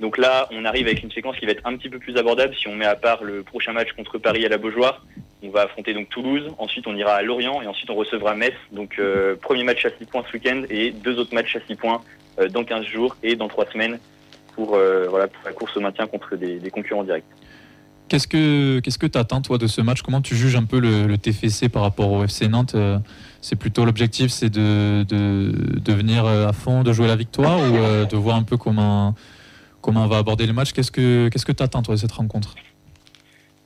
Donc 0.01 0.18
là, 0.18 0.48
on 0.51 0.64
arrive 0.64 0.87
avec 0.87 1.03
une 1.03 1.12
séquence 1.12 1.37
qui 1.37 1.46
va 1.46 1.53
être 1.53 1.64
un 1.64 1.77
petit 1.77 1.88
peu 1.88 1.98
plus 1.98 2.16
abordable 2.16 2.55
si 2.57 2.66
on 2.66 2.75
met 2.75 2.87
à 2.87 2.96
part 2.96 3.22
le 3.22 3.42
prochain 3.42 3.72
match 3.72 3.92
contre 3.92 4.18
Paris 4.18 4.44
à 4.44 4.48
la 4.48 4.59
Beaujoire. 4.59 5.05
On 5.44 5.51
va 5.51 5.62
affronter 5.62 5.94
donc 5.94 6.09
Toulouse, 6.09 6.53
ensuite 6.59 6.87
on 6.87 6.96
ira 6.96 7.14
à 7.14 7.22
Lorient 7.22 7.62
et 7.62 7.66
ensuite 7.66 7.90
on 7.90 7.94
recevra 7.94 8.35
Metz. 8.35 8.55
Donc 8.72 8.98
euh, 8.98 9.37
premier 9.37 9.64
match 9.64 9.85
à 9.85 9.90
6 9.90 10.07
points 10.07 10.25
ce 10.27 10.33
week-end 10.33 10.62
et 10.70 10.90
deux 10.90 11.18
autres 11.18 11.35
matchs 11.35 11.57
à 11.57 11.61
6 11.66 11.77
points 11.77 12.03
euh, 12.40 12.48
dans 12.48 12.64
15 12.64 12.85
jours 12.87 13.16
et 13.22 13.37
dans 13.37 13.48
3 13.48 13.66
semaines 13.66 13.98
pour, 14.55 14.75
euh, 14.75 15.07
voilà, 15.09 15.29
pour 15.29 15.44
la 15.44 15.53
course 15.53 15.77
au 15.77 15.81
maintien 15.81 16.07
contre 16.07 16.37
des, 16.37 16.59
des 16.59 16.70
concurrents 16.70 17.05
directs. 17.05 17.25
Qu'est-ce 18.08 18.28
que 18.28 18.80
qu'est-ce 18.80 18.98
que 18.98 19.06
t'attends 19.06 19.40
toi 19.40 19.58
de 19.58 19.66
ce 19.66 19.80
match? 19.80 20.02
Comment 20.02 20.20
tu 20.20 20.36
juges 20.36 20.56
un 20.56 20.64
peu 20.64 20.80
le, 20.80 21.16
TFC 21.16 21.68
par 21.68 21.82
rapport 21.82 22.10
au 22.10 22.24
FC 22.24 22.48
Nantes? 22.48 22.74
Euh, 22.74 22.98
C'est 23.40 23.56
plutôt 23.56 23.84
l'objectif, 23.84 24.30
c'est 24.30 24.50
de, 24.50 25.04
de, 25.08 25.80
de 25.80 25.92
venir 25.92 26.24
euh, 26.26 26.48
à 26.48 26.52
fond, 26.52 26.82
de 26.82 26.92
jouer 26.92 27.06
la 27.06 27.16
victoire 27.16 27.58
ou 27.58 27.76
euh, 27.76 28.04
de 28.04 28.16
voir 28.16 28.36
un 28.36 28.42
peu 28.42 28.56
comment 28.56 29.14
comment 29.80 30.04
on 30.04 30.08
va 30.08 30.18
aborder 30.18 30.46
le 30.46 30.52
match? 30.52 30.72
Qu'est-ce 30.72 30.90
que 30.92 31.28
qu'est-ce 31.28 31.46
que 31.46 31.52
t'attends 31.52 31.82
toi 31.82 31.94
de 31.94 32.00
cette 32.00 32.12
rencontre? 32.12 32.54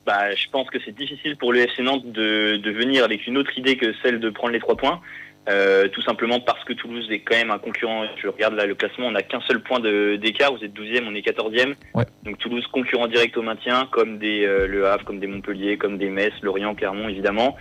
Bah, 0.05 0.33
je 0.33 0.49
pense 0.49 0.69
que 0.69 0.77
c'est 0.85 0.95
difficile 0.95 1.35
pour 1.35 1.51
le 1.51 1.59
FC 1.59 1.83
Nantes 1.83 2.09
de, 2.09 2.55
de 2.55 2.71
venir 2.71 3.03
avec 3.03 3.27
une 3.27 3.37
autre 3.37 3.51
idée 3.57 3.75
que 3.75 3.93
celle 4.01 4.21
de 4.21 4.29
prendre 4.29 4.53
les 4.53 4.59
trois 4.59 4.77
points. 4.77 5.01
Euh, 5.49 5.87
tout 5.87 6.01
simplement 6.01 6.41
parce 6.41 6.63
que 6.65 6.73
Toulouse 6.73 7.07
est 7.09 7.19
quand 7.19 7.35
même 7.35 7.51
un 7.51 7.57
concurrent. 7.57 8.03
Je 8.21 8.27
regarde 8.27 8.55
là 8.55 8.65
le 8.65 8.75
classement, 8.75 9.07
on 9.07 9.11
n'a 9.11 9.23
qu'un 9.23 9.39
seul 9.41 9.61
point 9.61 9.79
d'écart. 9.79 10.53
Vous 10.53 10.63
êtes 10.63 10.73
12e, 10.73 11.05
on 11.07 11.15
est 11.15 11.25
14e. 11.25 11.75
Ouais. 11.93 12.03
Donc 12.23 12.37
Toulouse 12.39 12.65
concurrent 12.67 13.07
direct 13.07 13.37
au 13.37 13.41
maintien, 13.41 13.87
comme 13.91 14.17
des 14.17 14.45
euh, 14.45 14.67
Le 14.67 14.87
Havre, 14.87 15.05
comme 15.05 15.19
des 15.19 15.27
Montpellier, 15.27 15.77
comme 15.77 15.97
des 15.97 16.09
Metz, 16.09 16.33
Lorient, 16.41 16.75
Clermont 16.75 17.07
évidemment. 17.07 17.55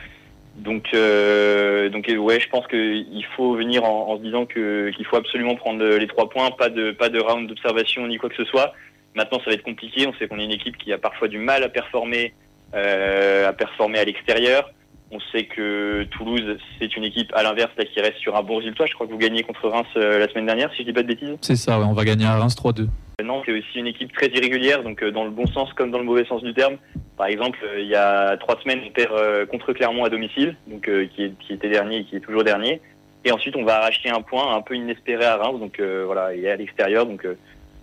Donc, 0.57 0.87
euh, 0.95 1.91
donc 1.91 2.09
euh, 2.09 2.17
ouais, 2.17 2.41
je 2.41 2.49
pense 2.49 2.67
qu'il 2.67 3.27
faut 3.37 3.55
venir 3.55 3.85
en, 3.85 4.09
en 4.09 4.17
se 4.17 4.23
disant 4.23 4.47
que 4.47 4.91
qu'il 4.91 5.05
faut 5.05 5.17
absolument 5.17 5.55
prendre 5.55 5.85
les 5.85 6.07
trois 6.07 6.31
points, 6.31 6.51
pas 6.51 6.71
de 6.71 6.93
pas 6.93 7.11
de 7.11 7.21
round 7.21 7.47
d'observation 7.47 8.07
ni 8.07 8.17
quoi 8.17 8.31
que 8.31 8.37
ce 8.37 8.45
soit. 8.45 8.73
Maintenant, 9.15 9.39
ça 9.39 9.47
va 9.47 9.53
être 9.53 9.63
compliqué. 9.63 10.07
On 10.07 10.15
sait 10.15 10.29
qu'on 10.29 10.39
est 10.39 10.45
une 10.45 10.53
équipe 10.53 10.77
qui 10.77 10.93
a 10.93 10.99
parfois 10.99 11.29
du 11.29 11.39
mal 11.39 11.63
à 11.63 11.69
performer, 11.69 12.35
euh, 12.75 13.49
à 13.49 13.53
performer 13.53 13.99
à 13.99 14.05
l'extérieur. 14.05 14.71
On 15.13 15.21
sait 15.33 15.45
que 15.45 16.03
Toulouse, 16.11 16.57
c'est 16.81 16.97
une 16.97 17.05
équipe 17.05 17.33
à 17.35 17.43
l'inverse 17.45 17.71
là 17.79 17.85
qui 17.85 18.01
reste 18.01 18.17
sur 18.19 18.35
un 18.37 18.43
bon 18.43 18.57
résultat. 18.57 18.87
Je 18.87 18.95
crois 18.95 19.07
que 19.07 19.13
vous 19.13 19.19
gagnez 19.19 19.43
contre 19.45 19.69
Reims 19.69 19.87
euh, 19.97 20.19
la 20.19 20.29
semaine 20.29 20.47
dernière, 20.47 20.71
si 20.73 20.79
je 20.79 20.83
dis 20.89 20.93
pas 20.93 21.03
de 21.03 21.09
bêtises. 21.09 21.37
C'est 21.43 21.55
ça, 21.57 21.79
ouais, 21.79 21.85
on 21.89 21.93
va 21.93 22.05
gagner 22.05 22.25
à 22.27 22.37
Reims 22.37 22.57
3-2. 22.57 22.89
Nantes 23.25 23.45
c'est 23.47 23.53
aussi 23.53 23.79
une 23.79 23.87
équipe 23.87 24.13
très 24.13 24.27
irrégulière, 24.29 24.83
donc 24.83 25.03
euh, 25.03 25.11
dans 25.11 25.25
le 25.25 25.31
bon 25.31 25.47
sens 25.47 25.73
comme 25.75 25.91
dans 25.91 25.99
le 25.99 26.05
mauvais 26.05 26.25
sens 26.27 26.43
du 26.43 26.53
terme. 26.53 26.77
Par 27.17 27.29
exemple, 27.29 27.59
euh, 27.65 27.81
il 27.81 27.87
y 27.87 27.95
a 27.95 28.37
trois 28.37 28.61
semaines, 28.63 28.81
on 28.87 28.91
perd 28.91 29.13
euh, 29.13 29.47
contre 29.47 29.73
Clermont 29.73 30.05
à 30.05 30.11
domicile, 30.11 30.57
donc 30.67 30.87
euh, 30.89 31.07
qui, 31.15 31.23
est- 31.25 31.39
qui 31.39 31.53
était 31.55 31.71
dernier 31.71 31.99
et 31.99 32.05
qui 32.05 32.17
est 32.17 32.21
toujours 32.21 32.45
dernier. 32.45 32.81
Et 33.25 33.33
ensuite, 33.33 33.57
on 33.57 33.65
va 33.65 33.77
arracher 33.79 34.11
un 34.11 34.21
point 34.21 34.55
un 34.55 34.61
peu 34.61 34.75
inespéré 34.75 35.25
à 35.25 35.37
Reims, 35.37 35.59
donc 35.61 35.81
euh, 35.81 36.03
voilà, 36.05 36.35
et 36.35 36.49
à 36.51 36.57
l'extérieur. 36.57 37.07
Donc 37.07 37.25
euh, 37.25 37.39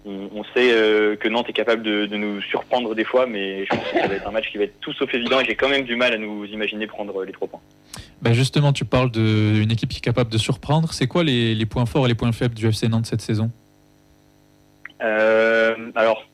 on, 0.05 0.29
on 0.33 0.43
sait 0.43 0.71
euh, 0.71 1.15
que 1.15 1.27
Nantes 1.27 1.49
est 1.49 1.53
capable 1.53 1.83
de, 1.83 2.05
de 2.05 2.17
nous 2.17 2.41
surprendre 2.41 2.95
des 2.95 3.03
fois, 3.03 3.25
mais 3.25 3.65
je 3.65 3.69
pense 3.69 3.91
que 3.91 3.99
ça 3.99 4.07
va 4.07 4.15
être 4.15 4.27
un 4.27 4.31
match 4.31 4.51
qui 4.51 4.57
va 4.57 4.65
être 4.65 4.79
tout 4.79 4.93
sauf 4.93 5.13
évident. 5.13 5.39
Et 5.39 5.45
j'ai 5.45 5.55
quand 5.55 5.69
même 5.69 5.85
du 5.85 5.95
mal 5.95 6.13
à 6.13 6.17
nous 6.17 6.45
imaginer 6.45 6.87
prendre 6.87 7.23
les 7.23 7.31
trois 7.31 7.47
points. 7.47 7.61
Ben 8.21 8.33
justement, 8.33 8.73
tu 8.73 8.85
parles 8.85 9.11
d'une 9.11 9.71
équipe 9.71 9.89
qui 9.89 9.97
est 9.97 10.01
capable 10.01 10.31
de 10.31 10.37
surprendre. 10.37 10.93
C'est 10.93 11.07
quoi 11.07 11.23
les, 11.23 11.55
les 11.55 11.65
points 11.65 11.85
forts 11.85 12.05
et 12.05 12.09
les 12.09 12.15
points 12.15 12.31
faibles 12.31 12.55
du 12.55 12.67
FC 12.67 12.87
Nantes 12.87 13.05
cette 13.05 13.21
saison? 13.21 13.51
Euh, 15.01 15.75
alors, 15.95 16.25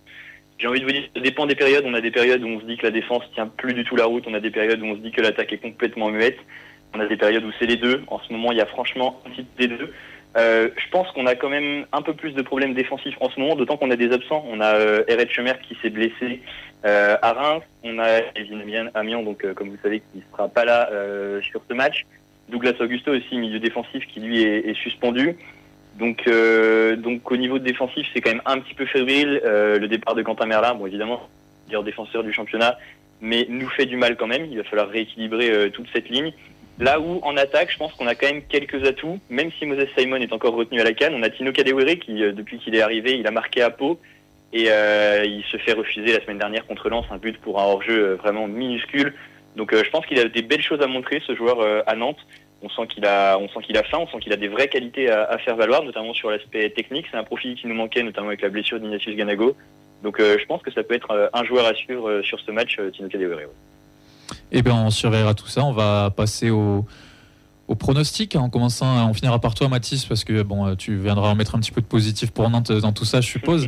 j'ai 0.58 0.68
envie 0.68 0.80
de 0.80 0.86
vous 0.86 0.92
dire, 0.92 1.04
ça 1.16 1.22
dépend 1.22 1.46
des 1.46 1.56
périodes. 1.56 1.86
On 1.86 1.94
a 1.94 2.02
des 2.02 2.12
périodes 2.12 2.44
où 2.44 2.48
on 2.48 2.60
se 2.60 2.66
dit 2.66 2.78
que 2.78 2.84
la 2.84 2.92
défense 2.92 3.24
tient 3.34 3.48
plus 3.48 3.74
du 3.74 3.84
tout 3.84 3.96
la 3.96 4.06
route. 4.06 4.26
On 4.28 4.34
a 4.34 4.40
des 4.40 4.52
périodes 4.52 4.82
où 4.82 4.86
on 4.86 4.96
se 4.96 5.02
dit 5.02 5.12
que 5.12 5.22
l'attaque 5.22 5.54
est 5.54 5.58
complètement 5.58 6.10
muette. 6.10 6.38
On 6.94 7.00
a 7.00 7.06
des 7.06 7.18
périodes 7.18 7.44
où 7.44 7.52
c'est 7.60 7.66
les 7.66 7.78
deux. 7.78 8.04
En 8.08 8.20
ce 8.20 8.32
moment, 8.32 8.52
il 8.52 8.58
y 8.58 8.62
a 8.62 8.66
franchement 8.66 9.22
un 9.26 9.30
petit 9.30 9.46
des 9.58 9.68
deux. 9.68 9.94
Euh, 10.38 10.70
je 10.78 10.89
pense 10.92 11.10
qu'on 11.12 11.26
a 11.26 11.36
quand 11.36 11.50
même 11.50 11.86
un 11.92 12.02
peu 12.02 12.13
plus 12.13 12.34
de 12.34 12.42
problèmes 12.42 12.74
défensifs 12.74 13.15
en 13.20 13.30
ce 13.30 13.39
moment, 13.39 13.56
d'autant 13.56 13.78
qu'on 13.78 13.89
a 13.92 13.96
des 13.96 14.12
absents. 14.12 14.46
On 14.48 14.62
a 14.62 14.76
euh, 14.76 15.04
Eret 15.08 15.28
qui 15.28 15.76
s'est 15.82 15.89
blessé 15.89 16.42
euh, 16.86 17.18
à 17.22 17.34
Reims. 17.34 17.63
On 17.84 17.98
a 18.00 18.20
Evin 18.36 18.89
Amiens- 18.94 19.24
donc 19.24 19.44
euh, 19.44 19.54
comme 19.54 19.70
vous 19.70 19.80
savez, 19.82 20.02
qui 20.02 20.22
sera 20.32 20.48
pas 20.48 20.65
là 20.65 20.89
euh, 20.92 21.42
sur 21.42 21.62
ce 21.68 21.74
match. 21.74 22.06
Douglas 22.48 22.74
Augusto 22.80 23.12
aussi, 23.12 23.38
milieu 23.38 23.60
défensif, 23.60 24.06
qui 24.08 24.20
lui 24.20 24.44
est, 24.44 24.70
est 24.70 24.76
suspendu. 24.76 25.36
Donc, 25.98 26.28
euh, 26.28 26.96
donc 26.96 27.30
au 27.32 27.38
niveau 27.38 27.60
défensif, 27.60 28.08
c'est 28.13 28.22
quand 28.22 28.32
même 28.32 28.42
un 28.46 28.60
petit 28.60 28.74
peu 28.74 28.86
fébrile. 28.86 29.42
Euh, 29.44 29.80
le 29.80 29.88
départ 29.88 30.15
de 30.15 30.22
Quentin 30.22 30.46
Merlin, 30.46 30.74
bon 30.76 30.86
évidemment, 30.88 31.28
meilleur 31.68 31.84
défenseur 31.84 32.24
du 32.24 32.32
championnat, 32.32 32.78
mais 33.20 33.46
nous 33.50 33.68
fait 33.70 33.86
du 33.86 33.98
mal 33.98 34.15
quand 34.15 34.28
même. 34.28 34.46
Il 34.46 34.58
va 34.58 34.63
falloir 34.63 34.88
rééquilibrer 34.89 35.72
toute 35.72 35.88
cette 35.92 36.10
ligne. 36.10 36.32
Là 36.80 37.02
où 37.02 37.20
en 37.24 37.36
attaque, 37.36 37.72
je 37.72 37.78
pense 37.78 37.94
qu'on 37.94 38.08
a 38.08 38.15
quand 38.15 38.28
même 38.28 38.42
quelques 38.44 38.88
atouts, 38.88 39.20
même 39.30 39.52
si 39.60 39.65
Moses 39.65 39.89
Simon 39.98 40.15
est 40.15 40.32
encore 40.32 40.54
retenu 40.54 40.80
à 40.80 40.86
la 40.86 40.94
canne. 40.94 41.13
On 41.13 41.24
a 41.24 41.30
Tino 41.30 41.52
Kadewere 41.52 42.00
qui, 42.00 42.24
euh, 42.24 42.32
depuis 42.32 42.58
qu'il 42.58 42.74
est 42.74 42.82
arrivé, 42.82 43.18
il 43.18 43.28
a 43.28 43.32
marqué 43.32 43.62
à 43.62 43.70
Pau 43.70 44.00
et 44.54 44.68
euh, 44.70 45.26
il 45.26 45.44
se 45.44 45.58
fait 45.58 45.74
refuser 45.74 46.13
la 46.13 46.22
semaine 46.22 46.38
dernière 46.38 46.65
contre 46.65 46.89
Lens 46.89 47.06
un 47.12 47.18
but 47.18 47.38
pour 47.42 47.60
un 47.60 47.65
hors-jeu 47.65 48.12
euh, 48.12 48.15
vraiment 48.15 48.48
minuscule. 48.48 49.13
Donc 49.58 49.76
je 49.76 49.89
pense 49.89 50.06
qu'il 50.06 50.18
a 50.20 50.30
des 50.30 50.42
belles 50.42 50.62
choses 50.62 50.82
à 50.82 50.88
montrer 50.88 51.22
ce 51.28 51.36
joueur 51.36 51.84
à 51.86 51.96
Nantes. 51.96 52.26
On 52.62 52.70
sent 52.70 52.88
qu'il 52.88 53.06
a, 53.06 53.38
on 53.38 53.50
sent 53.50 53.60
qu'il 53.63 53.76
a 53.78 53.84
faim, 53.84 53.98
on 54.00 54.08
sent 54.08 54.20
qu'il 54.20 54.32
a 54.32 54.38
des 54.38 54.48
vraies 54.48 54.70
qualités 54.70 55.10
à, 55.10 55.38
faire 55.39 55.58
valoir, 55.58 55.84
notamment 55.84 56.13
sur 56.13 56.30
l'aspect 56.30 56.70
technique. 56.70 57.08
C'est 57.12 57.18
un 57.18 57.24
profil 57.24 57.56
qui 57.56 57.68
nous 57.68 57.74
manquait, 57.74 58.04
notamment 58.04 58.28
avec 58.28 58.42
la 58.42 58.50
blessure 58.50 58.80
d'Ignatius 58.80 59.15
Ganago. 59.15 59.58
Donc 60.04 60.22
je 60.22 60.46
pense 60.46 60.62
que 60.62 60.72
ça 60.72 60.84
peut 60.84 60.94
être 60.94 61.32
un 61.34 61.44
joueur 61.44 61.65
à 61.65 61.74
suivre 61.74 62.22
sur 62.22 62.39
ce 62.39 62.52
match, 62.52 62.80
Tino 62.94 63.10
Kadewere. 63.10 63.39
ouais. 63.39 63.79
Eh 64.52 64.62
bien, 64.62 64.76
on 64.76 64.90
surveillera 64.90 65.34
tout 65.34 65.48
ça. 65.48 65.64
On 65.64 65.72
va 65.74 66.12
passer 66.16 66.50
au, 66.50 66.86
au 67.68 67.76
pronostic 67.76 68.36
en 68.36 68.50
commençant. 68.50 69.08
On 69.10 69.14
finira 69.14 69.40
par 69.40 69.54
toi, 69.54 69.68
Mathis, 69.70 70.06
parce 70.06 70.24
que 70.24 70.42
bon, 70.42 70.66
euh, 70.68 70.76
tu 70.76 70.96
viendras 70.98 71.30
en 71.30 71.36
mettre 71.36 71.56
un 71.56 71.60
petit 71.60 71.72
peu 71.72 71.82
de 71.82 71.86
positif 71.86 72.32
pour 72.32 72.50
Nantes 72.50 72.72
dans 72.72 72.92
tout 72.94 73.06
ça, 73.06 73.22
je 73.22 73.28
suppose. 73.28 73.68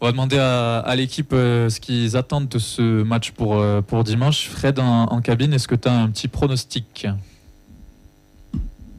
On 0.00 0.06
va 0.06 0.12
demander 0.12 0.38
à, 0.38 0.78
à 0.78 0.96
l'équipe 0.96 1.32
euh, 1.32 1.68
ce 1.68 1.80
qu'ils 1.80 2.16
attendent 2.16 2.48
de 2.48 2.58
ce 2.58 3.02
match 3.02 3.30
pour, 3.32 3.56
euh, 3.56 3.80
pour 3.80 4.02
dimanche. 4.04 4.48
Fred, 4.48 4.78
en, 4.78 5.04
en 5.04 5.20
cabine, 5.20 5.52
est-ce 5.52 5.68
que 5.68 5.74
tu 5.76 5.88
as 5.88 5.92
un 5.92 6.08
petit 6.08 6.28
pronostic? 6.28 7.06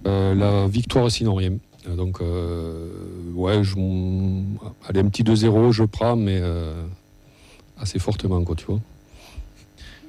Euh, 0.07 0.33
la 0.33 0.67
victoire 0.67 1.07
rien. 1.09 1.57
Euh, 1.87 1.95
Donc, 1.95 2.21
euh, 2.21 2.87
ouais, 3.33 3.63
je, 3.63 3.75
allez, 4.87 5.01
un 5.01 5.09
petit 5.09 5.23
2-0, 5.23 5.71
je 5.71 5.83
prends, 5.83 6.15
mais 6.15 6.39
euh, 6.41 6.83
assez 7.79 7.99
fortement, 7.99 8.41
quoi, 8.43 8.55
tu 8.55 8.65
vois. 8.65 8.79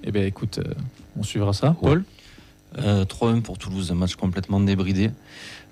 Eh 0.04 0.12
bien, 0.12 0.24
écoute, 0.24 0.58
euh, 0.58 0.72
on 1.18 1.22
suivra 1.22 1.52
ça. 1.52 1.76
Paul 1.80 2.04
Euh, 2.78 3.04
3-1 3.04 3.42
pour 3.42 3.58
Toulouse, 3.58 3.90
un 3.90 3.96
match 3.96 4.14
complètement 4.14 4.60
débridé, 4.60 5.10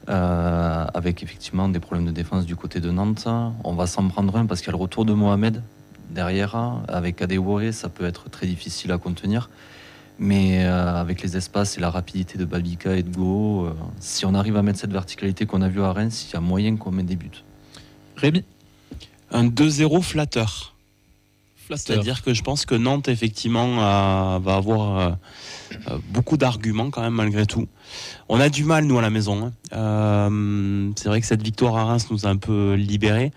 euh, 0.08 0.84
avec 0.92 1.22
effectivement 1.22 1.68
des 1.68 1.78
problèmes 1.78 2.06
de 2.06 2.10
défense 2.10 2.44
du 2.44 2.56
côté 2.56 2.80
de 2.80 2.90
Nantes. 2.90 3.28
On 3.62 3.74
va 3.74 3.86
s'en 3.86 4.08
prendre 4.08 4.34
un 4.36 4.46
parce 4.46 4.60
qu'il 4.60 4.66
y 4.66 4.70
a 4.70 4.76
le 4.76 4.82
retour 4.82 5.04
de 5.04 5.12
Mohamed 5.12 5.62
derrière, 6.10 6.56
avec 6.88 7.22
Adewore, 7.22 7.72
ça 7.72 7.88
peut 7.88 8.04
être 8.04 8.30
très 8.30 8.46
difficile 8.46 8.92
à 8.92 8.98
contenir. 8.98 9.48
Mais 10.18 10.64
euh, 10.64 10.96
avec 10.96 11.22
les 11.22 11.36
espaces 11.36 11.78
et 11.78 11.80
la 11.80 11.90
rapidité 11.90 12.38
de 12.38 12.44
Babika 12.44 12.96
et 12.96 13.04
de 13.04 13.14
Go, 13.14 13.66
euh, 13.66 13.74
si 14.00 14.26
on 14.26 14.34
arrive 14.34 14.56
à 14.56 14.62
mettre 14.62 14.80
cette 14.80 14.92
verticalité 14.92 15.46
qu'on 15.46 15.62
a 15.62 15.68
vue 15.68 15.82
à 15.82 15.92
Reims, 15.92 16.26
il 16.28 16.34
y 16.34 16.36
a 16.36 16.40
moyen 16.40 16.76
qu'on 16.76 16.90
mette 16.90 17.06
des 17.06 17.14
buts. 17.14 17.44
Rémi? 18.16 18.42
Un 19.30 19.46
2-0 19.46 20.02
flatteur. 20.02 20.74
Flatteur. 21.68 21.78
C'est-à-dire 21.96 22.22
que 22.22 22.34
je 22.34 22.42
pense 22.42 22.64
que 22.66 22.74
Nantes, 22.74 23.08
effectivement, 23.08 23.76
va 24.40 24.54
avoir 24.56 24.98
euh, 24.98 25.10
euh, 25.90 25.98
beaucoup 26.10 26.36
d'arguments 26.36 26.90
quand 26.90 27.02
même, 27.02 27.14
malgré 27.14 27.46
tout. 27.46 27.66
On 28.28 28.40
a 28.40 28.48
du 28.48 28.64
mal, 28.64 28.84
nous, 28.84 28.98
à 28.98 29.02
la 29.02 29.10
maison. 29.10 29.46
hein. 29.46 29.52
Euh, 29.74 30.90
c'est 30.96 31.08
vrai 31.08 31.20
que 31.20 31.26
cette 31.26 31.42
victoire 31.42 31.76
à 31.76 31.84
Reims 31.84 32.06
nous 32.10 32.26
a 32.26 32.30
un 32.30 32.36
peu 32.36 32.74
libérés 32.74 33.30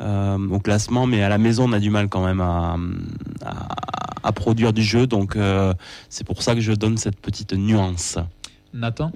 euh, 0.00 0.38
au 0.50 0.60
classement, 0.60 1.06
mais 1.06 1.22
à 1.22 1.28
la 1.28 1.38
maison, 1.38 1.68
on 1.68 1.72
a 1.72 1.78
du 1.80 1.90
mal 1.90 2.08
quand 2.08 2.24
même 2.24 2.40
à, 2.40 2.76
à- 3.44 3.68
à 4.22 4.32
produire 4.32 4.72
du 4.74 4.82
jeu. 4.82 5.06
Donc, 5.06 5.34
euh, 5.36 5.72
c'est 6.10 6.24
pour 6.24 6.42
ça 6.42 6.54
que 6.54 6.60
je 6.60 6.72
donne 6.72 6.98
cette 6.98 7.18
petite 7.18 7.52
nuance. 7.54 8.18
Nathan? 8.74 9.10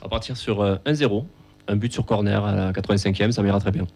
On 0.00 0.04
va 0.04 0.08
partir 0.10 0.36
sur 0.36 0.60
euh, 0.60 0.76
1-0. 0.86 1.24
Un 1.68 1.76
but 1.76 1.90
sur 1.92 2.04
corner 2.04 2.44
à 2.44 2.52
la 2.54 2.72
85e, 2.72 3.30
ça 3.32 3.42
m'ira 3.42 3.58
très 3.58 3.70
bien. 3.70 3.86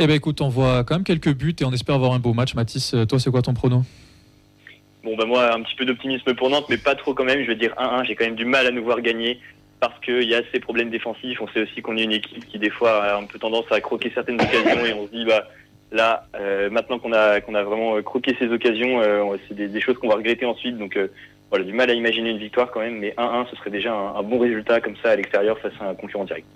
Eh 0.00 0.08
ben 0.08 0.14
écoute, 0.16 0.40
on 0.40 0.48
voit 0.48 0.82
quand 0.82 0.96
même 0.96 1.04
quelques 1.04 1.32
buts 1.32 1.54
et 1.60 1.64
on 1.64 1.72
espère 1.72 1.94
avoir 1.94 2.14
un 2.14 2.18
beau 2.18 2.34
match. 2.34 2.54
Mathis, 2.56 2.94
euh, 2.94 3.04
toi, 3.04 3.20
c'est 3.20 3.30
quoi 3.30 3.42
ton 3.42 3.54
prono? 3.54 3.82
Bon, 5.04 5.16
bah 5.16 5.24
moi, 5.24 5.54
un 5.54 5.62
petit 5.62 5.76
peu 5.76 5.84
d'optimisme 5.84 6.34
pour 6.34 6.50
Nantes, 6.50 6.66
mais 6.68 6.78
pas 6.78 6.96
trop 6.96 7.14
quand 7.14 7.24
même. 7.24 7.42
Je 7.42 7.46
veux 7.46 7.54
dire 7.54 7.74
1-1. 7.78 8.04
J'ai 8.04 8.16
quand 8.16 8.24
même 8.24 8.34
du 8.34 8.44
mal 8.44 8.66
à 8.66 8.72
nous 8.72 8.82
voir 8.82 9.00
gagner 9.02 9.38
parce 9.78 9.98
qu'il 10.00 10.24
y 10.24 10.34
a 10.34 10.42
ces 10.52 10.58
problèmes 10.58 10.90
défensifs. 10.90 11.40
On 11.40 11.46
sait 11.48 11.62
aussi 11.62 11.80
qu'on 11.80 11.96
est 11.96 12.02
une 12.02 12.12
équipe 12.12 12.44
qui, 12.48 12.58
des 12.58 12.70
fois, 12.70 13.04
a 13.04 13.16
un 13.18 13.24
peu 13.24 13.38
tendance 13.38 13.70
à 13.70 13.80
croquer 13.80 14.10
certaines 14.12 14.40
occasions 14.40 14.84
et 14.84 14.94
on 14.94 15.06
se 15.06 15.12
dit, 15.12 15.24
bah, 15.26 15.46
là, 15.92 16.26
euh, 16.34 16.70
maintenant 16.70 16.98
qu'on 16.98 17.12
a, 17.12 17.40
qu'on 17.40 17.54
a 17.54 17.62
vraiment 17.62 17.96
euh, 17.96 18.02
croqué 18.02 18.34
ces 18.40 18.48
occasions, 18.48 19.00
c'est 19.46 19.54
des, 19.54 19.80
choses 19.80 19.98
qu'on 19.98 20.08
va 20.08 20.16
regretter 20.16 20.44
ensuite. 20.44 20.76
Donc, 20.76 20.98
voilà, 21.50 21.64
du 21.64 21.72
mal 21.72 21.88
à 21.88 21.94
imaginer 21.94 22.30
une 22.30 22.38
victoire 22.38 22.72
quand 22.72 22.80
même, 22.80 22.98
mais 22.98 23.14
1-1, 23.16 23.48
ce 23.48 23.54
serait 23.56 23.70
déjà 23.70 23.94
un 23.94 24.22
bon 24.24 24.40
résultat 24.40 24.80
comme 24.80 24.96
ça 25.04 25.10
à 25.10 25.16
l'extérieur 25.16 25.56
face 25.60 25.74
à 25.80 25.90
un 25.90 25.94
concurrent 25.94 26.24
direct. 26.24 26.48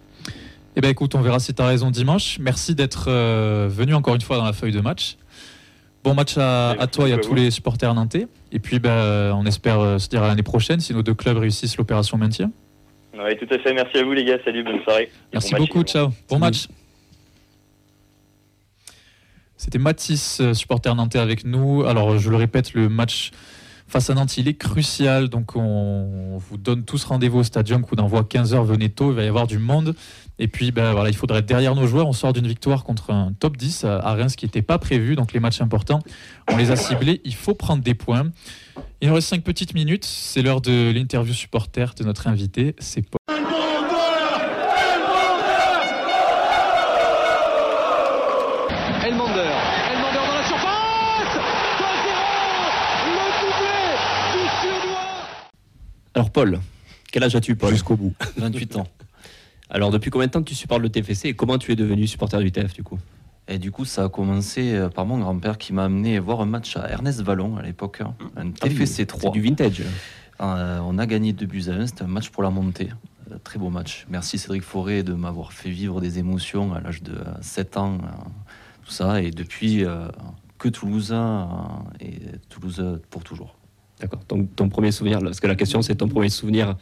Eh 0.76 0.80
ben 0.80 0.90
écoute, 0.90 1.14
on 1.14 1.20
verra 1.20 1.40
si 1.40 1.54
tu 1.54 1.62
as 1.62 1.66
raison 1.66 1.90
dimanche. 1.90 2.38
Merci 2.40 2.74
d'être 2.74 3.06
euh, 3.08 3.68
venu 3.70 3.94
encore 3.94 4.14
une 4.14 4.20
fois 4.20 4.36
dans 4.36 4.44
la 4.44 4.52
feuille 4.52 4.72
de 4.72 4.80
match. 4.80 5.16
Bon 6.04 6.14
match 6.14 6.36
à, 6.38 6.74
toi 6.90 7.08
et 7.08 7.12
à 7.12 7.18
tous 7.18 7.34
les 7.34 7.50
supporters 7.50 7.92
nantais. 7.92 8.28
Et 8.52 8.60
puis 8.60 8.78
ben, 8.78 9.32
on 9.34 9.44
espère 9.44 9.80
euh, 9.80 9.98
se 9.98 10.08
dire 10.08 10.22
à 10.22 10.28
l'année 10.28 10.42
prochaine 10.42 10.80
si 10.80 10.94
nos 10.94 11.02
deux 11.02 11.14
clubs 11.14 11.36
réussissent 11.36 11.76
l'opération 11.76 12.16
maintien. 12.16 12.50
Ouais, 13.18 13.36
tout 13.36 13.52
à 13.52 13.58
fait. 13.58 13.74
Merci 13.74 13.98
à 13.98 14.04
vous, 14.04 14.12
les 14.12 14.24
gars. 14.24 14.38
Salut, 14.44 14.62
bonne 14.62 14.82
soirée. 14.84 15.04
Et 15.04 15.10
Merci 15.32 15.54
bon 15.54 15.58
beaucoup, 15.58 15.82
ciao. 15.82 16.10
Bon 16.28 16.38
match. 16.38 16.68
C'était 19.56 19.78
Mathis, 19.78 20.40
euh, 20.40 20.54
supporter 20.54 20.94
nantais 20.94 21.18
avec 21.18 21.44
nous. 21.44 21.82
Alors 21.84 22.16
je 22.18 22.30
le 22.30 22.36
répète, 22.36 22.74
le 22.74 22.88
match 22.88 23.32
face 23.88 24.10
à 24.10 24.14
Nantes, 24.14 24.36
il 24.36 24.48
est 24.48 24.54
crucial. 24.54 25.28
Donc 25.28 25.56
on 25.56 26.38
vous 26.38 26.56
donne 26.56 26.84
tous 26.84 27.04
rendez-vous 27.04 27.38
au 27.38 27.44
stadium, 27.44 27.82
coup 27.82 27.96
d'envoi 27.96 28.22
15h, 28.22 28.64
venez 28.64 28.90
tôt, 28.90 29.10
il 29.10 29.16
va 29.16 29.24
y 29.24 29.28
avoir 29.28 29.46
du 29.46 29.58
monde. 29.58 29.94
Et 30.38 30.46
puis 30.46 30.70
ben, 30.70 30.92
voilà, 30.92 31.08
il 31.08 31.16
faudrait 31.16 31.40
être 31.40 31.46
derrière 31.46 31.74
nos 31.74 31.86
joueurs. 31.86 32.06
On 32.06 32.12
sort 32.12 32.32
d'une 32.32 32.46
victoire 32.46 32.84
contre 32.84 33.10
un 33.10 33.32
top 33.38 33.56
10 33.56 33.84
à 33.84 34.14
Reims 34.14 34.36
qui 34.36 34.44
n'était 34.46 34.62
pas 34.62 34.78
prévu. 34.78 35.16
Donc 35.16 35.32
les 35.32 35.40
matchs 35.40 35.60
importants, 35.60 36.00
on 36.50 36.56
les 36.56 36.70
a 36.70 36.76
ciblés. 36.76 37.20
Il 37.24 37.34
faut 37.34 37.54
prendre 37.54 37.82
des 37.82 37.94
points. 37.94 38.30
Il 39.00 39.08
nous 39.08 39.14
reste 39.14 39.28
5 39.28 39.42
petites 39.42 39.74
minutes. 39.74 40.04
C'est 40.04 40.42
l'heure 40.42 40.60
de 40.60 40.90
l'interview 40.92 41.32
supporter 41.32 41.94
de 41.96 42.04
notre 42.04 42.26
invité. 42.28 42.76
C'est 42.78 43.02
Paul. 43.02 43.18
Elmander, 49.08 49.52
Elmander 49.92 50.26
dans 50.26 50.34
la 50.34 50.44
surface 50.44 51.34
2-0 51.78 51.86
Le 53.06 53.26
doublé 53.40 53.78
du 54.32 54.42
Suédois 54.60 55.16
Alors, 56.18 56.30
Paul, 56.30 56.58
quel 57.12 57.22
âge 57.22 57.36
as-tu, 57.36 57.54
Paul 57.54 57.70
Jusqu'au 57.70 57.96
bout. 57.96 58.12
28 58.38 58.78
ans. 58.78 58.88
Alors, 59.70 59.92
depuis 59.92 60.10
combien 60.10 60.26
de 60.26 60.32
temps 60.32 60.42
tu 60.42 60.56
supportes 60.56 60.82
le 60.82 60.88
TFC 60.88 61.28
et 61.28 61.34
comment 61.34 61.58
tu 61.58 61.70
es 61.70 61.76
devenu 61.76 62.08
supporter 62.08 62.40
du 62.40 62.50
TF, 62.50 62.74
du 62.74 62.82
coup? 62.82 62.98
Et 63.46 63.60
du 63.60 63.70
coup, 63.70 63.84
ça 63.84 64.02
a 64.02 64.08
commencé 64.08 64.74
euh, 64.74 64.88
par 64.88 65.06
mon 65.06 65.20
grand-père 65.20 65.58
qui 65.58 65.72
m'a 65.72 65.84
amené 65.84 66.18
voir 66.18 66.40
un 66.40 66.46
match 66.46 66.76
à 66.76 66.90
Ernest 66.90 67.20
Vallon 67.20 67.56
à 67.56 67.62
l'époque, 67.62 68.00
hein, 68.00 68.16
un 68.36 68.50
TFC 68.50 69.06
3. 69.06 69.30
C'est 69.32 69.38
du 69.38 69.40
vintage. 69.40 69.84
Euh, 70.40 70.80
on 70.82 70.98
a 70.98 71.06
gagné 71.06 71.32
2 71.32 71.46
buts 71.46 71.66
à 71.68 71.74
1, 71.74 71.86
c'était 71.86 72.02
un 72.02 72.08
match 72.08 72.30
pour 72.30 72.42
la 72.42 72.50
montée. 72.50 72.88
Euh, 73.30 73.36
Très 73.44 73.60
beau 73.60 73.70
match. 73.70 74.04
Merci 74.10 74.38
Cédric 74.38 74.64
Forêt 74.64 75.04
de 75.04 75.12
m'avoir 75.12 75.52
fait 75.52 75.70
vivre 75.70 76.00
des 76.00 76.18
émotions 76.18 76.74
à 76.74 76.80
l'âge 76.80 77.00
de 77.04 77.12
euh, 77.12 77.32
7 77.42 77.76
ans, 77.76 77.98
euh, 78.02 78.06
tout 78.84 78.90
ça. 78.90 79.22
Et 79.22 79.30
depuis, 79.30 79.84
euh, 79.84 80.08
que 80.58 80.68
Toulouse 80.68 81.14
et 82.00 82.18
Toulouse 82.48 83.00
pour 83.08 83.22
toujours. 83.22 83.54
D'accord. 84.00 84.20
Donc, 84.28 84.54
ton 84.56 84.68
premier 84.68 84.92
souvenir, 84.92 85.18
parce 85.20 85.40
que 85.40 85.46
la 85.46 85.54
question, 85.56 85.82
c'est 85.82 85.96
ton 85.96 86.08
premier 86.08 86.28
souvenir. 86.28 86.76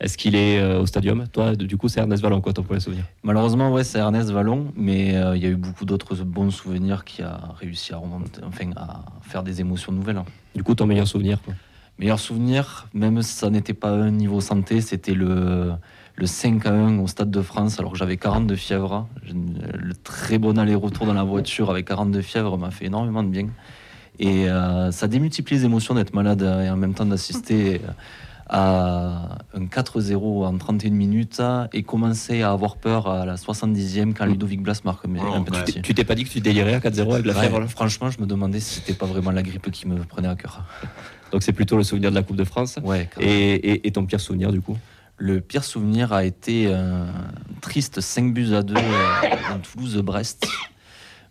Est-ce 0.00 0.18
qu'il 0.18 0.34
est 0.34 0.58
euh, 0.58 0.80
au 0.80 0.86
stadium? 0.86 1.26
Toi, 1.28 1.54
du 1.54 1.76
coup, 1.76 1.86
c'est 1.88 2.00
Ernest 2.00 2.22
Vallon, 2.22 2.40
quoi, 2.40 2.52
ton 2.52 2.62
premier 2.64 2.80
souvenir? 2.80 3.04
Malheureusement, 3.22 3.70
ouais, 3.72 3.84
c'est 3.84 3.98
Ernest 3.98 4.30
Vallon, 4.30 4.72
mais 4.74 5.14
euh, 5.16 5.36
il 5.36 5.42
y 5.42 5.46
a 5.46 5.50
eu 5.50 5.54
beaucoup 5.56 5.84
d'autres 5.84 6.16
bons 6.24 6.50
souvenirs 6.50 7.04
qui 7.04 7.22
a 7.22 7.38
réussi 7.60 7.92
à 7.92 7.98
remonter, 7.98 8.40
enfin, 8.44 8.70
à 8.74 9.04
faire 9.20 9.42
des 9.44 9.60
émotions 9.60 9.92
nouvelles. 9.92 10.16
hein. 10.16 10.24
Du 10.56 10.64
coup, 10.64 10.74
ton 10.74 10.86
meilleur 10.86 11.06
souvenir, 11.06 11.40
quoi? 11.42 11.54
Meilleur 11.98 12.18
souvenir, 12.18 12.88
même 12.94 13.20
si 13.22 13.32
ça 13.34 13.50
n'était 13.50 13.74
pas 13.74 13.90
un 13.90 14.10
niveau 14.10 14.40
santé, 14.40 14.80
c'était 14.80 15.14
le, 15.14 15.72
le 16.16 16.26
5 16.26 16.66
à 16.66 16.72
1 16.72 16.98
au 16.98 17.06
Stade 17.06 17.30
de 17.30 17.42
France, 17.42 17.78
alors 17.78 17.92
que 17.92 17.98
j'avais 17.98 18.16
40 18.16 18.46
de 18.46 18.56
fièvre. 18.56 19.06
Je- 19.22 19.34
Le 19.34 19.94
très 20.02 20.38
bon 20.38 20.58
aller-retour 20.58 21.06
dans 21.06 21.14
la 21.14 21.22
voiture 21.22 21.70
avec 21.70 21.86
40 21.86 22.10
de 22.10 22.22
fièvre 22.22 22.56
m'a 22.58 22.70
fait 22.72 22.86
énormément 22.86 23.22
de 23.22 23.28
bien. 23.28 23.46
Et 24.18 24.48
euh, 24.48 24.90
ça 24.92 25.08
démultiplie 25.08 25.56
les 25.56 25.64
émotions 25.64 25.94
d'être 25.94 26.14
malade 26.14 26.42
et 26.42 26.68
en 26.70 26.76
même 26.76 26.94
temps 26.94 27.06
d'assister 27.06 27.80
à 28.48 29.38
un 29.54 29.64
4-0 29.64 30.44
en 30.46 30.58
31 30.58 30.90
minutes 30.90 31.40
et 31.72 31.82
commencer 31.82 32.42
à 32.42 32.50
avoir 32.50 32.76
peur 32.76 33.08
à 33.08 33.24
la 33.24 33.36
70e 33.36 34.12
quand 34.12 34.26
Ludovic 34.26 34.62
Blas 34.62 34.80
marque 34.84 35.06
Oh. 35.06 35.44
Tu 35.82 35.94
t'es 35.94 36.04
pas 36.04 36.14
dit 36.14 36.24
que 36.24 36.28
tu 36.28 36.40
délirais 36.40 36.74
à 36.74 36.78
4-0 36.80 37.12
avec 37.14 37.26
la 37.26 37.32
Ouais, 37.32 37.40
fièvre 37.40 37.66
franchement, 37.68 38.10
je 38.10 38.20
me 38.20 38.26
demandais 38.26 38.60
si 38.60 38.74
c'était 38.80 38.92
pas 38.92 39.06
vraiment 39.06 39.30
la 39.30 39.42
grippe 39.42 39.70
qui 39.70 39.88
me 39.88 39.96
prenait 40.04 40.28
à 40.28 40.34
cœur. 40.36 40.64
Donc, 41.30 41.42
c'est 41.42 41.52
plutôt 41.54 41.78
le 41.78 41.82
souvenir 41.82 42.10
de 42.10 42.14
la 42.14 42.22
Coupe 42.22 42.36
de 42.36 42.44
France. 42.44 42.78
Ouais. 42.84 43.08
Et, 43.18 43.54
et- 43.54 43.86
et 43.86 43.90
ton 43.92 44.04
pire 44.04 44.20
souvenir, 44.20 44.52
du 44.52 44.60
coup? 44.60 44.76
Le 45.16 45.40
pire 45.40 45.64
souvenir 45.64 46.12
a 46.12 46.24
été 46.24 46.70
un 46.72 47.06
triste 47.62 48.00
5 48.02 48.34
buts 48.34 48.52
à 48.54 48.62
2 48.62 48.74
dans 48.74 49.58
Toulouse-Brest, 49.62 50.46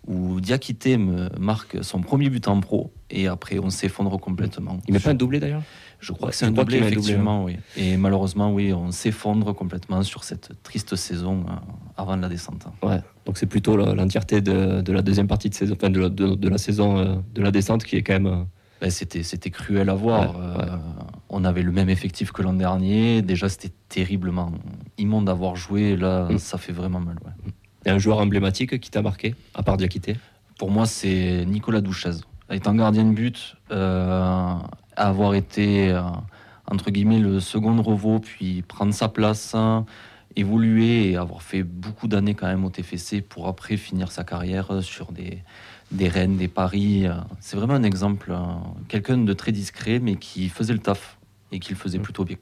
où 0.08 0.40
Diakité 0.42 0.98
me 0.98 1.30
marque 1.40 1.84
son 1.84 2.02
premier 2.02 2.30
but 2.30 2.48
en 2.48 2.60
pro, 2.60 2.92
et 3.10 3.28
après 3.28 3.60
on 3.60 3.70
s'effondre 3.70 4.20
complètement. 4.20 4.80
Il 4.88 4.94
met 4.94 5.00
pas 5.00 5.12
un 5.12 5.16
doublé 5.16 5.40
d'ailleurs? 5.40 5.64
Je 6.00 6.12
crois 6.14 6.26
Ouais, 6.28 6.32
que 6.32 6.38
c'est 6.38 6.46
un 6.48 6.52
doublé, 6.52 6.78
effectivement, 6.80 7.44
oui. 7.44 7.58
Et 7.78 7.96
malheureusement, 7.96 8.52
oui, 8.52 8.74
on 8.74 8.90
s'effondre 8.92 9.54
complètement 9.54 10.02
sur 10.02 10.24
cette 10.24 10.64
triste 10.64 10.96
saison 10.96 11.46
euh, 11.48 11.52
avant 11.96 12.16
la 12.16 12.28
descente. 12.28 12.66
Ouais. 12.82 13.00
Donc, 13.28 13.38
c'est 13.38 13.46
plutôt 13.46 13.78
l'entièreté 13.78 14.42
de, 14.42 14.82
de 14.82 14.92
la 14.92 15.04
deuxième 15.04 15.28
partie 15.28 15.52
de 15.52 15.54
saison, 15.54 15.76
enfin, 15.78 15.92
de 15.92 16.00
la, 16.00 16.10
de- 16.10 16.34
de 16.34 16.50
la 16.50 16.58
saison 16.58 16.98
euh, 16.98 17.16
de 17.36 17.42
la 17.44 17.52
descente 17.52 17.84
qui 17.84 17.98
est 17.98 18.02
quand 18.02 18.14
même. 18.14 18.26
euh, 18.26 18.44
Ben, 18.82 18.90
c'était, 18.90 19.22
c'était 19.22 19.52
cruel 19.52 19.90
à 19.92 19.94
voir. 19.94 20.36
Ouais, 20.36 20.64
Euh, 20.72 20.78
on 21.30 21.44
avait 21.46 21.62
le 21.62 21.72
même 21.72 21.90
effectif 21.90 22.32
que 22.32 22.42
l'an 22.42 22.54
dernier. 22.54 23.22
Déjà, 23.22 23.48
c'était 23.48 23.72
terriblement 23.88 24.52
immonde 24.98 25.26
d'avoir 25.26 25.56
joué. 25.56 25.96
Là, 25.96 26.30
Mm. 26.32 26.40
ça 26.40 26.58
fait 26.58 26.74
vraiment 26.74 27.00
mal. 27.00 27.18
ouais. 27.24 27.52
Et 27.86 27.90
un 27.90 27.98
joueur 27.98 28.20
emblématique 28.20 28.80
qui 28.80 28.90
t'a 28.92 29.02
marqué, 29.02 29.36
à 29.54 29.64
part 29.64 29.78
Diakité 29.78 30.18
Pour 30.58 30.72
moi, 30.72 30.86
c'est 30.86 31.46
Nicolas 31.46 31.82
Douchez. 31.82 32.12
Étant 32.52 32.76
gardien 32.76 33.06
de 33.06 33.12
but, 33.14 33.56
euh, 33.72 34.54
avoir 34.96 35.34
été, 35.36 35.90
euh, 35.92 36.02
entre 36.70 36.92
guillemets, 36.92 37.20
le 37.20 37.40
second 37.40 37.82
revaux, 37.82 38.20
puis 38.20 38.62
prendre 38.62 38.94
sa 38.94 39.08
place, 39.08 39.56
hein, 39.56 39.86
évoluer 40.36 41.12
et 41.12 41.18
avoir 41.18 41.42
fait 41.42 41.64
beaucoup 41.64 42.08
d'années 42.08 42.36
quand 42.36 42.48
même 42.48 42.64
au 42.66 42.70
TFC 42.70 43.22
pour 43.22 43.48
après 43.48 43.78
finir 43.78 44.12
sa 44.12 44.24
carrière 44.24 44.82
sur 44.84 45.12
des, 45.12 45.40
des 45.92 46.08
Rennes, 46.08 46.38
des 46.38 46.48
Paris. 46.48 47.08
euh, 47.08 47.14
C'est 47.40 47.56
vraiment 47.58 47.74
un 47.74 47.84
exemple. 47.84 48.32
euh, 48.32 48.38
Quelqu'un 48.90 49.18
de 49.18 49.34
très 49.34 49.52
discret, 49.52 50.00
mais 50.00 50.16
qui 50.18 50.50
faisait 50.50 50.74
le 50.74 50.80
taf 50.80 51.18
et 51.52 51.60
qui 51.60 51.72
le 51.72 51.78
faisait 51.78 52.00
plutôt 52.00 52.26
bien. 52.26 52.38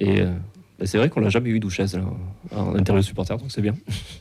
Et 0.00 0.22
bah, 0.78 0.86
c'est 0.86 0.98
vrai 0.98 1.08
qu'on 1.10 1.20
l'a 1.20 1.28
jamais 1.30 1.50
eu 1.50 1.60
Douchez 1.60 1.86
là, 1.94 2.04
en 2.54 2.74
interview 2.74 3.02
supporter, 3.02 3.36
donc 3.36 3.50
c'est 3.52 3.62
bien. 3.62 3.74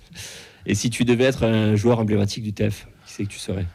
Et 0.66 0.76
si 0.76 0.89
tu 0.89 1.04
devais 1.04 1.26
être 1.26 1.43
un 1.45 1.76
joueur 1.76 1.99
emblématique 1.99 2.43
du 2.43 2.54
TF, 2.54 2.88
qui 3.06 3.14
c'est 3.14 3.24
que 3.26 3.30
tu 3.30 3.39
serais? 3.39 3.66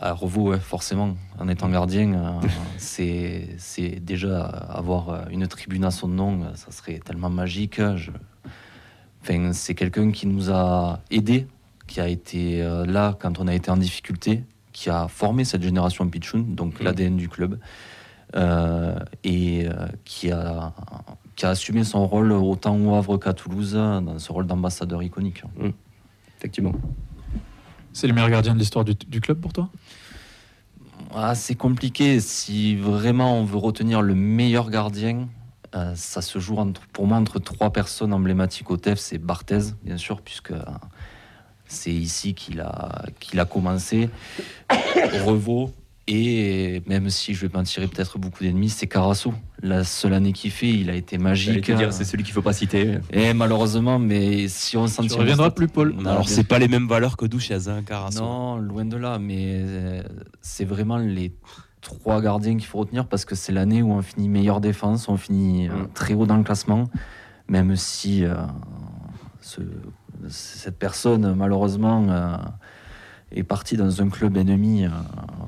À 0.00 0.12
Revaux, 0.12 0.50
ouais, 0.50 0.60
forcément. 0.60 1.16
En 1.38 1.48
étant 1.48 1.68
gardien, 1.68 2.12
euh, 2.14 2.40
c'est 2.76 3.48
c'est 3.58 3.98
déjà 4.04 4.42
avoir 4.44 5.08
euh, 5.08 5.24
une 5.30 5.46
tribune 5.48 5.84
à 5.84 5.90
son 5.90 6.06
nom, 6.08 6.42
euh, 6.44 6.54
ça 6.54 6.70
serait 6.70 6.98
tellement 6.98 7.30
magique. 7.30 7.80
Je- 7.96 8.10
Enfin, 9.22 9.52
c'est 9.52 9.74
quelqu'un 9.74 10.10
qui 10.12 10.26
nous 10.26 10.50
a 10.50 11.00
aidés, 11.10 11.48
qui 11.88 12.00
a 12.00 12.08
été 12.08 12.62
là 12.86 13.16
quand 13.18 13.40
on 13.40 13.48
a 13.48 13.54
été 13.54 13.68
en 13.70 13.76
difficulté, 13.76 14.44
qui 14.72 14.90
a 14.90 15.08
formé 15.08 15.44
cette 15.44 15.62
génération 15.62 16.08
Pichoun, 16.08 16.54
donc 16.54 16.78
Mhm. 16.78 16.84
l'ADN 16.86 17.16
du 17.16 17.28
club, 17.28 17.58
euh, 18.36 18.96
et 19.24 19.66
qui, 20.04 20.30
a, 20.30 20.72
qui 21.38 21.46
a 21.46 21.50
assumé 21.50 21.84
son 21.84 22.04
rôle 22.04 22.32
autant 22.32 22.76
au 22.76 22.96
Havre 22.96 23.16
qu'à 23.16 23.32
Toulouse, 23.32 23.74
dans 23.74 24.18
ce 24.18 24.32
rôle 24.32 24.48
d'ambassadeur 24.48 25.04
iconique. 25.04 25.44
Effectivement. 26.36 26.72
C'est 27.92 28.08
le 28.08 28.12
meilleur 28.12 28.28
gardien 28.28 28.54
de 28.54 28.58
l'histoire 28.58 28.84
du, 28.84 28.94
du 28.94 29.20
club 29.20 29.40
pour 29.40 29.52
toi? 29.52 29.68
Ah, 31.14 31.36
c'est 31.36 31.54
compliqué. 31.54 32.18
Si 32.18 32.74
vraiment 32.74 33.38
on 33.38 33.44
veut 33.44 33.56
retenir 33.56 34.02
le 34.02 34.16
meilleur 34.16 34.68
gardien, 34.68 35.28
euh, 35.76 35.92
ça 35.94 36.22
se 36.22 36.40
joue 36.40 36.56
entre, 36.56 36.80
pour 36.88 37.06
moi 37.06 37.18
entre 37.18 37.38
trois 37.38 37.72
personnes 37.72 38.12
emblématiques 38.12 38.72
au 38.72 38.76
TEF. 38.76 38.98
C'est 38.98 39.18
Barthez, 39.18 39.74
bien 39.84 39.96
sûr, 39.96 40.22
puisque 40.22 40.50
euh, 40.50 40.64
c'est 41.68 41.92
ici 41.92 42.34
qu'il 42.34 42.60
a, 42.60 43.04
qu'il 43.20 43.38
a 43.38 43.44
commencé. 43.44 44.10
Revaux, 45.24 45.70
et 46.10 46.82
même 46.86 47.10
si 47.10 47.34
je 47.34 47.46
vais 47.46 47.52
m'en 47.52 47.62
tirer 47.62 47.86
peut-être 47.86 48.18
beaucoup 48.18 48.42
d'ennemis, 48.42 48.70
c'est 48.70 48.86
Carasso. 48.86 49.34
La 49.62 49.84
seule 49.84 50.14
année 50.14 50.32
qu'il 50.32 50.50
fait, 50.50 50.70
il 50.70 50.88
a 50.88 50.94
été 50.94 51.18
magique. 51.18 51.64
te 51.66 51.72
dire, 51.72 51.92
c'est 51.92 52.04
celui 52.04 52.24
qu'il 52.24 52.32
faut 52.32 52.42
pas 52.42 52.52
citer. 52.54 52.98
Et 53.12 53.34
malheureusement, 53.34 53.98
mais 53.98 54.48
si 54.48 54.76
on 54.76 54.86
s'en 54.86 55.02
tire 55.02 55.18
reviendras 55.18 55.50
plus, 55.50 55.68
Paul. 55.68 55.92
Non, 55.92 56.10
Alors, 56.10 56.24
bien 56.24 56.34
c'est 56.34 56.44
pas 56.44 56.58
les 56.58 56.68
mêmes 56.68 56.88
valeurs 56.88 57.16
que 57.16 57.26
Duchesne, 57.26 57.68
hein, 57.70 57.82
Carasso. 57.84 58.20
Non, 58.20 58.56
loin 58.56 58.84
de 58.86 58.96
là, 58.96 59.18
mais 59.18 59.36
euh, 59.58 60.02
c'est 60.40 60.64
vraiment 60.64 60.96
les 60.96 61.34
trois 61.82 62.20
gardiens 62.22 62.56
qu'il 62.56 62.66
faut 62.66 62.78
retenir 62.78 63.06
parce 63.06 63.24
que 63.24 63.34
c'est 63.34 63.52
l'année 63.52 63.82
où 63.82 63.92
on 63.92 64.00
finit 64.02 64.28
meilleure 64.28 64.60
défense, 64.60 65.08
on 65.08 65.16
finit 65.18 65.68
euh, 65.68 65.72
Mm. 65.84 65.88
très 65.94 66.14
haut 66.14 66.26
dans 66.26 66.36
le 66.36 66.42
classement, 66.44 66.88
même 67.48 67.76
si 67.76 68.24
euh, 68.24 68.34
ce- 69.40 69.60
cette 70.28 70.78
personne, 70.78 71.34
malheureusement, 71.34 72.06
euh, 72.08 72.36
est 73.32 73.42
partie 73.42 73.76
dans 73.76 74.00
un 74.02 74.08
club 74.08 74.36
ennemi 74.36 74.84
euh, 74.84 74.88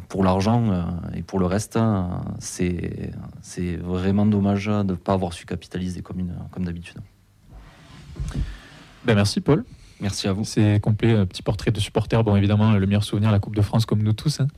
pour 0.09 0.23
l'argent 0.25 0.71
euh, 0.71 0.83
et 1.15 1.23
pour 1.23 1.39
le 1.39 1.47
reste, 1.47 1.77
euh, 1.77 2.03
c'est 2.39 3.13
c'est 3.41 3.77
vraiment 3.77 4.27
dommage 4.27 4.67
de 4.67 4.83
ne 4.83 4.95
pas 4.95 5.13
avoir 5.15 5.33
su 5.33 5.47
capitaliser 5.47 6.03
comme, 6.03 6.21
une- 6.21 6.35
comme 6.51 6.65
d'habitude. 6.65 6.99
Ben, 9.05 9.15
merci, 9.15 9.41
Paul. 9.41 9.65
Merci 10.01 10.29
à 10.29 10.33
vous. 10.33 10.45
C'est 10.45 10.81
complet, 10.81 11.13
un 11.17 11.27
petit 11.27 11.43
portrait 11.43 11.71
de 11.71 11.81
supporter. 11.81 12.23
Bon, 12.23 12.37
évidemment, 12.37 12.73
le 12.73 12.87
meilleur 12.87 13.05
souvenir, 13.05 13.31
la 13.31 13.39
Coupe 13.39 13.57
de 13.57 13.63
France, 13.63 13.87
comme 13.87 14.03
nous 14.03 14.13
tous. 14.13 14.41
hein. 14.41 14.49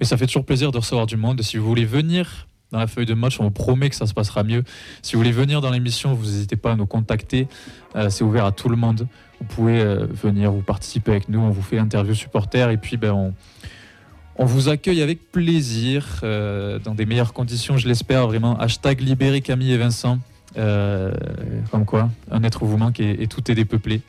Mais 0.00 0.06
ça 0.06 0.16
fait 0.16 0.26
toujours 0.26 0.44
plaisir 0.44 0.70
de 0.72 0.78
recevoir 0.78 1.06
du 1.06 1.16
monde. 1.16 1.40
Si 1.42 1.56
vous 1.56 1.66
voulez 1.66 1.84
venir 1.84 2.48
dans 2.70 2.78
la 2.78 2.86
feuille 2.86 3.06
de 3.06 3.14
match, 3.14 3.40
on 3.40 3.44
vous 3.44 3.50
promet 3.50 3.88
que 3.90 3.96
ça 3.96 4.06
se 4.06 4.14
passera 4.14 4.44
mieux. 4.44 4.62
Si 5.02 5.14
vous 5.14 5.20
voulez 5.20 5.32
venir 5.32 5.60
dans 5.60 5.70
l'émission, 5.70 6.14
vous 6.14 6.24
n'hésitez 6.26 6.56
pas 6.56 6.72
à 6.72 6.76
nous 6.76 6.86
contacter. 6.86 7.48
Euh, 7.96 8.08
c'est 8.10 8.24
ouvert 8.24 8.44
à 8.44 8.52
tout 8.52 8.68
le 8.68 8.76
monde. 8.76 9.08
Vous 9.40 9.46
pouvez 9.46 9.80
euh, 9.80 10.06
venir, 10.06 10.50
vous 10.50 10.62
participer 10.62 11.12
avec 11.12 11.28
nous. 11.28 11.40
On 11.40 11.50
vous 11.50 11.62
fait 11.62 11.76
l'interview 11.76 12.14
supporter. 12.14 12.70
Et 12.70 12.76
puis, 12.76 12.96
ben, 12.96 13.32
on, 14.36 14.44
vous 14.44 14.68
accueille 14.68 15.02
avec 15.02 15.30
plaisir, 15.30 16.20
euh, 16.22 16.78
dans 16.78 16.94
des 16.94 17.06
meilleures 17.06 17.32
conditions, 17.32 17.76
je 17.76 17.86
l'espère. 17.86 18.26
Vraiment, 18.26 18.58
hashtag 18.58 19.00
libérer 19.00 19.40
Camille 19.40 19.72
et 19.72 19.78
Vincent. 19.78 20.18
Euh, 20.56 21.12
comme 21.70 21.84
quoi, 21.84 22.10
un 22.30 22.42
être 22.42 22.64
vous 22.64 22.78
manque 22.78 23.00
et, 23.00 23.26
tout 23.26 23.50
est 23.50 23.54
dépeuplé. 23.54 24.00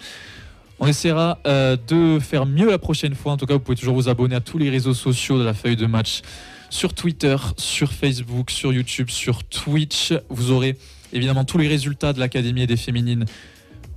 On 0.79 0.87
essaiera 0.87 1.39
de 1.45 2.19
faire 2.19 2.45
mieux 2.45 2.69
la 2.71 2.77
prochaine 2.77 3.13
fois. 3.13 3.33
En 3.33 3.37
tout 3.37 3.45
cas, 3.45 3.53
vous 3.53 3.59
pouvez 3.59 3.75
toujours 3.75 3.95
vous 3.95 4.07
abonner 4.07 4.35
à 4.35 4.39
tous 4.39 4.57
les 4.57 4.69
réseaux 4.69 4.93
sociaux 4.93 5.37
de 5.37 5.43
la 5.43 5.53
feuille 5.53 5.75
de 5.75 5.85
match 5.85 6.21
sur 6.69 6.93
Twitter, 6.93 7.35
sur 7.57 7.91
Facebook, 7.91 8.49
sur 8.49 8.71
YouTube, 8.71 9.09
sur 9.09 9.43
Twitch. 9.43 10.13
Vous 10.29 10.51
aurez 10.51 10.77
évidemment 11.11 11.43
tous 11.43 11.57
les 11.57 11.67
résultats 11.67 12.13
de 12.13 12.19
l'Académie 12.19 12.65
des 12.65 12.77
féminines 12.77 13.25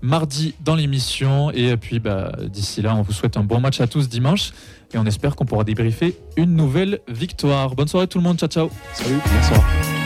mardi 0.02 0.54
dans 0.60 0.74
l'émission. 0.74 1.50
Et 1.52 1.76
puis 1.76 2.00
bah, 2.00 2.32
d'ici 2.48 2.82
là, 2.82 2.94
on 2.94 3.02
vous 3.02 3.12
souhaite 3.12 3.36
un 3.36 3.44
bon 3.44 3.60
match 3.60 3.80
à 3.80 3.86
tous 3.86 4.08
dimanche. 4.08 4.52
Et 4.92 4.98
on 4.98 5.06
espère 5.06 5.36
qu'on 5.36 5.46
pourra 5.46 5.64
débriefer 5.64 6.18
une 6.36 6.54
nouvelle 6.54 7.00
victoire. 7.08 7.74
Bonne 7.74 7.88
soirée 7.88 8.08
tout 8.08 8.18
le 8.18 8.24
monde. 8.24 8.38
Ciao, 8.38 8.48
ciao. 8.48 8.70
Salut, 8.92 9.20
bonsoir. 9.24 10.01